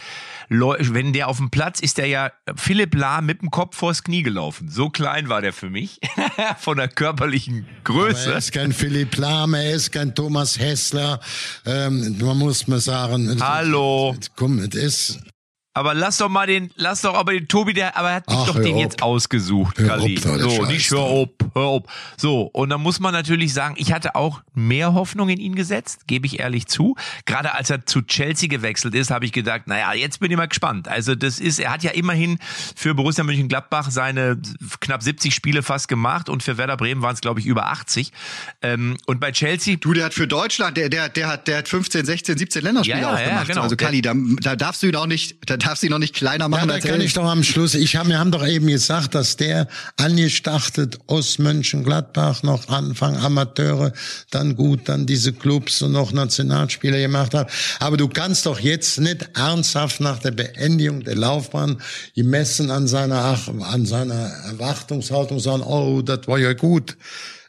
wenn 0.49 1.13
der 1.13 1.29
auf 1.29 1.37
dem 1.37 1.51
Platz 1.51 1.81
ist, 1.81 1.99
der 1.99 2.07
ja 2.07 2.33
Philipp 2.57 2.95
Lahm 2.95 3.27
mit 3.27 3.41
dem 3.41 3.51
Kopf 3.51 3.77
vors 3.77 4.03
Knie 4.03 4.23
gelaufen. 4.23 4.69
So 4.69 4.91
klein 4.91 5.29
war 5.29 5.41
der 5.41 5.53
für 5.53 5.71
mich 5.71 6.01
von 6.59 6.77
der 6.77 6.89
körperlichen 6.89 7.67
Größe. 7.85 8.33
er 8.33 8.39
ist 8.39 8.53
kein 8.53 8.73
Philipp 8.73 9.17
Lahm, 9.17 9.55
er 9.55 9.71
ist 9.71 9.93
kein 9.93 10.15
Thomas 10.15 10.59
Hessler. 10.59 11.21
Ähm, 11.65 12.19
man 12.21 12.37
muss 12.37 12.67
mal 12.67 12.81
sagen. 12.81 13.41
Hallo. 13.41 14.17
Komm, 14.37 14.59
es 14.59 14.75
ist. 14.75 15.32
Aber 15.75 15.95
lass 15.95 16.19
doch 16.19 16.29
mal 16.29 16.47
den, 16.47 16.71
lass 16.77 17.01
doch 17.01 17.15
aber 17.15 17.33
den 17.33 17.49
Tobi, 17.49 17.73
der, 17.73 17.97
aber 17.97 18.11
er 18.11 18.15
hat 18.17 18.25
Ach, 18.27 18.47
doch 18.47 18.61
den 18.61 18.75
auf. 18.75 18.81
jetzt 18.81 19.03
ausgesucht, 19.03 19.77
Kali. 19.77 20.19
So, 20.19 20.67
nicht 20.67 20.91
hör 20.91 20.99
auf, 21.01 21.29
hör 21.55 21.63
auf. 21.63 21.83
So, 22.19 22.43
und 22.43 22.69
dann 22.69 22.83
muss 22.83 23.01
man 23.01 23.15
natürlich 23.15 23.55
sagen, 23.55 23.75
ich 23.79 23.93
hatte 23.93 24.15
auch 24.15 24.43
mehr 24.55 24.93
Hoffnung 24.93 25.31
in 25.31 25.41
ihn 25.41 25.55
gesetzt, 25.55 26.07
gebe 26.07 26.27
ich 26.27 26.41
ehrlich 26.41 26.67
zu. 26.67 26.95
Gerade 27.25 27.55
als 27.55 27.71
er 27.71 27.87
zu 27.87 28.03
Chelsea 28.03 28.49
gewechselt 28.51 28.95
ist, 28.95 29.11
habe 29.11 29.25
ich 29.25 29.33
gedacht, 29.33 29.63
naja, 29.67 29.95
jetzt 29.95 30.21
bin 30.21 30.31
ich 30.31 30.37
mal 30.37 30.47
gespannt. 30.47 30.89
Also 30.89 31.15
das 31.15 31.41
ist, 31.41 31.59
er 31.59 31.73
hat 31.73 31.83
ja 31.83 31.93
immerhin 31.93 32.39
für 32.77 32.95
Borussia 32.95 33.25
Mönchengladbach 33.25 33.91
seine 33.91 34.39
knapp 34.81 35.03
70 35.03 35.35
Spiele 35.35 35.63
fast 35.63 35.89
gemacht 35.89 36.29
und 36.29 36.43
für 36.43 36.59
Werder 36.59 36.77
Bremen 36.77 37.01
waren 37.01 37.15
es, 37.15 37.23
glaube 37.23 37.41
ich, 37.41 37.47
über 37.47 37.69
80. 37.69 38.13
Ähm, 38.61 38.99
und 39.07 39.21
bei 39.21 39.33
Chelsea 39.33 39.77
Du, 39.81 39.95
der 39.95 40.05
hat 40.05 40.15
für 40.15 40.29
Deutschland, 40.29 40.77
der, 40.77 40.91
der, 40.91 41.09
der 41.09 41.29
hat, 41.29 41.49
der 41.49 41.59
hat 41.59 41.69
15, 41.69 42.05
16, 42.05 42.37
17 42.37 42.63
Länderspiele 42.63 43.01
Ja, 43.01 43.03
ja, 43.03 43.09
ja, 43.15 43.15
aufgemacht. 43.23 43.49
genau. 43.49 43.63
Also 43.63 43.77
Kali, 43.77 44.03
da, 44.03 44.13
da 44.15 44.55
darfst 44.55 44.83
du 44.83 44.89
ihn 44.89 44.97
auch 44.97 45.07
nicht, 45.07 45.37
da 45.47 45.57
darfst 45.65 45.83
du 45.83 45.87
ihn 45.87 45.93
auch 45.93 45.99
nicht 45.99 46.15
kleiner 46.15 46.45
Ja, 46.45 46.49
machen 46.49 46.69
da 46.69 46.75
als 46.75 46.85
kann 46.85 47.01
ich 47.01 47.15
doch 47.15 47.25
am 47.25 47.43
Schluss, 47.43 47.75
ich 47.75 47.97
hab, 47.97 48.09
wir 48.09 48.19
haben 48.19 48.31
doch 48.31 48.47
eben 48.47 48.67
gesagt, 48.67 49.15
dass 49.15 49.37
der 49.37 49.69
angestartet 49.97 50.99
aus 51.07 51.39
Mönchengladbach 51.39 52.43
noch 52.43 52.69
Anfang 52.69 53.17
Amateure, 53.17 53.93
dann 54.31 54.57
gut, 54.57 54.89
dann 54.89 55.07
diese 55.07 55.33
Clubs 55.33 55.83
und 55.83 55.93
noch 55.93 56.13
Nationalspieler 56.13 56.99
gemacht 56.99 57.35
hat. 57.35 57.51
Aber 57.81 57.97
du 57.97 58.09
kannst 58.09 58.47
doch 58.47 58.61
jetzt 58.61 59.01
nicht 59.01 59.31
ernsthaft 59.35 60.01
nach 60.01 60.19
der 60.19 60.33
Beendigung 60.33 61.05
der 61.05 61.17
Laufbahn 61.17 61.81
gemessen 62.15 62.71
an 62.71 62.87
seiner, 62.87 63.39
an 63.61 63.87
seiner 63.87 64.15
Erwartungshaltung 64.15 65.41
sagen, 65.41 65.63
oh, 65.63 66.03
das 66.03 66.27
war 66.27 66.39
ja 66.39 66.53
gut. 66.53 66.97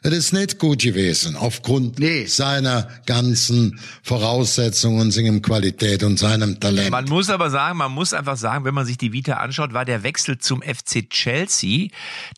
Das 0.04 0.12
ist 0.12 0.32
nicht 0.34 0.58
gut 0.58 0.82
gewesen, 0.82 1.34
aufgrund 1.34 1.98
Nee. 1.98 2.26
seiner 2.26 2.88
ganzen 3.06 3.80
Voraussetzungen, 4.02 5.10
seiner 5.10 5.40
Qualität 5.40 6.02
und 6.02 6.18
seinem 6.18 6.60
Talent. 6.60 6.90
Man 6.90 7.06
muss 7.06 7.30
aber 7.30 7.48
sagen, 7.48 7.78
man 7.78 7.90
muss 7.90 8.12
einfach 8.12 8.36
sagen, 8.36 8.66
wenn 8.66 8.74
man 8.74 8.84
sich 8.84 8.98
die 8.98 9.12
Vita 9.14 9.34
anschaut, 9.38 9.72
war 9.72 9.86
der 9.86 10.02
Wechsel 10.02 10.36
zum 10.36 10.60
FC 10.60 11.08
Chelsea, 11.08 11.88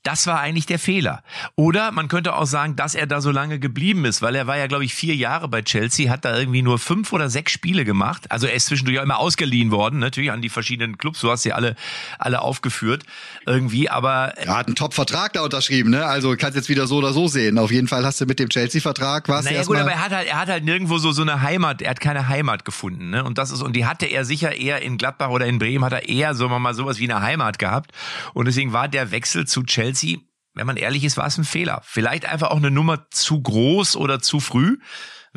das 0.05 0.29
war 0.29 0.38
eigentlich 0.38 0.66
der 0.66 0.79
Fehler. 0.79 1.24
Oder 1.57 1.90
man 1.90 2.07
könnte 2.07 2.37
auch 2.37 2.46
sagen, 2.46 2.76
dass 2.76 2.94
er 2.94 3.09
da 3.09 3.20
so 3.20 3.33
lange 3.33 3.59
geblieben 3.59 4.05
ist, 4.05 4.22
weil 4.22 4.37
er 4.37 4.46
war 4.46 4.57
ja, 4.57 4.68
glaube 4.68 4.85
ich, 4.85 4.94
vier 4.94 5.16
Jahre 5.16 5.48
bei 5.48 5.62
Chelsea, 5.62 6.09
hat 6.09 6.24
da 6.24 6.38
irgendwie 6.38 6.62
nur 6.62 6.79
fünf 6.79 7.12
oder 7.12 7.29
sechs 7.31 7.50
Spiele 7.50 7.85
gemacht. 7.85 8.31
Also 8.31 8.46
er 8.46 8.55
ist 8.55 8.66
zwischendurch 8.66 9.00
auch 9.00 9.02
immer 9.05 9.18
ausgeliehen 9.18 9.72
worden, 9.72 9.98
natürlich 9.98 10.31
an 10.31 10.40
die 10.40 10.50
verschiedenen 10.50 10.98
Clubs. 10.98 11.20
Du 11.20 11.31
hast 11.33 11.42
sie 11.42 11.52
alle, 11.52 11.74
alle 12.20 12.42
aufgeführt 12.42 13.02
irgendwie, 13.44 13.90
aber 13.90 14.35
Er 14.38 14.57
hat 14.57 14.66
einen 14.68 14.76
Top-Vertrag 14.76 15.33
da 15.33 15.42
unterschrieben, 15.42 15.90
ne? 15.90 16.07
Also 16.07 16.37
kannst 16.38 16.55
jetzt 16.55 16.68
wieder 16.68 16.87
so 16.87 16.98
oder 16.98 17.12
so 17.12 17.26
sehen. 17.26 17.55
Auf 17.58 17.70
jeden 17.70 17.88
Fall 17.88 18.04
hast 18.04 18.20
du 18.20 18.26
mit 18.26 18.38
dem 18.38 18.48
Chelsea-Vertrag, 18.48 19.24
du 19.24 19.32
Naja 19.32 19.62
gut, 19.64 19.76
aber 19.76 19.92
er 19.92 20.04
hat 20.04 20.12
halt, 20.12 20.28
er 20.28 20.40
hat 20.40 20.48
halt 20.48 20.64
nirgendwo 20.64 20.98
so 20.98 21.12
so 21.12 21.22
eine 21.22 21.42
Heimat, 21.42 21.82
er 21.82 21.90
hat 21.90 22.00
keine 22.00 22.28
Heimat 22.28 22.64
gefunden, 22.64 23.10
ne? 23.10 23.24
Und 23.24 23.38
das 23.38 23.50
ist 23.50 23.62
und 23.62 23.74
die 23.74 23.86
hatte 23.86 24.06
er 24.06 24.24
sicher 24.24 24.54
eher 24.56 24.82
in 24.82 24.98
Gladbach 24.98 25.30
oder 25.30 25.46
in 25.46 25.58
Bremen 25.58 25.84
hat 25.84 25.92
er 25.92 26.08
eher, 26.08 26.34
wir 26.50 26.58
mal, 26.58 26.74
sowas 26.74 26.98
wie 26.98 27.10
eine 27.10 27.22
Heimat 27.22 27.58
gehabt 27.58 27.92
und 28.34 28.46
deswegen 28.46 28.72
war 28.72 28.88
der 28.88 29.10
Wechsel 29.10 29.46
zu 29.46 29.62
Chelsea, 29.62 30.18
wenn 30.54 30.66
man 30.66 30.76
ehrlich 30.76 31.04
ist, 31.04 31.16
war 31.16 31.26
es 31.26 31.38
ein 31.38 31.44
Fehler. 31.44 31.82
Vielleicht 31.84 32.24
einfach 32.24 32.50
auch 32.50 32.56
eine 32.56 32.70
Nummer 32.70 33.10
zu 33.10 33.40
groß 33.40 33.96
oder 33.96 34.20
zu 34.20 34.40
früh, 34.40 34.78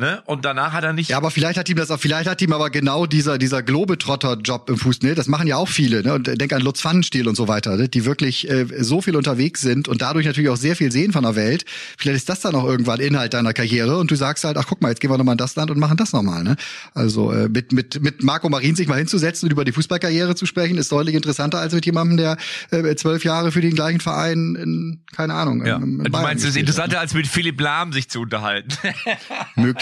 ne? 0.00 0.22
Und 0.26 0.44
danach 0.44 0.72
hat 0.72 0.82
er 0.84 0.92
nicht 0.92 1.10
Ja, 1.10 1.16
aber 1.18 1.30
vielleicht 1.30 1.58
hat 1.58 1.68
ihm 1.68 1.76
das 1.76 1.90
auch, 1.90 2.00
vielleicht 2.00 2.28
hat 2.28 2.42
ihm 2.42 2.52
aber 2.52 2.70
genau 2.70 3.06
dieser, 3.06 3.38
dieser 3.38 3.62
Globetrotter-Job 3.62 4.68
im 4.68 4.76
Fuß, 4.76 5.02
ne? 5.02 5.14
Das 5.14 5.28
machen 5.28 5.46
ja 5.46 5.56
auch 5.56 5.68
viele, 5.68 6.02
ne? 6.02 6.14
Und 6.14 6.26
denk 6.26 6.52
an 6.52 6.62
Lutz 6.62 6.80
Pfannenstiel 6.80 7.28
und 7.28 7.36
so 7.36 7.46
weiter, 7.46 7.76
ne? 7.76 7.88
Die 7.88 8.04
wirklich 8.04 8.50
äh, 8.50 8.66
so 8.80 9.00
viel 9.00 9.14
unterwegs 9.14 9.60
sind 9.60 9.86
und 9.86 10.02
dadurch 10.02 10.26
natürlich 10.26 10.50
auch 10.50 10.56
sehr 10.56 10.74
viel 10.74 10.90
sehen 10.90 11.12
von 11.12 11.22
der 11.22 11.36
Welt. 11.36 11.64
Vielleicht 11.98 12.16
ist 12.16 12.28
das 12.28 12.40
dann 12.40 12.54
auch 12.54 12.64
irgendwann 12.64 13.00
Inhalt 13.00 13.34
deiner 13.34 13.52
Karriere 13.52 13.98
und 13.98 14.10
du 14.10 14.16
sagst 14.16 14.44
halt, 14.44 14.56
ach 14.56 14.66
guck 14.66 14.80
mal, 14.80 14.88
jetzt 14.88 15.00
gehen 15.00 15.10
wir 15.10 15.18
nochmal 15.18 15.34
in 15.34 15.38
das 15.38 15.54
Land 15.54 15.70
und 15.70 15.78
machen 15.78 15.96
das 15.96 16.12
nochmal, 16.12 16.42
ne? 16.42 16.56
Also 16.94 17.30
äh, 17.32 17.48
mit, 17.48 17.72
mit, 17.72 18.02
mit 18.02 18.22
Marco 18.22 18.48
Marin 18.48 18.74
sich 18.74 18.88
mal 18.88 18.98
hinzusetzen 18.98 19.46
und 19.46 19.52
über 19.52 19.64
die 19.64 19.72
Fußballkarriere 19.72 20.34
zu 20.34 20.46
sprechen, 20.46 20.78
ist 20.78 20.90
deutlich 20.90 21.14
interessanter 21.14 21.58
als 21.60 21.74
mit 21.74 21.86
jemandem, 21.86 22.16
der 22.16 22.36
äh, 22.70 22.94
zwölf 22.96 23.24
Jahre 23.24 23.52
für 23.52 23.60
den 23.60 23.74
gleichen 23.74 24.00
Verein 24.00 24.56
in, 24.56 25.00
keine 25.14 25.34
Ahnung, 25.34 25.64
ja. 25.64 25.76
im, 25.76 26.00
im 26.00 26.04
Du 26.04 26.10
meinst, 26.10 26.44
es 26.44 26.50
ist 26.50 26.56
hat, 26.56 26.60
interessanter, 26.60 27.00
als 27.00 27.14
mit 27.14 27.26
Philipp 27.26 27.60
Lahm 27.60 27.92
sich 27.92 28.08
zu 28.08 28.20
unterhalten. 28.20 28.70
Mög 29.56 29.76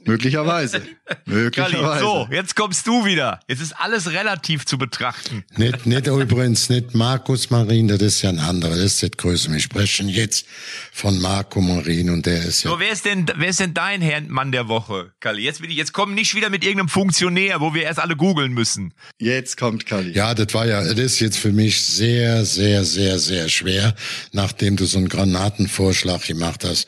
möglicherweise. 0.04 0.80
Kali, 0.80 1.18
möglicherweise. 1.26 2.00
so, 2.00 2.28
jetzt 2.30 2.56
kommst 2.56 2.86
du 2.86 3.04
wieder. 3.04 3.40
Jetzt 3.48 3.60
ist 3.60 3.72
alles 3.72 4.10
relativ 4.10 4.66
zu 4.66 4.78
betrachten. 4.78 5.44
Nicht, 5.56 5.86
nicht 5.86 6.06
übrigens, 6.06 6.68
nicht 6.68 6.94
Markus 6.94 7.50
Marin, 7.50 7.88
das 7.88 8.00
ist 8.02 8.22
ja 8.22 8.30
ein 8.30 8.38
anderer, 8.38 8.76
das 8.76 8.84
ist 8.84 9.02
das 9.02 9.10
Größte. 9.12 9.52
Wir 9.52 9.60
sprechen 9.60 10.08
jetzt 10.08 10.46
von 10.92 11.18
Marco 11.20 11.60
Marin 11.60 12.10
und 12.10 12.26
der 12.26 12.44
ist 12.44 12.64
ja. 12.64 12.70
So, 12.70 12.80
wer 12.80 12.92
ist 12.92 13.04
denn, 13.04 13.26
wer 13.36 13.48
ist 13.48 13.60
denn 13.60 13.74
dein 13.74 14.02
Herr 14.02 14.20
Mann 14.22 14.52
der 14.52 14.68
Woche, 14.68 15.12
Kalli? 15.20 15.42
Jetzt 15.42 15.62
will 15.62 15.70
ich, 15.70 15.76
jetzt 15.76 15.92
komm 15.92 16.14
nicht 16.14 16.34
wieder 16.34 16.50
mit 16.50 16.64
irgendeinem 16.64 16.88
Funktionär, 16.88 17.60
wo 17.60 17.74
wir 17.74 17.82
erst 17.82 18.00
alle 18.00 18.16
googeln 18.16 18.52
müssen. 18.52 18.94
Jetzt 19.18 19.56
kommt 19.56 19.86
Kali. 19.86 20.12
Ja, 20.12 20.34
das 20.34 20.52
war 20.54 20.66
ja, 20.66 20.82
das 20.82 20.98
ist 20.98 21.20
jetzt 21.20 21.38
für 21.38 21.52
mich 21.52 21.80
sehr, 21.80 22.44
sehr, 22.44 22.84
sehr, 22.84 23.18
sehr 23.18 23.48
schwer, 23.48 23.94
nachdem 24.32 24.76
du 24.76 24.84
so 24.84 24.98
einen 24.98 25.08
Granatenvorschlag 25.08 26.26
gemacht 26.26 26.64
hast, 26.64 26.86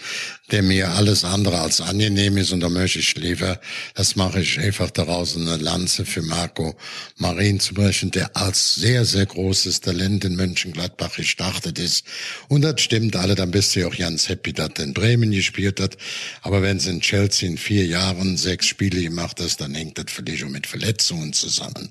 der 0.51 0.63
mir 0.63 0.91
alles 0.91 1.25
andere 1.25 1.61
als 1.61 1.81
angenehm 1.81 2.37
ist 2.37 2.53
und 2.53 2.61
da 2.61 2.69
möchte 2.69 2.99
ich 2.99 3.00
lieber, 3.17 3.61
das 3.95 4.17
mache 4.17 4.41
ich 4.41 4.59
einfach 4.59 4.91
daraus, 4.91 5.37
eine 5.37 5.57
Lanze 5.57 6.05
für 6.05 6.23
Marco 6.23 6.75
Marin 7.17 7.61
zu 7.61 7.75
brechen, 7.75 8.11
der 8.11 8.37
als 8.37 8.75
sehr, 8.77 9.05
sehr 9.05 9.27
großes 9.27 9.81
Talent 9.81 10.25
in 10.25 10.37
Mönchengladbach 10.37 11.17
gestartet 11.17 11.79
ist. 11.79 12.05
Und 12.49 12.63
das 12.63 12.81
stimmt 12.81 13.17
alle, 13.17 13.35
dann 13.35 13.51
bist 13.51 13.75
du 13.75 13.81
ja 13.81 13.89
auch 13.89 13.97
ganz 13.97 14.29
happy, 14.29 14.53
dass 14.53 14.71
er 14.77 14.85
in 14.85 14.95
Bremen 14.95 15.31
gespielt 15.31 15.81
hat. 15.81 15.97
Aber 16.43 16.63
wenn 16.63 16.81
sie 16.81 16.91
in 16.91 17.01
Chelsea 17.01 17.49
in 17.49 17.59
vier 17.59 17.87
Jahren 17.87 18.37
sechs 18.37 18.67
Spiele 18.67 19.03
gemacht 19.03 19.39
hast, 19.41 19.61
dann 19.61 19.75
hängt 19.75 19.99
das 19.99 20.07
dich 20.25 20.45
auch 20.45 20.49
mit 20.49 20.67
Verletzungen 20.67 21.33
zusammen. 21.33 21.91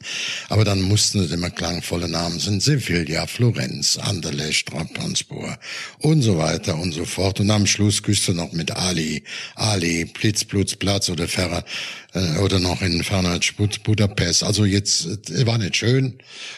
Aber 0.49 0.63
dann 0.63 0.81
mussten 0.81 1.19
es 1.19 1.31
immer 1.31 1.49
klangvolle 1.49 2.07
Namen 2.07 2.39
sein. 2.39 2.59
Sevilla, 2.59 3.27
Florenz, 3.27 3.97
Anderlecht, 3.97 4.67
Trabzonspor 4.67 5.57
und 5.99 6.21
so 6.21 6.37
weiter 6.37 6.77
und 6.77 6.93
so 6.93 7.05
fort. 7.05 7.39
Und 7.39 7.51
am 7.51 7.65
Schluss 7.65 8.03
küsst 8.03 8.27
du 8.27 8.33
noch 8.33 8.51
mit 8.51 8.71
Ali, 8.71 9.23
Ali, 9.55 10.05
Blitz, 10.05 10.43
Blutz, 10.43 10.75
Platz 10.75 10.98
oder 11.07 11.27
Ferrer, 11.27 11.63
äh, 12.13 12.39
oder 12.39 12.59
noch 12.59 12.81
in 12.81 13.03
Ferner 13.03 13.39
Budapest. 13.83 14.43
Also 14.43 14.65
jetzt, 14.65 15.29
äh, 15.29 15.45
war 15.45 15.59
nicht 15.59 15.77
schön. 15.77 16.17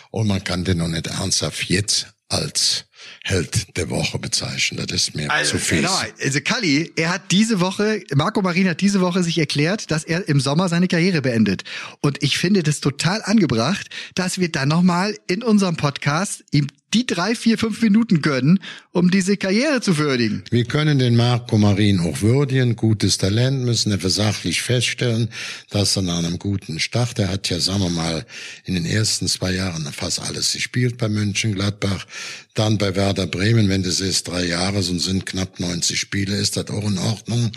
Und 0.10 0.28
man 0.28 0.44
kann 0.44 0.64
den 0.64 0.78
noch 0.78 0.88
nicht 0.88 1.08
ernsthaft 1.08 1.70
jetzt 1.70 2.08
als 2.30 2.86
Held 3.24 3.78
der 3.78 3.90
Woche 3.90 4.18
bezeichnen. 4.20 4.86
Das 4.88 5.08
ist 5.08 5.16
mir 5.16 5.28
zu 5.44 5.60
fies. 5.60 5.80
Genau, 5.80 6.02
also 6.24 6.40
Kalli, 6.42 6.92
er 6.96 7.10
hat 7.10 7.32
diese 7.32 7.60
Woche, 7.60 8.04
Marco 8.16 8.42
Marin 8.42 8.70
hat 8.70 8.82
diese 8.82 9.02
Woche 9.02 9.22
sich 9.22 9.38
erklärt, 9.38 9.92
dass 9.92 10.04
er 10.04 10.28
im 10.28 10.40
Sommer 10.40 10.70
seine 10.70 10.88
Karriere 10.88 11.22
beendet. 11.22 11.64
Und 12.00 12.24
ich 12.24 12.38
finde 12.38 12.64
das 12.64 12.80
total 12.80 13.22
angebracht, 13.24 13.88
dass 14.16 14.40
wir 14.40 14.52
dann 14.52 14.70
nochmal 14.70 15.16
in 15.28 15.44
unserem 15.44 15.76
Podcast 15.76 16.44
ihm 16.52 16.68
die 16.94 17.06
drei, 17.06 17.36
vier, 17.36 17.58
fünf 17.58 17.82
Minuten 17.82 18.22
gönnen, 18.22 18.60
um 18.92 19.10
diese 19.12 19.38
Karriere 19.38 19.82
zu 19.82 19.98
würdigen. 19.98 20.44
Wir 20.52 20.66
können 20.66 21.00
den 21.00 21.16
Marco 21.16 21.58
Marin 21.58 22.00
auch 22.02 22.22
würdigen. 22.22 22.76
Gutes 22.76 23.18
Talent 23.18 23.64
müssen 23.64 23.92
wir 23.92 24.10
sachlich 24.10 24.62
feststellen, 24.62 25.30
dass 25.70 25.96
er 25.96 26.02
nach 26.02 26.18
einem 26.18 26.40
guten 26.40 26.80
Start, 26.80 27.20
er 27.20 27.30
hat 27.30 27.50
ja, 27.50 27.60
sagen 27.60 27.82
wir 27.82 27.90
mal, 27.90 28.26
in 28.66 28.74
den 28.74 28.86
ersten 28.86 29.28
zwei 29.28 29.54
Jahren 29.54 29.86
fast 29.94 30.22
alles 30.22 30.54
gespielt 30.54 30.98
bei 30.98 31.08
Mönchengladbach. 31.08 32.06
Dann 32.54 32.78
bei 32.78 32.96
Werder 32.96 33.28
Bremen, 33.28 33.70
wenn 33.70 33.84
das 33.84 34.02
ist 34.02 34.28
drei 34.28 34.46
Jahre 34.46 34.80
und 34.80 35.00
sind 35.00 35.26
knapp 35.26 35.62
90 35.62 35.98
Spiele, 35.98 36.36
ist 36.36 36.58
das 36.58 36.70
auch 36.70 36.86
in 36.86 36.98
Ordnung. 36.98 37.52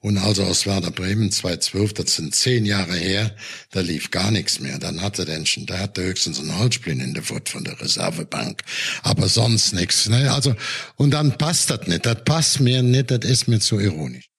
Und 0.00 0.18
also 0.18 0.42
aus 0.42 0.66
Werder 0.66 0.90
Bremen 0.90 1.30
2012, 1.30 1.92
das 1.92 2.16
sind 2.16 2.34
zehn 2.34 2.66
Jahre 2.66 2.96
her, 2.96 3.34
da 3.70 3.80
lief 3.80 4.10
gar 4.10 4.30
nichts 4.32 4.58
mehr. 4.58 4.78
Dann 4.78 5.02
hatte 5.02 5.24
der, 5.24 5.40
da 5.66 5.78
hatte 5.78 6.02
höchstens 6.02 6.40
ein 6.40 6.58
Holzspiel 6.58 7.00
in 7.00 7.14
der 7.14 7.22
Furt 7.22 7.48
von 7.48 7.62
der 7.62 7.80
Reservebank. 7.80 8.62
Aber 9.02 9.28
sonst 9.28 9.72
nichts. 9.72 10.08
Ne? 10.08 10.30
Also 10.32 10.54
und 10.96 11.10
dann 11.12 11.36
passt 11.38 11.70
das 11.70 11.86
nicht. 11.86 12.06
Das 12.06 12.24
passt 12.24 12.60
mir 12.60 12.82
nicht. 12.82 13.10
Das 13.10 13.20
ist 13.24 13.48
mir 13.48 13.60
zu 13.60 13.78
ironisch. 13.78 14.30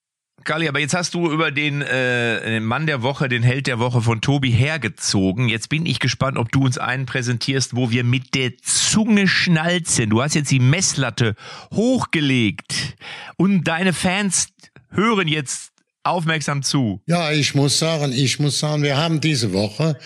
Kali, 0.43 0.67
aber 0.67 0.79
jetzt 0.79 0.95
hast 0.95 1.13
du 1.13 1.31
über 1.31 1.51
den, 1.51 1.81
äh, 1.81 2.43
den 2.43 2.63
Mann 2.63 2.87
der 2.87 3.03
Woche, 3.03 3.29
den 3.29 3.43
Held 3.43 3.67
der 3.67 3.79
Woche 3.79 4.01
von 4.01 4.21
Tobi 4.21 4.49
hergezogen. 4.49 5.49
Jetzt 5.49 5.69
bin 5.69 5.85
ich 5.85 5.99
gespannt, 5.99 6.37
ob 6.37 6.51
du 6.51 6.63
uns 6.63 6.77
einen 6.77 7.05
präsentierst, 7.05 7.75
wo 7.75 7.91
wir 7.91 8.03
mit 8.03 8.33
der 8.33 8.57
Zunge 8.57 9.27
schnalzen. 9.27 10.09
Du 10.09 10.21
hast 10.21 10.33
jetzt 10.33 10.51
die 10.51 10.59
Messlatte 10.59 11.35
hochgelegt 11.73 12.95
und 13.37 13.65
deine 13.65 13.93
Fans 13.93 14.47
hören 14.89 15.27
jetzt 15.27 15.71
aufmerksam 16.03 16.63
zu. 16.63 17.01
Ja, 17.05 17.31
ich 17.31 17.53
muss 17.53 17.77
sagen, 17.77 18.11
ich 18.11 18.39
muss 18.39 18.59
sagen, 18.59 18.81
wir 18.81 18.97
haben 18.97 19.21
diese 19.21 19.53
Woche 19.53 19.97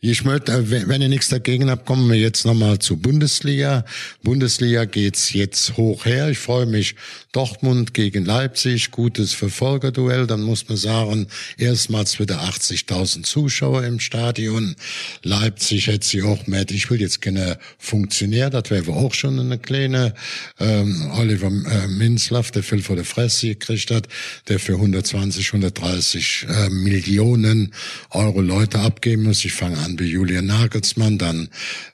ich 0.00 0.24
möchte, 0.24 0.52
äh, 0.52 0.88
wenn 0.88 1.02
ihr 1.02 1.08
nichts 1.08 1.28
dagegen 1.28 1.70
habt, 1.70 1.86
kommen 1.86 2.08
wir 2.10 2.18
jetzt 2.18 2.44
nochmal 2.44 2.78
zur 2.78 2.98
Bundesliga. 2.98 3.84
Bundesliga 4.22 4.84
geht's 4.84 5.32
jetzt 5.32 5.76
hoch 5.76 6.04
her. 6.04 6.28
Ich 6.28 6.38
freue 6.38 6.66
mich. 6.66 6.94
Dortmund 7.32 7.94
gegen 7.94 8.24
Leipzig, 8.24 8.92
gutes 8.92 9.32
Verfolgerduell. 9.32 10.26
Dann 10.26 10.42
muss 10.42 10.68
man 10.68 10.76
sagen, 10.76 11.26
erstmals 11.58 12.20
wieder 12.20 12.42
80.000 12.42 13.24
Zuschauer 13.24 13.82
im 13.84 13.98
Stadion. 13.98 14.76
Leipzig 15.22 15.88
hätte 15.88 16.06
sie 16.06 16.22
auch 16.22 16.46
mehr. 16.46 16.64
Ich 16.70 16.90
will 16.90 17.00
jetzt 17.00 17.20
keine 17.20 17.58
Funktionär, 17.78 18.50
das 18.50 18.70
wäre 18.70 18.92
auch 18.92 19.14
schon 19.14 19.40
eine 19.40 19.58
kleine. 19.58 20.14
Ähm, 20.60 21.10
Oliver 21.18 21.48
äh, 21.48 21.88
Minzlaff, 21.88 22.52
der 22.52 22.62
viel 22.62 22.82
vor 22.82 22.94
der 22.94 23.04
Fresse 23.04 23.48
gekriegt 23.48 23.90
hat, 23.90 24.06
der 24.48 24.60
für 24.60 24.74
120, 24.74 25.48
130 25.48 26.46
äh, 26.48 26.70
Millionen 26.70 27.74
Euro 28.10 28.40
Leute 28.40 28.78
abgeben 28.78 29.24
muss. 29.24 29.44
Ich 29.44 29.54
fange 29.54 29.78
an 29.78 29.93
wie 29.98 30.10
Julian 30.10 30.46
Nagelsmann, 30.46 31.18
dann 31.18 31.48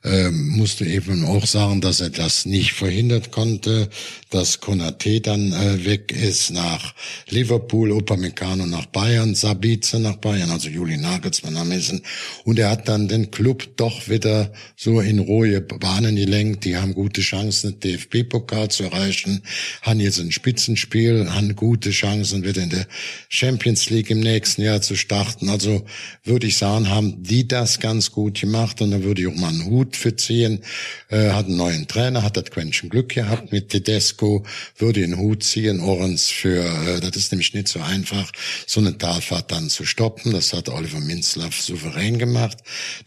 ähm, 0.05 0.49
musste 0.51 0.85
eben 0.87 1.25
auch 1.25 1.47
sagen, 1.47 1.81
dass 1.81 2.01
er 2.01 2.11
das 2.11 2.47
nicht 2.47 2.73
verhindert 2.73 3.31
konnte, 3.31 3.89
dass 4.31 4.61
Konate 4.61 5.21
dann 5.21 5.53
äh, 5.53 5.85
weg 5.85 6.13
ist 6.13 6.51
nach 6.51 6.95
Liverpool, 7.29 7.93
Upamecano 7.93 8.67
nach 8.67 8.87
Bayern, 8.87 9.35
Sabice 9.35 9.95
nach 9.95 10.17
Bayern, 10.17 10.51
also 10.51 10.69
Julian 10.69 11.03
Nagelsmann 11.03 11.57
am 11.57 11.73
Essen. 11.73 12.03
Und 12.45 12.59
er 12.59 12.71
hat 12.71 12.89
dann 12.89 13.09
den 13.09 13.31
Club 13.31 13.77
doch 13.77 14.09
wieder 14.09 14.53
so 14.77 15.01
in 15.01 15.19
ruhige 15.19 15.61
Bahnen 15.61 16.17
gelenkt. 16.17 16.65
Die 16.65 16.77
haben 16.77 16.95
gute 16.95 17.21
Chancen, 17.21 17.81
den 17.81 17.99
DFB-Pokal 17.99 18.71
zu 18.71 18.85
erreichen, 18.85 19.43
haben 19.83 20.01
jetzt 20.01 20.21
ein 20.21 20.33
Spitzenspiel, 20.33 21.31
haben 21.31 21.57
gute 21.57 21.91
Chancen, 21.91 22.45
wieder 22.45 22.63
in 22.63 22.71
der 22.71 22.87
Champions 23.29 23.91
League 23.91 24.11
im 24.11 24.21
nächsten 24.21 24.63
Jahr 24.63 24.81
zu 24.81 24.97
starten. 24.97 25.49
Also 25.49 25.85
würde 26.25 26.47
ich 26.47 26.57
sagen, 26.57 26.89
haben 26.89 27.23
die 27.23 27.49
das 27.49 27.80
ganz 27.81 28.13
gut 28.13 28.41
gemacht 28.41 28.81
und 28.81 28.91
da 28.91 29.03
würde 29.03 29.23
ich 29.23 29.29
auch 29.29 29.35
mal 29.35 29.49
einen 29.49 29.65
Hut 29.65 29.97
für 29.97 30.15
ziehen. 30.17 30.61
Äh, 31.09 31.31
hat 31.31 31.47
einen 31.47 31.57
neuen 31.57 31.89
Trainer, 31.89 32.23
hat 32.23 32.37
das 32.37 32.45
Quäntchen 32.45 32.89
Glück 32.89 33.09
gehabt 33.09 33.53
mit 33.53 33.71
Tedesco, 33.71 34.45
würde 34.77 35.01
den 35.01 35.19
Hut 35.19 35.43
ziehen, 35.43 35.81
Orens 35.81 36.29
für, 36.29 36.65
äh, 36.65 37.01
das 37.01 37.17
ist 37.17 37.33
nämlich 37.33 37.53
nicht 37.55 37.69
so 37.69 37.81
einfach, 37.81 38.31
so 38.67 38.81
eine 38.81 38.97
Talfahrt 38.97 39.51
dann 39.51 39.69
zu 39.71 39.85
stoppen. 39.85 40.33
Das 40.33 40.53
hat 40.53 40.69
Oliver 40.69 41.01
Minzlaff 41.01 41.61
souverän 41.61 42.19
gemacht. 42.19 42.59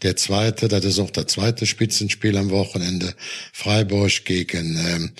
Der 0.02 0.16
zweite, 0.16 0.68
das 0.68 0.84
ist 0.84 0.98
auch 0.98 1.10
der 1.10 1.26
zweite 1.26 1.66
Spitzenspiel 1.66 2.36
am 2.36 2.50
Wochenende, 2.50 3.14
Freiburg 3.52 4.24
gegen 4.24 4.76
ähm, 4.76 5.12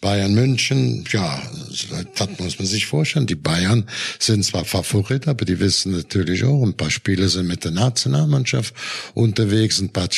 Bayern 0.00 0.34
München, 0.34 1.04
ja, 1.10 1.42
das 2.16 2.28
muss 2.38 2.58
man 2.58 2.68
sich 2.68 2.86
vorstellen. 2.86 3.26
Die 3.26 3.34
Bayern 3.34 3.88
sind 4.20 4.44
zwar 4.44 4.64
Favorit, 4.64 5.26
aber 5.26 5.44
die 5.44 5.58
wissen 5.58 5.92
natürlich 5.92 6.44
auch, 6.44 6.62
ein 6.62 6.76
paar 6.76 6.90
Spiele 6.90 7.28
sind 7.28 7.48
mit 7.48 7.64
der 7.64 7.72
Nationalmannschaft 7.72 8.74
unterwegs, 9.14 9.80
ein 9.80 9.92
paar 9.92 10.08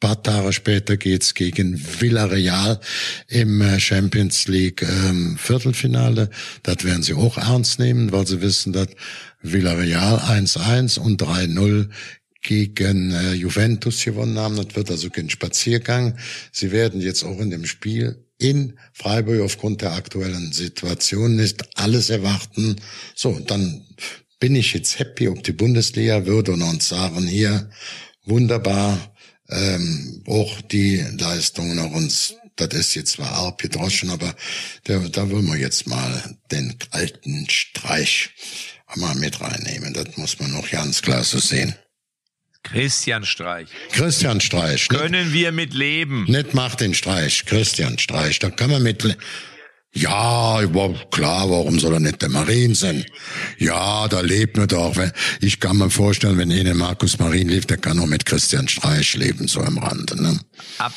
paar 0.00 0.22
Tage 0.22 0.52
später 0.52 0.96
geht's 0.96 1.34
gegen 1.34 1.76
Villarreal 2.00 2.80
im 3.26 3.60
äh, 3.60 3.80
Champions 3.80 4.46
League 4.46 4.82
ähm, 4.82 5.36
Viertelfinale. 5.38 6.30
Das 6.62 6.84
werden 6.84 7.02
sie 7.02 7.14
auch 7.14 7.36
ernst 7.36 7.78
nehmen, 7.78 8.12
weil 8.12 8.26
sie 8.26 8.40
wissen, 8.40 8.72
dass 8.72 8.88
Villarreal 9.42 10.18
1-1 10.18 10.98
und 11.00 11.20
3-0 11.20 11.88
gegen 12.42 13.10
äh, 13.10 13.32
Juventus 13.32 14.04
gewonnen 14.04 14.38
haben. 14.38 14.56
Das 14.56 14.76
wird 14.76 14.90
also 14.90 15.10
kein 15.10 15.30
Spaziergang. 15.30 16.16
Sie 16.52 16.70
werden 16.70 17.00
jetzt 17.00 17.24
auch 17.24 17.40
in 17.40 17.50
dem 17.50 17.66
Spiel 17.66 18.24
in 18.38 18.78
Freiburg 18.92 19.42
aufgrund 19.42 19.82
der 19.82 19.92
aktuellen 19.92 20.52
Situation 20.52 21.36
nicht 21.36 21.76
alles 21.76 22.08
erwarten. 22.08 22.76
So, 23.14 23.38
dann 23.40 23.84
bin 24.38 24.54
ich 24.54 24.72
jetzt 24.72 24.98
happy, 24.98 25.28
ob 25.28 25.42
die 25.42 25.52
Bundesliga 25.52 26.24
würde 26.26 26.52
und 26.52 26.62
uns 26.62 26.88
sagen, 26.88 27.26
hier, 27.26 27.70
wunderbar, 28.24 29.14
ähm, 29.50 30.22
auch 30.26 30.60
die 30.60 31.04
Leistungen 31.18 31.78
auch 31.78 31.92
uns, 31.92 32.34
das 32.56 32.74
ist 32.74 32.94
jetzt 32.94 33.12
zwar 33.12 33.32
arg 33.32 33.58
gedroschen, 33.58 34.10
aber 34.10 34.34
der, 34.86 35.00
da 35.08 35.30
wollen 35.30 35.46
wir 35.46 35.56
jetzt 35.56 35.86
mal 35.86 36.36
den 36.50 36.76
alten 36.90 37.48
Streich 37.48 38.30
mal 38.96 39.14
mit 39.14 39.40
reinnehmen. 39.40 39.94
Das 39.94 40.16
muss 40.16 40.38
man 40.40 40.52
noch 40.52 40.70
ganz 40.70 41.02
klar 41.02 41.24
so 41.24 41.38
sehen. 41.38 41.74
Christian 42.70 43.24
Streich. 43.24 43.68
Christian 43.92 44.40
Streich. 44.40 44.88
Können 44.88 45.32
wir 45.32 45.52
mit 45.52 45.74
leben? 45.74 46.24
Nicht 46.28 46.54
Martin 46.54 46.94
Streich, 46.94 47.44
Christian 47.46 47.98
Streich. 47.98 48.38
Da 48.38 48.50
kann 48.50 48.70
man 48.70 48.82
mit 48.82 49.16
ja, 49.94 50.60
klar, 51.10 51.50
warum 51.50 51.80
soll 51.80 51.94
er 51.94 52.00
nicht 52.00 52.20
der 52.20 52.28
Marien 52.28 52.74
sein? 52.74 53.04
Ja, 53.58 54.06
da 54.06 54.20
lebt 54.20 54.56
man 54.56 54.68
doch. 54.68 54.94
Ich 55.40 55.60
kann 55.60 55.78
mir 55.78 55.90
vorstellen, 55.90 56.36
wenn 56.36 56.50
Ihnen 56.50 56.76
Markus 56.76 57.18
Marien 57.18 57.48
lebt, 57.48 57.70
der 57.70 57.78
kann 57.78 57.98
auch 57.98 58.06
mit 58.06 58.26
Christian 58.26 58.68
Streich 58.68 59.14
leben, 59.14 59.48
so 59.48 59.60
am 59.60 59.78
Rande. 59.78 60.22
Ne? 60.22 60.38
Ab 60.78 60.92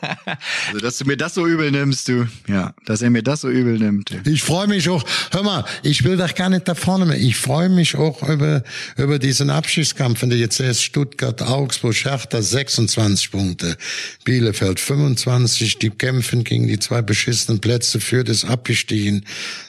also, 0.68 0.80
dass 0.80 0.98
du 0.98 1.04
mir 1.04 1.16
das 1.16 1.34
so 1.34 1.46
übel 1.46 1.70
nimmst, 1.70 2.08
du. 2.08 2.26
Ja, 2.48 2.74
dass 2.86 3.02
er 3.02 3.10
mir 3.10 3.22
das 3.22 3.42
so 3.42 3.48
übel 3.48 3.78
nimmt. 3.78 4.10
Ich 4.26 4.42
freue 4.42 4.66
mich 4.66 4.88
auch. 4.88 5.04
Hör 5.30 5.42
mal, 5.42 5.64
ich 5.82 6.02
will 6.02 6.16
doch 6.16 6.34
gar 6.34 6.48
nicht 6.48 6.66
da 6.66 6.74
vorne 6.74 7.06
mehr. 7.06 7.18
Ich 7.18 7.36
freue 7.36 7.68
mich 7.68 7.96
auch 7.96 8.26
über, 8.28 8.64
über 8.96 9.18
diesen 9.18 9.50
Abschiedskampf. 9.50 10.22
Wenn 10.22 10.30
du 10.30 10.36
jetzt 10.36 10.58
erst 10.58 10.82
Stuttgart, 10.82 11.42
Augsburg, 11.42 11.94
Schachter 11.94 12.42
26 12.42 13.30
Punkte, 13.30 13.76
Bielefeld 14.24 14.80
25, 14.80 15.78
die 15.78 15.90
kämpfen 15.90 16.44
gegen 16.44 16.66
die 16.66 16.78
zwei 16.78 17.02
beschissenen 17.02 17.60
Plätze 17.60 17.89
für 17.98 18.22
das 18.22 18.44
abgestiegen. 18.44 19.24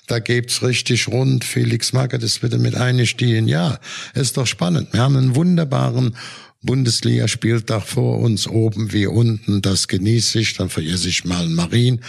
Da 0.08 0.20
gibt's 0.20 0.62
richtig 0.62 1.08
rund. 1.08 1.44
Felix 1.44 1.94
Magath 1.94 2.22
ist 2.22 2.44
wieder 2.44 2.58
mit 2.58 2.76
eingestiegen. 2.76 3.48
Ja, 3.48 3.80
ist 4.14 4.38
doch 4.38 4.48
spannend. 4.48 4.94
Wir 4.94 5.02
haben 5.02 5.18
einen 5.18 5.36
wunderbaren 5.36 6.16
Bundesliga-Spieltag 6.64 7.84
vor 7.84 8.20
uns, 8.20 8.48
oben 8.48 8.94
wie 8.94 9.08
unten, 9.08 9.62
das 9.64 9.88
genieße 9.88 10.40
ich, 10.40 10.54
dann 10.54 10.70
vergesse 10.70 11.10
ich 11.10 11.26
mal 11.26 11.48
Marien 11.48 12.02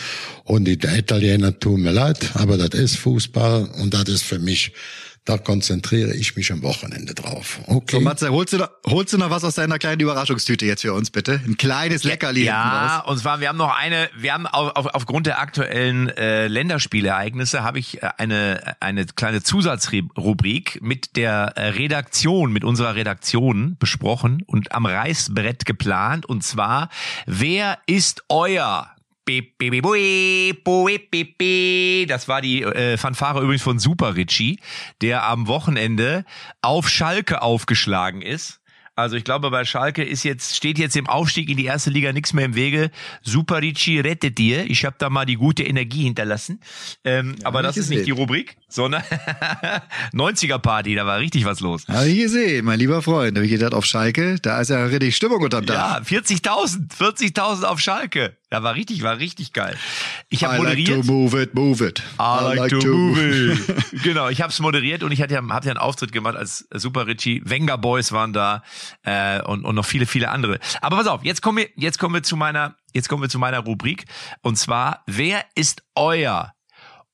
und 0.44 0.66
die 0.66 0.72
Italiener 0.72 1.58
tun 1.58 1.82
mir 1.82 1.92
leid, 1.92 2.32
aber 2.34 2.58
das 2.58 2.78
ist 2.78 2.96
Fußball 2.98 3.70
und 3.80 3.94
das 3.94 4.04
ist 4.08 4.24
für 4.24 4.38
mich 4.38 4.72
da 5.24 5.38
konzentriere 5.38 6.14
ich 6.14 6.34
mich 6.34 6.50
am 6.50 6.62
Wochenende 6.62 7.14
drauf. 7.14 7.60
Okay. 7.66 7.96
So, 7.96 8.00
Matze, 8.00 8.30
holst 8.30 8.54
du, 8.54 8.58
noch, 8.58 8.70
holst 8.86 9.12
du 9.12 9.18
noch 9.18 9.30
was 9.30 9.44
aus 9.44 9.54
deiner 9.54 9.78
kleinen 9.78 10.00
Überraschungstüte 10.00 10.66
jetzt 10.66 10.82
für 10.82 10.92
uns, 10.92 11.10
bitte? 11.10 11.40
Ein 11.46 11.56
kleines 11.56 12.02
Leckerli. 12.02 12.42
Ja, 12.42 13.04
und 13.06 13.18
zwar, 13.18 13.38
wir 13.38 13.48
haben 13.48 13.56
noch 13.56 13.76
eine, 13.76 14.10
wir 14.16 14.32
haben 14.34 14.48
auf, 14.48 14.74
auf, 14.74 14.86
aufgrund 14.94 15.26
der 15.26 15.40
aktuellen 15.40 16.08
äh, 16.08 16.48
Länderspielereignisse 16.48 17.62
habe 17.62 17.78
ich 17.78 18.02
äh, 18.02 18.10
eine, 18.18 18.74
eine 18.80 19.06
kleine 19.06 19.44
Zusatzrubrik 19.44 20.80
mit 20.82 21.14
der 21.14 21.52
äh, 21.54 21.68
Redaktion, 21.68 22.52
mit 22.52 22.64
unserer 22.64 22.96
Redaktion 22.96 23.76
besprochen 23.78 24.42
und 24.44 24.72
am 24.72 24.86
Reißbrett 24.86 25.64
geplant. 25.66 26.26
Und 26.26 26.42
zwar, 26.42 26.88
wer 27.26 27.78
ist 27.86 28.24
euer 28.28 28.90
das 32.06 32.28
war 32.28 32.40
die 32.40 32.62
äh, 32.62 32.96
Fanfare 32.96 33.40
übrigens 33.40 33.62
von 33.62 33.78
Super 33.78 34.16
Richie, 34.16 34.58
der 35.00 35.24
am 35.24 35.46
Wochenende 35.46 36.24
auf 36.60 36.88
Schalke 36.88 37.42
aufgeschlagen 37.42 38.22
ist. 38.22 38.61
Also 38.94 39.16
ich 39.16 39.24
glaube, 39.24 39.50
bei 39.50 39.64
Schalke 39.64 40.04
ist 40.04 40.22
jetzt, 40.22 40.54
steht 40.54 40.78
jetzt 40.78 40.96
im 40.96 41.06
Aufstieg 41.06 41.48
in 41.48 41.56
die 41.56 41.64
erste 41.64 41.88
Liga 41.88 42.12
nichts 42.12 42.34
mehr 42.34 42.44
im 42.44 42.54
Wege. 42.54 42.90
Super 43.22 43.62
Ricci 43.62 44.00
rettet 44.00 44.36
dir. 44.36 44.68
Ich 44.70 44.84
habe 44.84 44.96
da 44.98 45.08
mal 45.08 45.24
die 45.24 45.36
gute 45.36 45.62
Energie 45.62 46.02
hinterlassen. 46.02 46.60
Ähm, 47.02 47.36
ja, 47.38 47.46
aber 47.46 47.62
das 47.62 47.78
ist 47.78 47.88
nicht 47.88 48.06
die 48.06 48.10
Rubrik, 48.10 48.58
sondern 48.68 49.02
90er 50.12 50.58
Party, 50.58 50.94
da 50.94 51.06
war 51.06 51.20
richtig 51.20 51.46
was 51.46 51.60
los. 51.60 51.88
Habe 51.88 52.08
ich 52.08 52.18
gesehen, 52.18 52.66
mein 52.66 52.78
lieber 52.78 53.00
Freund. 53.00 53.34
Habe 53.34 53.46
ich 53.46 53.52
gedacht, 53.52 53.72
auf 53.72 53.86
Schalke, 53.86 54.38
da 54.42 54.60
ist 54.60 54.68
ja 54.68 54.84
richtig 54.84 55.16
Stimmung 55.16 55.40
unterm 55.40 55.64
Dach. 55.64 56.02
Ja, 56.10 56.18
40.000, 56.18 56.90
40.000 56.94 57.64
auf 57.64 57.80
Schalke. 57.80 58.36
Da 58.50 58.62
war 58.62 58.74
richtig, 58.74 59.02
war 59.02 59.18
richtig 59.18 59.54
geil. 59.54 59.78
Ich 60.28 60.44
habe 60.44 60.58
moderiert. 60.58 60.90
Like 60.90 61.06
to 61.06 61.10
move 61.10 61.42
it, 61.42 61.54
move 61.54 61.82
it. 61.82 62.02
I, 62.20 62.22
I 62.22 62.44
like, 62.44 62.58
like, 62.58 62.80
to, 62.80 62.86
move 62.86 63.52
it. 63.52 64.02
genau, 64.02 64.28
ich 64.28 64.42
habe 64.42 64.52
es 64.52 64.60
moderiert 64.60 65.02
und 65.02 65.10
ich 65.10 65.22
hatte, 65.22 65.34
hab 65.36 65.64
ja 65.64 65.70
einen 65.70 65.78
Auftritt 65.78 66.12
gemacht 66.12 66.36
als 66.36 66.68
Super 66.74 67.06
Richie. 67.06 67.40
Wenger 67.46 67.78
Boys 67.78 68.12
waren 68.12 68.34
da 68.34 68.62
äh, 69.02 69.40
und, 69.42 69.64
und 69.64 69.74
noch 69.74 69.86
viele, 69.86 70.06
viele 70.06 70.30
andere. 70.30 70.58
Aber 70.80 70.96
pass 70.96 71.06
auf, 71.06 71.24
jetzt 71.24 71.42
kommen 71.42 71.58
wir, 71.58 71.68
jetzt 71.76 71.98
kommen 71.98 72.14
wir 72.14 72.22
zu 72.22 72.36
meiner, 72.36 72.76
jetzt 72.92 73.08
kommen 73.08 73.22
wir 73.22 73.28
zu 73.28 73.38
meiner 73.38 73.60
Rubrik. 73.60 74.04
Und 74.42 74.56
zwar, 74.56 75.02
wer 75.06 75.44
ist 75.54 75.82
euer 75.94 76.52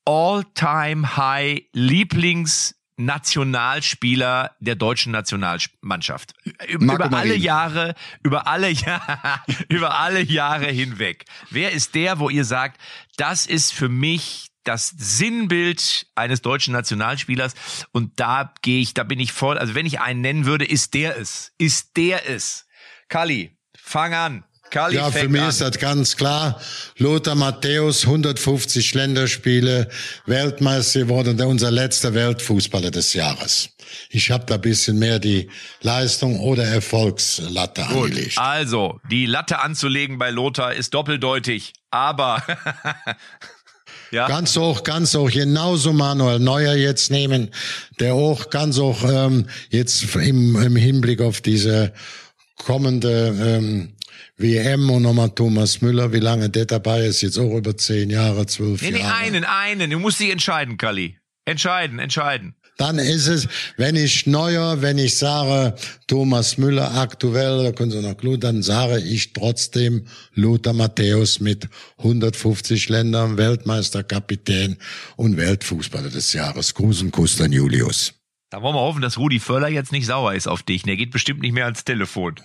All-Time-High 0.05 1.65
Lieblings 1.73 2.75
Nationalspieler 2.99 4.57
der 4.59 4.75
deutschen 4.75 5.13
Nationalmannschaft. 5.13 6.35
Über, 6.67 6.85
Marco 6.85 7.03
alle 7.05 7.11
Marin. 7.11 7.41
Jahre, 7.41 7.95
über 8.23 8.49
alle 8.49 8.71
Jahre, 8.71 9.41
über 9.69 9.99
alle 9.99 10.21
Jahre 10.21 10.67
hinweg. 10.67 11.25
Wer 11.51 11.73
ist 11.73 11.95
der, 11.95 12.19
wo 12.19 12.29
ihr 12.29 12.45
sagt, 12.45 12.81
das 13.17 13.47
ist 13.47 13.73
für 13.73 13.89
mich 13.89 14.48
das 14.65 14.93
Sinnbild 14.99 16.07
eines 16.15 16.43
deutschen 16.43 16.73
Nationalspielers 16.73 17.55
und 17.93 18.19
da 18.21 18.53
gehe 18.63 18.81
ich, 18.81 18.95
da 18.95 19.05
bin 19.05 19.21
ich 19.21 19.33
voll, 19.33 19.59
also 19.59 19.75
wenn 19.75 19.87
ich 19.87 20.01
einen 20.01 20.21
nennen 20.21 20.45
würde, 20.47 20.65
ist 20.65 20.95
der 20.95 21.17
es. 21.19 21.53
Ist 21.59 21.97
der 21.97 22.29
es. 22.29 22.67
Kali, 23.09 23.57
fang 23.77 24.15
an. 24.15 24.45
Kali 24.71 24.97
Ja, 24.97 25.11
für 25.11 25.29
mich 25.29 25.41
an. 25.41 25.49
ist 25.49 25.63
das 25.63 25.79
ganz 25.79 26.17
klar. 26.17 26.61
Lothar 26.99 27.35
Matthäus, 27.35 28.05
150 28.05 28.93
Länderspiele, 28.95 29.89
Weltmeister 30.27 31.01
geworden, 31.01 31.39
der 31.39 31.49
unser 31.49 31.71
letzter 31.71 32.13
Weltfußballer 32.13 32.91
des 32.91 33.15
Jahres. 33.15 33.71
Ich 34.11 34.31
habe 34.31 34.45
da 34.45 34.57
ein 34.57 34.61
bisschen 34.61 34.99
mehr 34.99 35.19
die 35.19 35.51
Leistung 35.81 36.41
oder 36.41 36.65
Erfolgslatte 36.65 37.87
angelegt. 37.87 38.37
Also, 38.37 39.01
die 39.11 39.25
Latte 39.25 39.61
anzulegen 39.61 40.19
bei 40.19 40.29
Lothar 40.31 40.75
ist 40.75 40.93
doppeldeutig, 40.93 41.73
aber 41.91 42.43
ja, 44.11 44.27
Ganz 44.27 44.57
hoch, 44.57 44.85
ganz 44.85 45.15
hoch, 45.15 45.31
genauso 45.31 45.93
Manuel. 45.93 46.39
Neuer 46.39 46.75
jetzt 46.75 47.11
nehmen, 47.11 47.51
der 48.01 48.15
auch 48.15 48.51
ganz 48.51 48.79
hoch 48.79 49.05
ähm, 49.05 49.47
jetzt 49.71 50.15
im, 50.17 50.57
im 50.57 50.77
Hinblick 50.77 51.21
auf 51.21 51.41
diese 51.41 51.93
kommende 52.57 53.35
ähm, 53.41 53.95
WM 54.37 54.89
und 54.91 55.03
nochmal 55.03 55.31
Thomas 55.31 55.83
Müller, 55.83 56.13
wie 56.13 56.21
lange 56.21 56.49
der 56.49 56.65
dabei 56.65 57.07
ist, 57.07 57.23
jetzt 57.23 57.39
auch 57.39 57.57
über 57.57 57.77
zehn 57.77 58.09
Jahre, 58.11 58.47
zwölf 58.47 58.81
nee, 58.83 58.93
nee, 58.93 59.01
Jahre. 59.01 59.17
einen, 59.17 59.45
einen, 59.45 59.91
du 59.91 59.99
musst 59.99 60.21
dich 60.21 60.31
entscheiden, 60.31 60.77
Kali. 60.79 61.19
Entscheiden, 61.45 61.99
entscheiden. 61.99 62.55
Dann 62.79 63.01
ist 63.01 63.27
es, 63.27 63.49
wenn 63.77 63.97
ich 63.97 64.27
Neuer, 64.27 64.81
wenn 64.81 64.99
ich 64.99 65.17
sage 65.17 65.75
Thomas 66.07 66.59
Müller 66.59 66.95
aktuell, 66.95 67.65
da 67.65 67.73
können 67.73 67.91
Sie 67.91 68.01
noch 68.01 68.17
gut, 68.17 68.45
dann 68.45 68.63
sage 68.63 69.01
ich 69.01 69.33
trotzdem 69.33 70.07
Lothar 70.35 70.75
Matthäus 70.75 71.41
mit 71.41 71.69
150 71.99 72.89
Ländern, 72.89 73.37
Weltmeisterkapitän 73.37 74.77
und 75.17 75.37
Weltfußballer 75.37 76.11
des 76.11 76.33
Jahres. 76.33 76.73
Gruß 76.73 77.03
und 77.03 77.11
Kuss 77.11 77.41
an 77.41 77.53
Julius. 77.53 78.15
Da 78.51 78.63
wollen 78.63 78.77
wir 78.77 78.81
hoffen, 78.81 79.03
dass 79.03 79.19
Rudi 79.19 79.41
Völler 79.41 79.69
jetzt 79.69 79.91
nicht 79.91 80.07
sauer 80.07 80.35
ist 80.35 80.47
auf 80.47 80.63
dich. 80.63 80.85
Der 80.85 80.97
geht 80.97 81.11
bestimmt 81.11 81.41
nicht 81.41 81.53
mehr 81.53 81.65
ans 81.65 81.85
Telefon. 81.85 82.37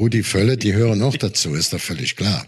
Rudi 0.00 0.22
Völle, 0.22 0.56
die 0.56 0.72
hören 0.72 1.02
auch 1.02 1.16
dazu, 1.16 1.54
ist 1.54 1.74
doch 1.74 1.80
völlig 1.80 2.16
klar. 2.16 2.46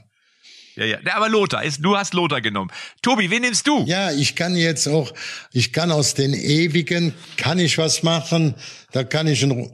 Ja, 0.80 0.86
ja. 0.86 0.98
Aber 1.14 1.28
Lothar 1.28 1.62
ist, 1.62 1.84
du 1.84 1.94
hast 1.94 2.14
Lothar 2.14 2.40
genommen. 2.40 2.70
Tobi, 3.02 3.30
wen 3.30 3.42
nimmst 3.42 3.66
du? 3.66 3.84
Ja, 3.84 4.12
ich 4.12 4.34
kann 4.34 4.56
jetzt 4.56 4.88
auch, 4.88 5.12
ich 5.52 5.74
kann 5.74 5.90
aus 5.90 6.14
den 6.14 6.32
ewigen, 6.32 7.12
kann 7.36 7.58
ich 7.58 7.76
was 7.76 8.02
machen, 8.02 8.54
da 8.92 9.04
kann 9.04 9.26
ich 9.26 9.42
ein, 9.42 9.70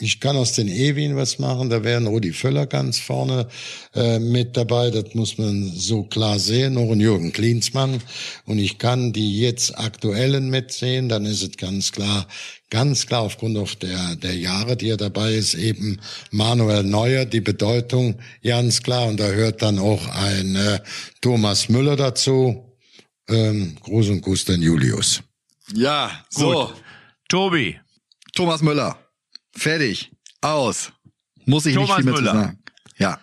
ich 0.00 0.18
kann 0.18 0.36
aus 0.36 0.52
den 0.52 0.68
ewigen 0.68 1.16
was 1.16 1.38
machen, 1.38 1.70
da 1.70 1.84
wären 1.84 2.06
Rudi 2.06 2.32
Völler 2.32 2.66
ganz 2.66 2.98
vorne 2.98 3.46
äh, 3.94 4.18
mit 4.18 4.56
dabei, 4.56 4.90
das 4.90 5.14
muss 5.14 5.38
man 5.38 5.70
so 5.72 6.02
klar 6.02 6.40
sehen, 6.40 6.74
noch 6.74 6.90
ein 6.90 7.00
Jürgen 7.00 7.32
Klinsmann. 7.32 8.02
Und 8.44 8.58
ich 8.58 8.78
kann 8.78 9.12
die 9.12 9.38
jetzt 9.40 9.78
aktuellen 9.78 10.50
mitsehen, 10.50 11.08
dann 11.08 11.24
ist 11.26 11.42
es 11.42 11.56
ganz 11.56 11.92
klar, 11.92 12.26
ganz 12.70 13.06
klar 13.06 13.22
aufgrund 13.22 13.56
auf 13.56 13.76
der, 13.76 14.16
der 14.16 14.34
Jahre, 14.34 14.76
die 14.76 14.88
er 14.88 14.96
dabei 14.96 15.34
ist, 15.34 15.54
eben 15.54 16.00
Manuel 16.32 16.82
Neuer, 16.82 17.24
die 17.24 17.40
Bedeutung 17.40 18.16
ganz 18.42 18.82
klar. 18.82 19.06
Und 19.06 19.20
da 19.20 19.28
hört 19.28 19.62
dann 19.62 19.78
auch 19.78 20.08
ein 20.08 20.56
äh, 20.56 20.80
Thomas 21.20 21.68
Müller 21.68 21.94
dazu, 21.94 22.76
ähm, 23.28 23.76
Gruß 23.80 24.08
und 24.08 24.22
Kuss 24.22 24.44
den 24.44 24.60
Julius. 24.60 25.22
Ja, 25.72 26.10
so. 26.30 26.72
Tobi. 27.28 27.78
Thomas 28.34 28.60
Müller. 28.60 29.03
Fertig. 29.56 30.10
Aus. 30.40 30.92
Muss 31.46 31.66
ich 31.66 31.74
Thomas 31.74 31.88
nicht 31.88 31.96
viel 31.96 32.04
mehr 32.04 32.14
Müller. 32.14 32.32
zu 32.32 32.38
sagen. 32.38 32.58
Ja. 32.98 33.18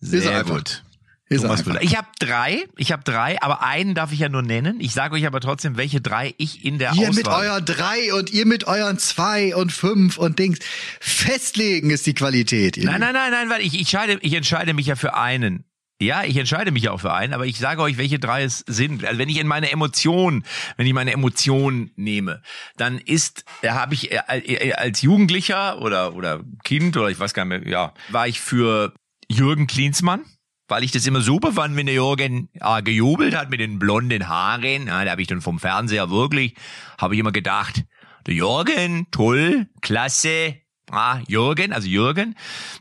Ist 0.00 0.10
Sehr 0.10 0.32
er 0.32 0.38
einfach. 0.40 0.54
gut. 0.56 0.84
Ist 1.28 1.42
Thomas 1.42 1.60
einfach. 1.60 1.72
Müller. 1.72 1.82
Ich 1.82 1.96
habe 1.96 2.08
drei, 2.18 2.64
ich 2.76 2.92
habe 2.92 3.04
drei, 3.04 3.40
aber 3.42 3.62
einen 3.62 3.94
darf 3.94 4.12
ich 4.12 4.18
ja 4.20 4.28
nur 4.28 4.42
nennen. 4.42 4.80
Ich 4.80 4.92
sage 4.94 5.14
euch 5.14 5.26
aber 5.26 5.40
trotzdem, 5.40 5.76
welche 5.76 6.00
drei 6.00 6.34
ich 6.38 6.64
in 6.64 6.78
der 6.78 6.92
Ihr 6.94 7.08
Auswahl. 7.10 7.14
mit 7.14 7.28
euren 7.28 7.64
drei 7.64 8.14
und 8.14 8.30
ihr 8.32 8.46
mit 8.46 8.66
euren 8.66 8.98
zwei 8.98 9.54
und 9.54 9.72
fünf 9.72 10.18
und 10.18 10.38
Dings. 10.38 10.58
Festlegen 11.00 11.90
ist 11.90 12.06
die 12.06 12.14
Qualität. 12.14 12.76
ihr 12.76 12.84
Nein, 12.86 13.00
nein, 13.00 13.12
nein, 13.12 13.30
nein, 13.30 13.50
weil 13.50 13.60
ich, 13.60 13.74
ich, 13.74 13.80
entscheide, 13.80 14.18
ich 14.22 14.32
entscheide 14.34 14.72
mich 14.74 14.86
ja 14.86 14.96
für 14.96 15.14
einen. 15.14 15.64
Ja, 16.00 16.22
ich 16.22 16.36
entscheide 16.36 16.70
mich 16.70 16.88
auch 16.88 17.00
für 17.00 17.12
einen, 17.12 17.34
aber 17.34 17.46
ich 17.46 17.58
sage 17.58 17.82
euch, 17.82 17.98
welche 17.98 18.20
drei 18.20 18.44
es 18.44 18.64
sind. 18.68 19.04
Also 19.04 19.18
wenn 19.18 19.28
ich 19.28 19.38
in 19.38 19.48
meine 19.48 19.72
Emotionen, 19.72 20.44
wenn 20.76 20.86
ich 20.86 20.92
meine 20.92 21.12
Emotionen 21.12 21.90
nehme, 21.96 22.40
dann 22.76 22.98
ist, 22.98 23.44
da 23.62 23.74
habe 23.74 23.94
ich 23.94 24.12
äh, 24.12 24.20
äh, 24.28 24.72
als 24.74 25.02
Jugendlicher 25.02 25.82
oder 25.82 26.14
oder 26.14 26.44
Kind 26.62 26.96
oder 26.96 27.08
ich 27.08 27.18
weiß 27.18 27.34
gar 27.34 27.44
nicht 27.44 27.64
mehr, 27.64 27.68
ja, 27.68 27.94
war 28.10 28.28
ich 28.28 28.40
für 28.40 28.94
Jürgen 29.28 29.66
Klinsmann, 29.66 30.24
weil 30.68 30.84
ich 30.84 30.92
das 30.92 31.04
immer 31.04 31.20
super 31.20 31.52
fand, 31.52 31.74
wenn 31.74 31.86
der 31.86 31.96
Jürgen 31.96 32.48
äh, 32.54 32.80
gejubelt 32.80 33.36
hat 33.36 33.50
mit 33.50 33.58
den 33.58 33.80
blonden 33.80 34.28
Haaren. 34.28 34.86
Ja, 34.86 35.04
da 35.04 35.10
habe 35.10 35.22
ich 35.22 35.28
dann 35.28 35.40
vom 35.40 35.58
Fernseher 35.58 36.10
wirklich, 36.10 36.54
habe 36.96 37.14
ich 37.14 37.20
immer 37.20 37.32
gedacht, 37.32 37.84
der 38.28 38.34
Jürgen, 38.34 39.08
toll, 39.10 39.66
klasse, 39.80 40.54
Ah, 40.90 41.20
Jürgen, 41.26 41.72
also 41.72 41.86
Jürgen. 41.86 42.34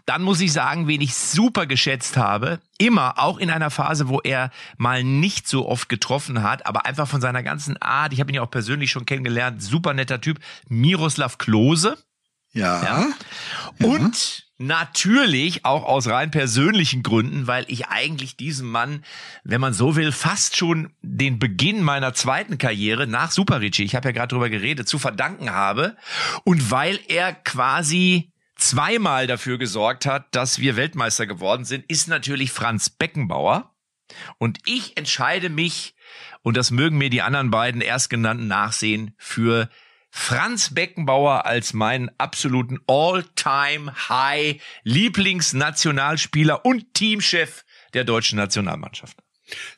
Dann 0.05 0.21
muss 0.21 0.39
ich 0.39 0.53
sagen, 0.53 0.87
wen 0.87 1.01
ich 1.01 1.15
super 1.15 1.65
geschätzt 1.65 2.17
habe, 2.17 2.59
immer, 2.77 3.19
auch 3.19 3.37
in 3.37 3.49
einer 3.49 3.69
Phase, 3.69 4.07
wo 4.07 4.19
er 4.19 4.51
mal 4.77 5.03
nicht 5.03 5.47
so 5.47 5.67
oft 5.67 5.89
getroffen 5.89 6.43
hat, 6.43 6.65
aber 6.65 6.85
einfach 6.85 7.07
von 7.07 7.21
seiner 7.21 7.43
ganzen 7.43 7.81
Art, 7.81 8.13
ich 8.13 8.19
habe 8.19 8.31
ihn 8.31 8.35
ja 8.35 8.41
auch 8.41 8.51
persönlich 8.51 8.91
schon 8.91 9.05
kennengelernt, 9.05 9.61
super 9.61 9.93
netter 9.93 10.21
Typ, 10.21 10.39
Miroslav 10.69 11.37
Klose. 11.37 11.97
Ja. 12.53 12.83
Ja. 12.83 13.07
Und 13.85 14.46
natürlich 14.57 15.65
auch 15.65 15.83
aus 15.83 16.07
rein 16.07 16.31
persönlichen 16.31 17.03
Gründen, 17.03 17.47
weil 17.47 17.65
ich 17.67 17.87
eigentlich 17.87 18.37
diesem 18.37 18.69
Mann, 18.69 19.03
wenn 19.43 19.61
man 19.61 19.73
so 19.73 19.95
will, 19.95 20.11
fast 20.11 20.57
schon 20.57 20.91
den 21.01 21.39
Beginn 21.39 21.83
meiner 21.83 22.13
zweiten 22.13 22.57
Karriere 22.57 23.07
nach 23.07 23.31
Super 23.31 23.61
Ricci, 23.61 23.83
ich 23.83 23.95
habe 23.95 24.09
ja 24.09 24.11
gerade 24.13 24.29
drüber 24.29 24.49
geredet, 24.49 24.87
zu 24.87 24.97
verdanken 24.99 25.51
habe 25.51 25.95
und 26.43 26.71
weil 26.71 26.99
er 27.07 27.33
quasi 27.33 28.31
zweimal 28.55 29.27
dafür 29.27 29.57
gesorgt 29.57 30.05
hat, 30.05 30.33
dass 30.35 30.59
wir 30.59 30.75
Weltmeister 30.75 31.27
geworden 31.27 31.63
sind, 31.63 31.85
ist 31.87 32.07
natürlich 32.07 32.51
Franz 32.51 32.89
Beckenbauer. 32.89 33.73
Und 34.37 34.59
ich 34.65 34.97
entscheide 34.97 35.49
mich, 35.49 35.95
und 36.41 36.57
das 36.57 36.71
mögen 36.71 36.97
mir 36.97 37.09
die 37.09 37.21
anderen 37.21 37.51
beiden 37.51 37.81
erstgenannten 37.81 38.47
nachsehen, 38.47 39.13
für 39.17 39.69
Franz 40.19 40.73
Beckenbauer 40.73 41.45
als 41.45 41.73
meinen 41.73 42.09
absoluten 42.17 42.79
All-Time-High 42.87 44.59
Lieblingsnationalspieler 44.83 46.65
und 46.65 46.93
Teamchef 46.93 47.63
der 47.93 48.03
deutschen 48.03 48.37
Nationalmannschaft. 48.37 49.15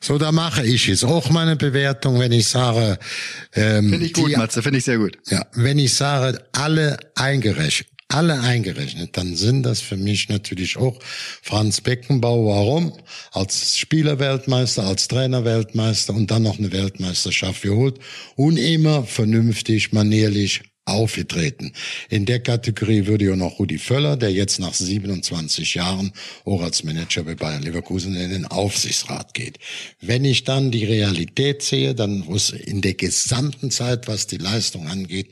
So, 0.00 0.18
da 0.18 0.32
mache 0.32 0.66
ich 0.66 0.88
jetzt 0.88 1.04
auch 1.04 1.30
meine 1.30 1.54
Bewertung, 1.54 2.18
wenn 2.18 2.32
ich 2.32 2.48
sage, 2.48 2.98
ähm, 3.54 3.90
Finde 3.90 4.06
ich 4.06 4.12
gut, 4.12 4.30
die, 4.30 4.36
Matze, 4.36 4.62
finde 4.62 4.78
ich 4.78 4.84
sehr 4.84 4.98
gut. 4.98 5.18
ja, 5.28 5.46
wenn 5.52 5.78
ich 5.78 5.94
sage, 5.94 6.44
alle 6.52 6.98
eingerechnet, 7.14 7.88
alle 8.10 8.40
eingerechnet, 8.40 9.16
dann 9.16 9.36
sind 9.36 9.62
das 9.64 9.80
für 9.80 9.96
mich 9.96 10.28
natürlich 10.28 10.76
auch 10.76 10.98
Franz 11.42 11.80
Beckenbauer. 11.80 12.54
Warum? 12.54 12.92
Als 13.32 13.78
Spielerweltmeister, 13.78 14.84
als 14.84 15.08
Trainerweltmeister 15.08 16.14
und 16.14 16.30
dann 16.30 16.42
noch 16.42 16.58
eine 16.58 16.72
Weltmeisterschaft 16.72 17.62
geholt 17.62 17.98
und 18.36 18.56
immer 18.56 19.04
vernünftig, 19.04 19.92
manierlich 19.92 20.62
aufgetreten. 20.86 21.72
In 22.08 22.26
der 22.26 22.40
Kategorie 22.40 23.06
würde 23.06 23.26
ja 23.26 23.36
noch 23.36 23.58
Rudi 23.58 23.78
Völler, 23.78 24.16
der 24.16 24.32
jetzt 24.32 24.58
nach 24.58 24.74
27 24.74 25.74
Jahren 25.74 26.12
auch 26.44 26.62
als 26.62 26.84
Manager 26.84 27.22
bei 27.22 27.34
Bayern 27.34 27.62
Leverkusen 27.62 28.14
in 28.16 28.30
den 28.30 28.46
Aufsichtsrat 28.46 29.34
geht. 29.34 29.58
Wenn 30.00 30.24
ich 30.24 30.44
dann 30.44 30.70
die 30.70 30.84
Realität 30.84 31.62
sehe, 31.62 31.94
dann 31.94 32.20
muss 32.20 32.50
in 32.50 32.80
der 32.80 32.94
gesamten 32.94 33.70
Zeit, 33.70 34.08
was 34.08 34.26
die 34.26 34.38
Leistung 34.38 34.88
angeht, 34.88 35.28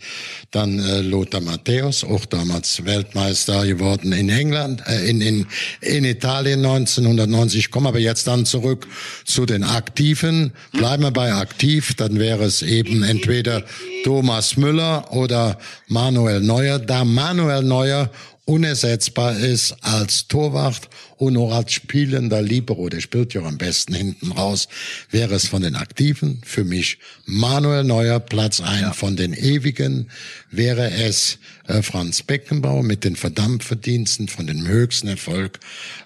dann 0.51 0.79
äh, 0.79 1.01
Lothar 1.01 1.41
Matthäus, 1.41 2.05
auch 2.05 2.25
damals 2.27 2.85
Weltmeister 2.85 3.67
geworden 3.67 4.13
in 4.13 4.29
England, 4.29 4.83
äh, 4.87 5.09
in, 5.09 5.21
in, 5.21 5.47
in 5.81 6.05
Italien 6.05 6.65
1990. 6.65 7.59
Ich 7.59 7.71
komme 7.71 7.89
aber 7.89 7.99
jetzt 7.99 8.27
dann 8.27 8.47
zurück 8.47 8.87
zu 9.25 9.47
den 9.47 9.65
Aktiven. 9.65 10.53
Bleiben 10.73 11.03
wir 11.03 11.11
bei 11.11 11.33
aktiv, 11.33 11.95
dann 11.95 12.19
wäre 12.19 12.45
es 12.45 12.63
eben 12.63 13.03
entweder 13.03 13.65
Thomas 14.05 14.57
Müller 14.57 15.13
oder 15.13 15.48
Manuel 15.87 16.41
Neuer. 16.41 16.79
Da 16.79 17.05
Manuel 17.05 17.63
Neuer 17.63 18.11
unersetzbar 18.49 19.37
ist 19.39 19.77
als 19.83 20.27
Torwart 20.27 20.89
und 21.19 21.37
auch 21.37 21.53
als 21.53 21.73
spielender 21.73 22.41
Libero, 22.41 22.89
der 22.89 23.01
spielt 23.01 23.35
ja 23.35 23.43
am 23.43 23.59
besten 23.59 23.93
hinten 23.93 24.33
raus, 24.33 24.69
wäre 25.11 25.35
es 25.35 25.47
von 25.47 25.61
den 25.61 25.77
Aktiven 25.77 26.41
für 26.45 26.65
mich 26.65 26.99
Manuel 27.27 27.85
Neuer 27.85 28.21
Platz 28.21 28.61
ein, 28.61 28.81
ja. 28.81 28.93
von 28.95 29.17
den 29.17 29.35
Ewigen 29.35 30.11
wäre 30.51 30.91
es 30.91 31.39
äh, 31.69 31.83
Franz 31.83 32.23
Beckenbauer 32.23 32.83
mit 32.83 33.05
den 33.05 33.15
Verdammtverdiensten, 33.15 34.29
von 34.29 34.47
dem 34.47 34.67
höchsten 34.67 35.09
Erfolg 35.09 35.61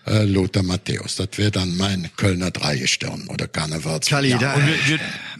äh, 0.06 0.24
Lothar 0.24 0.62
Matthäus. 0.62 1.16
Das 1.16 1.28
wäre 1.36 1.50
dann 1.50 1.76
mein 1.76 2.10
Kölner 2.16 2.50
Dreigestirn 2.50 3.28
oder 3.28 3.48
Karnevals. 3.48 4.10
Ja, 4.10 4.18
und 4.18 4.26
wir, 4.28 4.38
wir, 4.86 4.98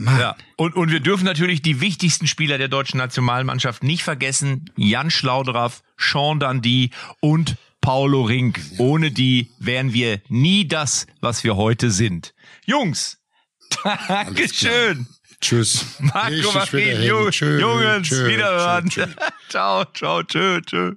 ja. 0.18 0.36
Und, 0.56 0.76
und 0.76 0.90
wir 0.90 1.00
dürfen 1.00 1.24
natürlich 1.24 1.60
die 1.60 1.80
wichtigsten 1.80 2.26
Spieler 2.26 2.56
der 2.56 2.68
deutschen 2.68 2.98
Nationalmannschaft 2.98 3.82
nicht 3.82 4.04
vergessen. 4.04 4.70
Jan 4.76 5.10
Schlaudraff, 5.10 5.82
Sean 5.98 6.38
Dundee 6.40 6.90
und 7.20 7.56
Paulo 7.80 8.22
Rink. 8.22 8.60
Ohne 8.78 9.10
die 9.10 9.50
wären 9.58 9.92
wir 9.92 10.20
nie 10.28 10.66
das, 10.68 11.06
was 11.20 11.42
wir 11.44 11.56
heute 11.56 11.90
sind. 11.90 12.32
Jungs, 12.64 13.18
Dankeschön. 14.08 15.06
Tschüss. 15.42 15.84
Marco 15.98 16.52
Marin, 16.52 17.02
Jungs, 17.02 17.40
Jungs, 17.40 18.10
wiederhören. 18.10 18.88
ciao, 19.48 19.84
ciao, 19.92 20.22
tschö, 20.22 20.60
tschö. 20.62 20.94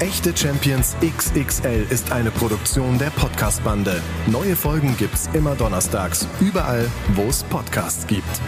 Echte 0.00 0.36
Champions 0.36 0.96
XXL 1.00 1.86
ist 1.88 2.12
eine 2.12 2.30
Produktion 2.30 2.98
der 2.98 3.10
Podcast-Bande. 3.10 4.02
Neue 4.26 4.54
Folgen 4.54 4.96
gibt's 4.96 5.28
immer 5.32 5.54
donnerstags, 5.54 6.28
überall, 6.40 6.86
wo 7.14 7.22
es 7.22 7.42
Podcasts 7.44 8.06
gibt. 8.06 8.40